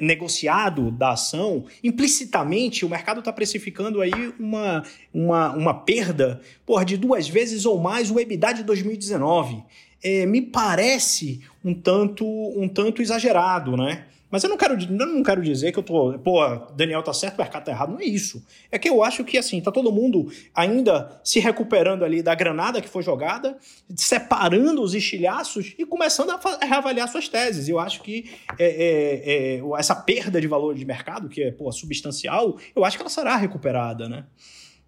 negociado 0.00 0.90
da 0.90 1.12
ação, 1.12 1.64
implicitamente 1.84 2.84
o 2.84 2.88
mercado 2.88 3.20
está 3.20 3.32
precificando 3.32 4.00
aí 4.00 4.34
uma, 4.36 4.82
uma, 5.14 5.54
uma 5.54 5.74
perda 5.74 6.40
porra, 6.66 6.84
de 6.84 6.96
duas 6.96 7.28
vezes 7.28 7.64
ou 7.64 7.78
mais 7.78 8.10
o 8.10 8.18
EBITDA 8.18 8.52
de 8.52 8.64
2019. 8.64 9.62
É, 10.02 10.26
me 10.26 10.42
parece 10.42 11.40
um 11.64 11.72
tanto, 11.72 12.26
um 12.26 12.68
tanto 12.68 13.00
exagerado, 13.00 13.76
né? 13.76 14.06
Mas 14.32 14.42
eu 14.42 14.48
não 14.48 14.56
quero, 14.56 14.80
eu 14.80 15.06
não 15.06 15.22
quero 15.22 15.42
dizer 15.42 15.72
que 15.72 15.78
eu 15.78 15.82
tô, 15.82 16.18
pô, 16.20 16.40
Daniel 16.74 17.02
tá 17.02 17.12
certo, 17.12 17.34
o 17.34 17.42
mercado 17.42 17.64
tá 17.64 17.70
errado. 17.70 17.92
Não 17.92 18.00
é 18.00 18.04
isso. 18.04 18.42
É 18.70 18.78
que 18.78 18.88
eu 18.88 19.04
acho 19.04 19.22
que, 19.24 19.36
assim, 19.36 19.60
tá 19.60 19.70
todo 19.70 19.92
mundo 19.92 20.32
ainda 20.54 21.20
se 21.22 21.38
recuperando 21.38 22.02
ali 22.02 22.22
da 22.22 22.34
granada 22.34 22.80
que 22.80 22.88
foi 22.88 23.02
jogada, 23.02 23.58
separando 23.94 24.80
os 24.80 24.94
estilhaços 24.94 25.74
e 25.78 25.84
começando 25.84 26.30
a 26.30 26.64
reavaliar 26.64 27.08
suas 27.08 27.28
teses. 27.28 27.68
Eu 27.68 27.78
acho 27.78 28.02
que 28.02 28.30
é, 28.58 28.64
é, 28.64 29.58
é, 29.58 29.62
essa 29.78 29.94
perda 29.94 30.40
de 30.40 30.46
valor 30.46 30.74
de 30.74 30.86
mercado, 30.86 31.28
que 31.28 31.42
é, 31.42 31.50
pô, 31.50 31.70
substancial, 31.70 32.56
eu 32.74 32.86
acho 32.86 32.96
que 32.96 33.02
ela 33.02 33.10
será 33.10 33.36
recuperada, 33.36 34.08
né? 34.08 34.24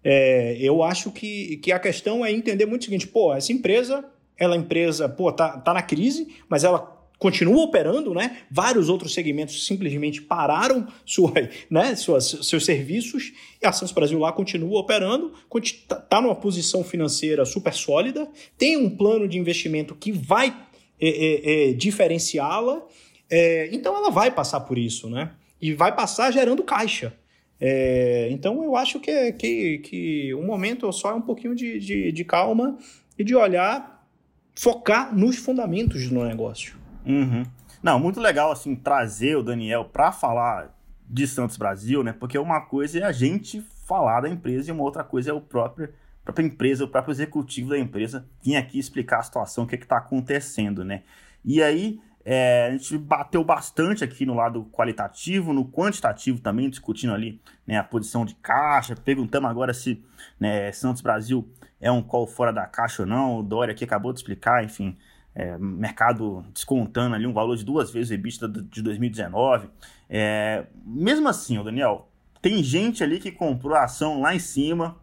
É, 0.03 0.57
eu 0.59 0.81
acho 0.81 1.11
que, 1.11 1.57
que 1.57 1.71
a 1.71 1.77
questão 1.77 2.25
é 2.25 2.31
entender 2.31 2.65
muito 2.65 2.81
o 2.81 2.85
seguinte, 2.85 3.07
pô, 3.07 3.31
essa 3.31 3.53
empresa, 3.53 4.03
ela 4.37 4.55
é 4.55 4.57
empresa, 4.57 5.07
pô, 5.07 5.31
tá, 5.31 5.59
tá 5.59 5.71
na 5.71 5.83
crise, 5.83 6.35
mas 6.49 6.63
ela 6.63 6.94
continua 7.17 7.63
operando, 7.63 8.13
né? 8.13 8.39
Vários 8.49 8.89
outros 8.89 9.13
segmentos 9.13 9.65
simplesmente 9.65 10.21
pararam 10.21 10.87
sua, 11.05 11.33
né, 11.69 11.95
suas, 11.95 12.39
seus 12.43 12.65
serviços 12.65 13.33
e 13.61 13.65
a 13.65 13.71
Santos 13.71 13.93
Brasil 13.93 14.19
lá 14.19 14.31
continua 14.31 14.79
operando, 14.79 15.33
está 15.63 15.95
tá 15.95 16.21
numa 16.21 16.35
posição 16.35 16.83
financeira 16.83 17.45
super 17.45 17.73
sólida, 17.73 18.27
tem 18.57 18.77
um 18.77 18.89
plano 18.89 19.27
de 19.27 19.37
investimento 19.37 19.95
que 19.95 20.11
vai 20.11 20.55
é, 20.99 21.09
é, 21.09 21.69
é, 21.69 21.73
diferenciá-la, 21.73 22.81
é, 23.29 23.69
então 23.71 23.95
ela 23.95 24.09
vai 24.09 24.31
passar 24.31 24.61
por 24.61 24.77
isso, 24.77 25.09
né? 25.09 25.31
E 25.61 25.73
vai 25.73 25.95
passar 25.95 26.31
gerando 26.31 26.63
caixa. 26.63 27.13
É, 27.59 28.27
então 28.31 28.63
eu 28.63 28.75
acho 28.75 28.99
que, 28.99 29.31
que, 29.33 29.77
que 29.79 30.33
o 30.33 30.43
momento 30.43 30.91
só 30.91 31.11
é 31.11 31.13
um 31.13 31.21
pouquinho 31.21 31.55
de, 31.55 31.79
de, 31.79 32.11
de 32.11 32.23
calma 32.25 32.77
e 33.17 33.23
de 33.23 33.35
olhar, 33.35 34.05
focar 34.53 35.15
nos 35.17 35.37
fundamentos 35.37 36.07
do 36.09 36.23
negócio. 36.23 36.75
Uhum. 37.05 37.43
Não, 37.81 37.99
muito 37.99 38.19
legal, 38.19 38.51
assim, 38.51 38.75
trazer 38.75 39.37
o 39.37 39.43
Daniel 39.43 39.85
para 39.85 40.11
falar 40.11 40.75
de 41.07 41.27
Santos 41.27 41.57
Brasil, 41.57 42.03
né? 42.03 42.13
Porque 42.13 42.37
uma 42.37 42.61
coisa 42.61 42.99
é 42.99 43.03
a 43.03 43.11
gente 43.11 43.61
falar 43.85 44.21
da 44.21 44.29
empresa 44.29 44.69
e 44.69 44.73
uma 44.73 44.83
outra 44.83 45.03
coisa 45.03 45.29
é 45.29 45.33
o 45.33 45.41
próprio 45.41 45.89
própria 46.23 46.43
empresa, 46.43 46.83
o 46.83 46.87
próprio 46.87 47.11
executivo 47.11 47.69
da 47.69 47.77
empresa 47.77 48.25
vir 48.43 48.55
aqui 48.55 48.79
explicar 48.79 49.19
a 49.19 49.23
situação, 49.23 49.63
o 49.63 49.67
que 49.67 49.75
é 49.75 49.79
está 49.79 49.97
acontecendo, 49.97 50.83
né? 50.83 51.03
E 51.43 51.61
aí, 51.61 52.01
é, 52.25 52.65
a 52.65 52.71
gente 52.71 52.97
bateu 52.97 53.43
bastante 53.43 54.03
aqui 54.03 54.25
no 54.25 54.33
lado 54.33 54.65
qualitativo, 54.71 55.53
no 55.53 55.63
quantitativo 55.63 56.39
também, 56.39 56.67
discutindo 56.67 57.13
ali 57.13 57.39
né, 57.67 57.77
a 57.77 57.83
posição 57.83 58.25
de 58.25 58.33
caixa, 58.35 58.95
perguntamos 58.95 59.47
agora 59.47 59.71
se 59.71 60.03
né, 60.39 60.71
Santos 60.71 61.03
Brasil 61.03 61.47
é 61.79 61.91
um 61.91 62.01
call 62.01 62.25
fora 62.25 62.51
da 62.51 62.65
caixa 62.65 63.03
ou 63.03 63.07
não, 63.07 63.37
o 63.37 63.43
Dória 63.43 63.73
aqui 63.73 63.83
acabou 63.83 64.11
de 64.11 64.17
explicar, 64.17 64.63
enfim, 64.63 64.97
é, 65.35 65.57
mercado 65.57 66.45
descontando 66.53 67.13
ali 67.13 67.27
um 67.27 67.33
valor 67.33 67.57
de 67.57 67.65
duas 67.65 67.91
vezes 67.91 68.09
o 68.09 68.13
EBITDA 68.13 68.47
de 68.47 68.81
2019. 68.81 69.69
É, 70.09 70.65
mesmo 70.85 71.27
assim, 71.27 71.61
Daniel, 71.61 72.09
tem 72.41 72.63
gente 72.63 73.03
ali 73.03 73.19
que 73.19 73.31
comprou 73.31 73.75
a 73.75 73.83
ação 73.83 74.21
lá 74.21 74.33
em 74.33 74.39
cima 74.39 74.95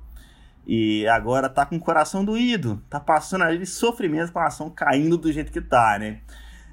e 0.66 1.07
agora 1.09 1.49
tá 1.49 1.66
com 1.66 1.76
o 1.76 1.80
coração 1.80 2.24
doído, 2.24 2.83
tá 2.89 2.99
passando 2.99 3.43
ali 3.43 3.66
sofrimento 3.66 4.33
com 4.33 4.39
a 4.39 4.47
ação 4.47 4.70
caindo 4.70 5.18
do 5.18 5.30
jeito 5.30 5.53
que 5.53 5.61
tá, 5.61 5.99
né? 5.99 6.20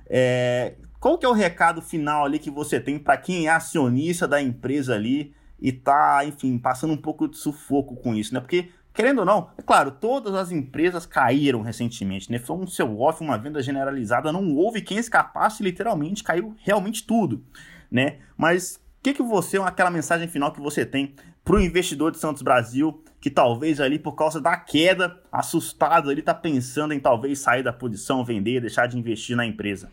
É, 0.07 0.75
qual 0.99 1.17
que 1.17 1.25
é 1.25 1.29
o 1.29 1.33
recado 1.33 1.81
final 1.81 2.25
ali 2.25 2.39
que 2.39 2.49
você 2.49 2.79
tem 2.79 2.97
para 2.97 3.17
quem 3.17 3.47
é 3.47 3.49
acionista 3.49 4.27
da 4.27 4.41
empresa 4.41 4.95
ali 4.95 5.33
e 5.59 5.71
tá, 5.71 6.23
enfim, 6.25 6.57
passando 6.57 6.93
um 6.93 6.97
pouco 6.97 7.27
de 7.27 7.37
sufoco 7.37 7.95
com 7.95 8.15
isso, 8.15 8.33
né? 8.33 8.39
Porque 8.39 8.69
Querendo 8.93 9.19
ou 9.19 9.25
não, 9.25 9.51
é 9.57 9.61
claro, 9.61 9.91
todas 9.91 10.33
as 10.33 10.51
empresas 10.51 11.05
caíram 11.05 11.61
recentemente, 11.61 12.31
né? 12.31 12.39
Foi 12.39 12.57
um 12.57 12.67
seu 12.67 12.99
off, 12.99 13.23
uma 13.23 13.37
venda 13.37 13.61
generalizada, 13.61 14.31
não 14.31 14.55
houve 14.55 14.81
quem 14.81 14.97
escapasse, 14.97 15.63
literalmente 15.63 16.23
caiu 16.23 16.55
realmente 16.63 17.03
tudo, 17.03 17.43
né? 17.89 18.17
Mas 18.35 18.75
o 18.99 19.03
que, 19.03 19.13
que 19.13 19.23
você, 19.23 19.57
aquela 19.57 19.89
mensagem 19.89 20.27
final 20.27 20.51
que 20.51 20.59
você 20.59 20.85
tem 20.85 21.15
para 21.43 21.55
o 21.55 21.61
investidor 21.61 22.11
de 22.11 22.19
Santos 22.19 22.41
Brasil, 22.41 23.03
que 23.21 23.29
talvez 23.29 23.79
ali 23.79 23.97
por 23.97 24.13
causa 24.15 24.41
da 24.41 24.57
queda, 24.57 25.19
assustado, 25.31 26.11
ele 26.11 26.19
está 26.19 26.33
pensando 26.33 26.93
em 26.93 26.99
talvez 26.99 27.39
sair 27.39 27.63
da 27.63 27.71
posição, 27.71 28.25
vender, 28.25 28.61
deixar 28.61 28.87
de 28.87 28.97
investir 28.97 29.35
na 29.35 29.45
empresa? 29.45 29.89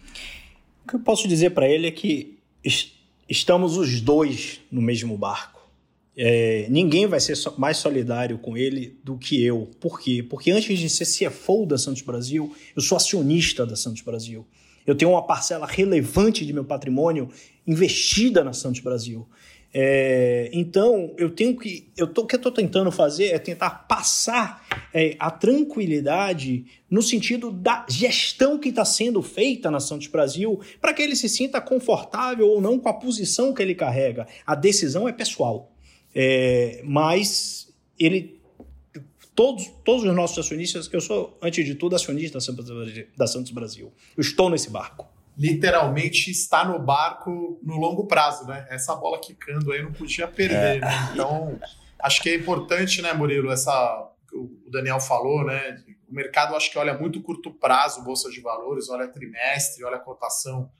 O 0.84 0.88
que 0.88 0.96
eu 0.96 1.00
posso 1.00 1.26
dizer 1.26 1.50
para 1.50 1.68
ele 1.68 1.86
é 1.86 1.90
que 1.90 2.38
estamos 3.28 3.76
os 3.76 4.00
dois 4.00 4.60
no 4.70 4.82
mesmo 4.82 5.16
barco. 5.16 5.55
É, 6.16 6.66
ninguém 6.70 7.06
vai 7.06 7.20
ser 7.20 7.34
mais 7.58 7.76
solidário 7.76 8.38
com 8.38 8.56
ele 8.56 8.98
do 9.04 9.18
que 9.18 9.44
eu. 9.44 9.70
Por 9.78 10.00
quê? 10.00 10.22
Porque 10.22 10.50
antes 10.50 10.78
de 10.78 10.88
ser 10.88 11.04
CFO 11.04 11.66
da 11.66 11.76
Santos 11.76 12.02
Brasil, 12.02 12.54
eu 12.74 12.80
sou 12.80 12.96
acionista 12.96 13.66
da 13.66 13.76
Santos 13.76 14.00
Brasil. 14.00 14.46
Eu 14.86 14.94
tenho 14.94 15.10
uma 15.10 15.26
parcela 15.26 15.66
relevante 15.66 16.46
de 16.46 16.52
meu 16.52 16.64
patrimônio 16.64 17.28
investida 17.66 18.42
na 18.42 18.52
Santos 18.52 18.80
Brasil. 18.80 19.28
É, 19.74 20.48
então, 20.54 21.12
eu 21.18 21.28
tenho 21.28 21.54
que. 21.54 21.90
Eu 21.98 22.06
tô, 22.06 22.22
o 22.22 22.26
que 22.26 22.34
eu 22.34 22.38
estou 22.38 22.52
tentando 22.52 22.90
fazer 22.90 23.26
é 23.26 23.38
tentar 23.38 23.68
passar 23.86 24.64
é, 24.94 25.16
a 25.18 25.30
tranquilidade 25.30 26.64
no 26.88 27.02
sentido 27.02 27.50
da 27.50 27.84
gestão 27.90 28.58
que 28.58 28.70
está 28.70 28.86
sendo 28.86 29.20
feita 29.20 29.70
na 29.70 29.80
Santos 29.80 30.06
Brasil, 30.06 30.58
para 30.80 30.94
que 30.94 31.02
ele 31.02 31.14
se 31.14 31.28
sinta 31.28 31.60
confortável 31.60 32.48
ou 32.48 32.58
não 32.58 32.78
com 32.78 32.88
a 32.88 32.94
posição 32.94 33.52
que 33.52 33.60
ele 33.60 33.74
carrega. 33.74 34.26
A 34.46 34.54
decisão 34.54 35.06
é 35.06 35.12
pessoal. 35.12 35.75
É, 36.18 36.80
mas 36.82 37.70
ele. 37.98 38.40
Todos, 39.34 39.66
todos 39.84 40.02
os 40.02 40.14
nossos 40.14 40.38
acionistas, 40.38 40.88
eu 40.90 41.00
sou, 41.00 41.38
antes 41.42 41.62
de 41.62 41.74
tudo, 41.74 41.94
acionista 41.94 42.38
da 43.18 43.26
Santos 43.26 43.50
Brasil. 43.50 43.92
Eu 44.16 44.22
estou 44.22 44.48
nesse 44.48 44.70
barco. 44.70 45.06
Literalmente 45.36 46.30
está 46.30 46.64
no 46.64 46.78
barco 46.78 47.60
no 47.62 47.76
longo 47.76 48.06
prazo, 48.06 48.46
né? 48.46 48.66
Essa 48.70 48.96
bola 48.96 49.20
quicando 49.20 49.72
aí 49.72 49.82
não 49.82 49.92
podia 49.92 50.26
perder, 50.26 50.78
é. 50.78 50.80
né? 50.80 51.10
Então, 51.12 51.60
acho 51.98 52.22
que 52.22 52.30
é 52.30 52.34
importante, 52.34 53.02
né, 53.02 53.12
Murilo, 53.12 53.52
essa 53.52 54.10
o 54.32 54.70
Daniel 54.70 55.00
falou, 55.00 55.44
né? 55.44 55.84
O 56.08 56.14
mercado 56.14 56.54
acho 56.56 56.70
que 56.70 56.78
olha 56.78 56.96
muito 56.96 57.20
curto 57.20 57.52
prazo, 57.52 58.02
bolsa 58.02 58.30
de 58.30 58.40
valores, 58.40 58.88
olha 58.88 59.06
trimestre, 59.06 59.84
olha 59.84 59.96
a 59.96 60.00
cotação 60.00 60.70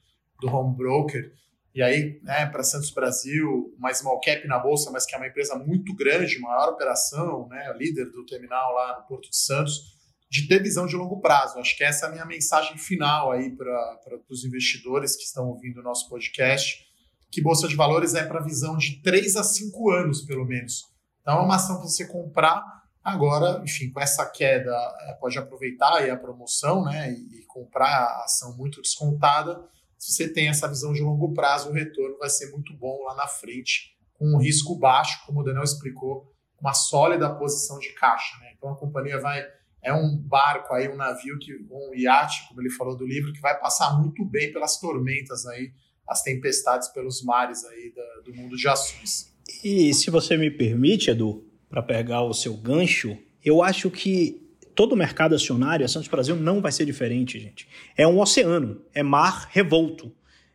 do 0.40 0.48
home 0.48 0.74
broker. 0.74 1.30
E 1.76 1.82
aí, 1.82 2.18
né, 2.22 2.46
para 2.46 2.62
Santos 2.62 2.90
Brasil, 2.90 3.70
uma 3.76 3.92
small 3.92 4.18
cap 4.20 4.48
na 4.48 4.58
bolsa, 4.58 4.90
mas 4.90 5.04
que 5.04 5.14
é 5.14 5.18
uma 5.18 5.26
empresa 5.26 5.56
muito 5.56 5.94
grande, 5.94 6.38
maior 6.38 6.70
operação, 6.70 7.46
né, 7.48 7.70
líder 7.76 8.06
do 8.06 8.24
terminal 8.24 8.72
lá 8.72 8.98
no 8.98 9.06
Porto 9.06 9.28
de 9.28 9.36
Santos, 9.36 9.94
de 10.30 10.48
ter 10.48 10.62
visão 10.62 10.86
de 10.86 10.96
longo 10.96 11.20
prazo. 11.20 11.58
Acho 11.58 11.76
que 11.76 11.84
essa 11.84 12.06
é 12.06 12.08
a 12.08 12.12
minha 12.12 12.24
mensagem 12.24 12.78
final 12.78 13.30
aí 13.30 13.54
para 13.54 14.00
os 14.30 14.42
investidores 14.42 15.16
que 15.16 15.24
estão 15.24 15.48
ouvindo 15.48 15.80
o 15.80 15.82
nosso 15.82 16.08
podcast, 16.08 16.82
que 17.30 17.42
bolsa 17.42 17.68
de 17.68 17.76
valores 17.76 18.14
é 18.14 18.24
para 18.24 18.40
visão 18.40 18.78
de 18.78 19.02
3 19.02 19.36
a 19.36 19.44
5 19.44 19.90
anos, 19.90 20.22
pelo 20.22 20.46
menos. 20.46 20.86
Então, 21.20 21.40
é 21.40 21.42
uma 21.42 21.56
ação 21.56 21.76
para 21.76 21.84
você 21.84 22.06
comprar 22.06 22.64
agora, 23.04 23.62
enfim, 23.62 23.90
com 23.90 24.00
essa 24.00 24.24
queda, 24.24 24.72
é, 25.02 25.12
pode 25.20 25.38
aproveitar 25.38 25.96
aí 25.96 26.08
a 26.08 26.16
promoção, 26.16 26.86
né, 26.86 27.12
e, 27.12 27.40
e 27.40 27.44
comprar 27.44 27.86
a 27.86 28.24
ação 28.24 28.56
muito 28.56 28.80
descontada 28.80 29.62
se 29.98 30.12
você 30.12 30.28
tem 30.28 30.48
essa 30.48 30.68
visão 30.68 30.92
de 30.92 31.02
longo 31.02 31.32
prazo, 31.32 31.70
o 31.70 31.72
retorno 31.72 32.18
vai 32.18 32.28
ser 32.28 32.50
muito 32.50 32.74
bom 32.74 33.02
lá 33.04 33.14
na 33.14 33.26
frente, 33.26 33.96
com 34.14 34.34
um 34.34 34.38
risco 34.38 34.78
baixo, 34.78 35.24
como 35.26 35.40
o 35.40 35.42
Daniel 35.42 35.64
explicou, 35.64 36.32
uma 36.60 36.74
sólida 36.74 37.34
posição 37.34 37.78
de 37.78 37.92
caixa. 37.94 38.38
Né? 38.40 38.52
Então 38.56 38.70
a 38.70 38.76
companhia 38.76 39.20
vai. 39.20 39.44
É 39.82 39.92
um 39.92 40.16
barco 40.16 40.74
aí, 40.74 40.88
um 40.88 40.96
navio, 40.96 41.38
que, 41.38 41.52
um 41.70 41.94
iate, 41.94 42.48
como 42.48 42.60
ele 42.60 42.70
falou 42.70 42.96
do 42.96 43.06
livro, 43.06 43.32
que 43.32 43.40
vai 43.40 43.58
passar 43.58 43.96
muito 44.00 44.24
bem 44.24 44.52
pelas 44.52 44.80
tormentas 44.80 45.46
aí 45.46 45.72
as 46.08 46.22
tempestades 46.22 46.88
pelos 46.88 47.22
mares 47.22 47.64
aí 47.64 47.92
da, 47.94 48.20
do 48.24 48.34
mundo 48.34 48.56
de 48.56 48.68
ações. 48.68 49.32
E 49.62 49.92
se 49.92 50.10
você 50.10 50.36
me 50.36 50.50
permite, 50.50 51.10
Edu, 51.10 51.44
para 51.68 51.82
pegar 51.82 52.22
o 52.22 52.32
seu 52.32 52.56
gancho, 52.56 53.16
eu 53.44 53.62
acho 53.62 53.90
que 53.90 54.45
todo 54.76 54.92
o 54.92 54.96
mercado 54.96 55.34
acionário, 55.34 55.84
a 55.84 55.88
Santos 55.88 56.06
Brasil 56.06 56.36
não 56.36 56.60
vai 56.60 56.70
ser 56.70 56.84
diferente, 56.84 57.40
gente. 57.40 57.66
É 57.96 58.06
um 58.06 58.20
oceano, 58.20 58.82
é 58.94 59.02
mar 59.02 59.48
revolto, 59.50 60.12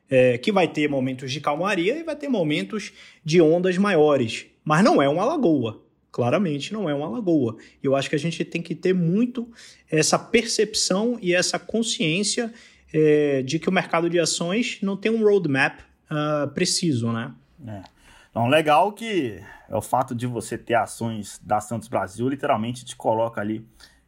é, 0.10 0.38
que 0.38 0.52
vai 0.52 0.68
ter 0.68 0.88
momentos 0.88 1.32
de 1.32 1.42
calmaria 1.42 1.98
e 1.98 2.04
vai 2.04 2.16
ter 2.16 2.30
momentos 2.30 2.94
de 3.26 3.42
ondas 3.42 3.78
maiores. 3.78 4.46
Mas 4.64 4.84
não 4.84 5.02
é 5.02 5.10
uma 5.10 5.26
lagoa. 5.26 5.82
Claramente 6.12 6.72
não 6.72 6.90
é 6.90 6.94
uma 6.94 7.10
lagoa. 7.10 7.58
Eu 7.82 7.96
acho 7.96 8.10
que 8.10 8.16
a 8.16 8.20
gente 8.20 8.46
tem 8.46 8.62
que 8.62 8.76
ter 8.76 8.94
muito 8.94 9.50
essa 9.90 10.20
percepção 10.20 11.18
e 11.22 11.34
essa 11.34 11.58
consciência 11.58 12.54
é, 12.94 13.42
de 13.42 13.58
que 13.58 13.70
o 13.70 13.72
mercado 13.72 14.10
de 14.10 14.20
ações 14.20 14.78
não 14.82 14.96
tem 14.96 15.12
um 15.12 15.24
roadmap 15.24 15.80
uh, 15.80 16.48
preciso, 16.50 17.12
né? 17.12 17.34
É. 17.66 17.82
Então, 18.30 18.48
legal 18.48 18.92
que 18.92 19.42
é 19.70 19.76
o 19.76 19.82
fato 19.82 20.14
de 20.14 20.28
você 20.28 20.58
ter 20.58 20.76
ações 20.76 21.40
da 21.44 21.60
Santos 21.60 21.88
Brasil, 21.88 22.28
literalmente 22.28 22.84
te 22.86 22.96
coloca 22.96 23.40
ali 23.40 23.66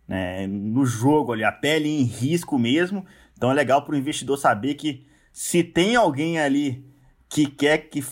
né, 0.08 0.47
no 0.47 0.86
jogo, 0.86 1.34
ali, 1.34 1.43
a 1.43 1.51
pele 1.51 1.89
em 1.89 2.04
risco 2.04 2.58
mesmo. 2.58 3.06
Então 3.36 3.51
é 3.51 3.54
legal 3.54 3.84
para 3.84 3.93
o 3.93 3.97
investidor 3.97 4.38
saber 4.38 4.76
que 4.76 5.06
se 5.32 5.64
tem 5.64 5.95
alguém 5.95 6.39
ali 6.39 6.86
que 7.34 7.48
quer 7.48 7.80
que, 7.90 8.06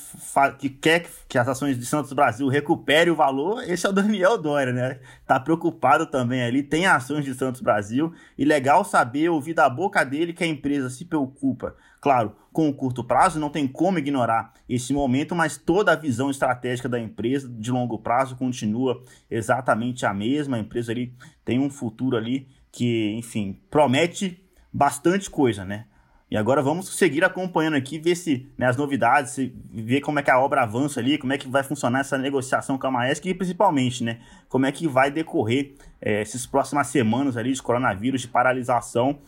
que 0.57 0.67
quer 0.67 1.05
que 1.29 1.37
as 1.37 1.47
ações 1.47 1.77
de 1.77 1.85
Santos 1.85 2.11
Brasil 2.11 2.47
recupere 2.47 3.11
o 3.11 3.15
valor, 3.15 3.61
esse 3.69 3.85
é 3.85 3.89
o 3.89 3.93
Daniel 3.93 4.35
Dória, 4.35 4.73
né? 4.73 4.99
Tá 5.27 5.39
preocupado 5.39 6.07
também 6.07 6.41
ali, 6.41 6.63
tem 6.63 6.87
ações 6.87 7.23
de 7.23 7.35
Santos 7.35 7.61
Brasil 7.61 8.11
e 8.35 8.43
legal 8.43 8.83
saber 8.83 9.29
ouvir 9.29 9.53
da 9.53 9.69
boca 9.69 10.03
dele 10.03 10.33
que 10.33 10.43
a 10.43 10.47
empresa 10.47 10.89
se 10.89 11.05
preocupa. 11.05 11.75
Claro, 12.01 12.35
com 12.51 12.67
o 12.67 12.73
curto 12.73 13.03
prazo 13.03 13.39
não 13.39 13.51
tem 13.51 13.67
como 13.67 13.99
ignorar 13.99 14.53
esse 14.67 14.91
momento, 14.91 15.35
mas 15.35 15.55
toda 15.55 15.91
a 15.91 15.95
visão 15.95 16.31
estratégica 16.31 16.89
da 16.89 16.99
empresa 16.99 17.47
de 17.47 17.71
longo 17.71 17.99
prazo 17.99 18.35
continua 18.35 19.03
exatamente 19.29 20.03
a 20.03 20.15
mesma. 20.15 20.57
A 20.57 20.59
empresa 20.59 20.91
ali 20.91 21.13
tem 21.45 21.59
um 21.59 21.69
futuro 21.69 22.17
ali 22.17 22.47
que, 22.71 23.13
enfim, 23.15 23.61
promete 23.69 24.43
bastante 24.73 25.29
coisa, 25.29 25.63
né? 25.63 25.85
E 26.31 26.37
agora 26.37 26.61
vamos 26.61 26.87
seguir 26.87 27.25
acompanhando 27.25 27.75
aqui, 27.75 27.99
ver 27.99 28.15
se 28.15 28.49
né, 28.57 28.65
as 28.65 28.77
novidades, 28.77 29.35
ver 29.69 29.99
como 29.99 30.17
é 30.17 30.23
que 30.23 30.31
a 30.31 30.39
obra 30.39 30.61
avança 30.61 31.01
ali, 31.01 31.17
como 31.17 31.33
é 31.33 31.37
que 31.37 31.45
vai 31.45 31.61
funcionar 31.61 31.99
essa 31.99 32.17
negociação 32.17 32.77
com 32.77 32.87
a 32.87 32.91
Maesc 32.91 33.27
e 33.27 33.33
principalmente, 33.33 34.01
né, 34.01 34.19
como 34.47 34.65
é 34.65 34.71
que 34.71 34.87
vai 34.87 35.11
decorrer 35.11 35.73
é, 36.01 36.21
essas 36.21 36.45
próximas 36.45 36.87
semanas 36.87 37.35
ali 37.35 37.51
de 37.51 37.61
coronavírus, 37.61 38.21
de 38.21 38.29
paralisação. 38.29 39.19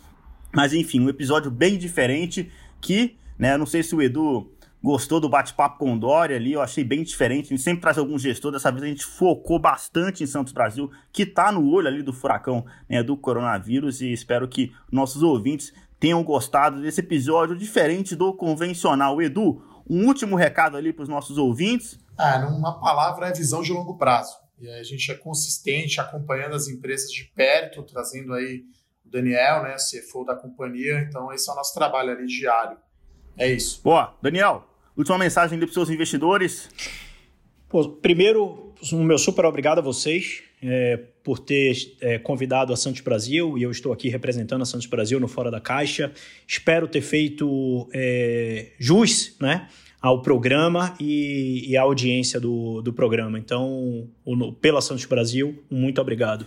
Mas 0.55 0.71
enfim, 0.71 1.01
um 1.01 1.09
episódio 1.09 1.51
bem 1.51 1.77
diferente 1.77 2.49
que, 2.79 3.17
né, 3.37 3.57
não 3.57 3.65
sei 3.65 3.83
se 3.83 3.93
o 3.93 4.01
Edu 4.01 4.49
gostou 4.83 5.19
do 5.19 5.29
bate-papo 5.29 5.79
com 5.79 5.93
o 5.93 5.99
Dória 5.99 6.35
ali, 6.35 6.51
eu 6.51 6.61
achei 6.61 6.83
bem 6.83 7.03
diferente. 7.03 7.45
A 7.45 7.49
gente 7.49 7.61
sempre 7.61 7.81
traz 7.81 7.97
algum 7.97 8.19
gestor, 8.19 8.51
dessa 8.51 8.69
vez 8.69 8.83
a 8.83 8.87
gente 8.87 9.05
focou 9.05 9.57
bastante 9.57 10.23
em 10.23 10.27
Santos 10.27 10.51
Brasil, 10.51 10.91
que 11.11 11.23
está 11.23 11.53
no 11.53 11.69
olho 11.69 11.87
ali 11.87 12.01
do 12.01 12.11
furacão 12.11 12.65
né, 12.89 13.01
do 13.01 13.15
coronavírus, 13.15 14.01
e 14.01 14.11
espero 14.11 14.45
que 14.45 14.73
nossos 14.91 15.23
ouvintes 15.23 15.73
tenham 16.03 16.21
gostado 16.21 16.81
desse 16.81 16.99
episódio 16.99 17.55
diferente 17.55 18.13
do 18.13 18.33
convencional. 18.33 19.21
Edu, 19.21 19.63
um 19.89 20.05
último 20.05 20.35
recado 20.35 20.75
ali 20.75 20.91
para 20.91 21.03
os 21.03 21.07
nossos 21.07 21.37
ouvintes. 21.37 21.97
Ah, 22.17 22.39
numa 22.39 22.77
palavra, 22.77 23.29
é 23.29 23.31
visão 23.31 23.61
de 23.61 23.71
longo 23.71 23.97
prazo. 23.97 24.35
E 24.59 24.67
a 24.67 24.83
gente 24.83 25.09
é 25.09 25.15
consistente 25.15 26.01
acompanhando 26.01 26.55
as 26.55 26.67
empresas 26.67 27.09
de 27.09 27.23
perto, 27.33 27.83
trazendo 27.83 28.33
aí 28.33 28.65
o 29.05 29.09
Daniel, 29.09 29.63
né, 29.63 29.77
CFO 29.77 30.25
da 30.25 30.35
companhia. 30.35 30.99
Então, 31.07 31.31
esse 31.31 31.49
é 31.49 31.53
o 31.53 31.55
nosso 31.55 31.73
trabalho 31.73 32.11
ali 32.11 32.27
diário. 32.27 32.75
É 33.37 33.49
isso. 33.49 33.79
Boa. 33.81 34.13
Daniel, 34.21 34.67
última 34.97 35.17
mensagem 35.17 35.55
ali 35.55 35.65
para 35.65 35.69
os 35.69 35.73
seus 35.73 35.89
investidores. 35.89 36.69
Pô, 37.69 37.87
primeiro, 37.87 38.73
um 38.91 39.05
meu 39.05 39.17
super 39.17 39.45
obrigado 39.45 39.77
a 39.77 39.81
vocês 39.81 40.43
é, 40.61 40.99
por 41.23 41.39
ter 41.39 41.75
é, 42.01 42.19
convidado 42.19 42.73
a 42.73 42.77
Santos 42.77 43.01
Brasil 43.01 43.57
e 43.57 43.63
eu 43.63 43.71
estou 43.71 43.93
aqui 43.93 44.09
representando 44.09 44.61
a 44.61 44.65
Santos 44.65 44.87
Brasil 44.87 45.19
no 45.19 45.27
Fora 45.27 45.49
da 45.49 45.61
Caixa. 45.61 46.11
Espero 46.47 46.87
ter 46.87 47.01
feito 47.01 47.87
é, 47.93 48.71
jus 48.77 49.35
né, 49.39 49.67
ao 50.01 50.21
programa 50.21 50.93
e, 50.99 51.65
e 51.69 51.77
à 51.77 51.81
audiência 51.81 52.39
do, 52.39 52.81
do 52.81 52.91
programa. 52.91 53.39
Então, 53.39 54.07
o, 54.25 54.51
pela 54.51 54.81
Santos 54.81 55.05
Brasil, 55.05 55.63
muito 55.71 56.01
obrigado. 56.01 56.45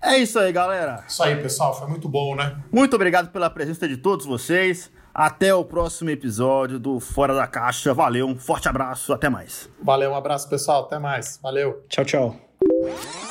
É 0.00 0.18
isso 0.18 0.38
aí, 0.38 0.52
galera. 0.52 1.02
Isso 1.08 1.22
aí, 1.22 1.34
pessoal. 1.36 1.76
Foi 1.76 1.88
muito 1.88 2.08
bom, 2.08 2.36
né? 2.36 2.56
Muito 2.70 2.94
obrigado 2.94 3.32
pela 3.32 3.48
presença 3.48 3.88
de 3.88 3.96
todos 3.96 4.26
vocês. 4.26 4.92
Até 5.14 5.54
o 5.54 5.64
próximo 5.64 6.10
episódio 6.10 6.78
do 6.78 7.00
Fora 7.00 7.34
da 7.34 7.46
Caixa. 7.46 7.94
Valeu, 7.94 8.26
um 8.26 8.36
forte 8.36 8.68
abraço, 8.68 9.12
até 9.12 9.28
mais. 9.28 9.70
Valeu, 9.82 10.10
um 10.10 10.16
abraço, 10.16 10.48
pessoal. 10.48 10.84
Até 10.84 10.98
mais. 10.98 11.38
Valeu. 11.42 11.82
Tchau, 11.88 12.04
tchau. 12.04 13.23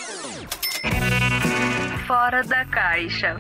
Fora 2.08 2.44
da 2.44 2.66
Caixa. 2.66 3.40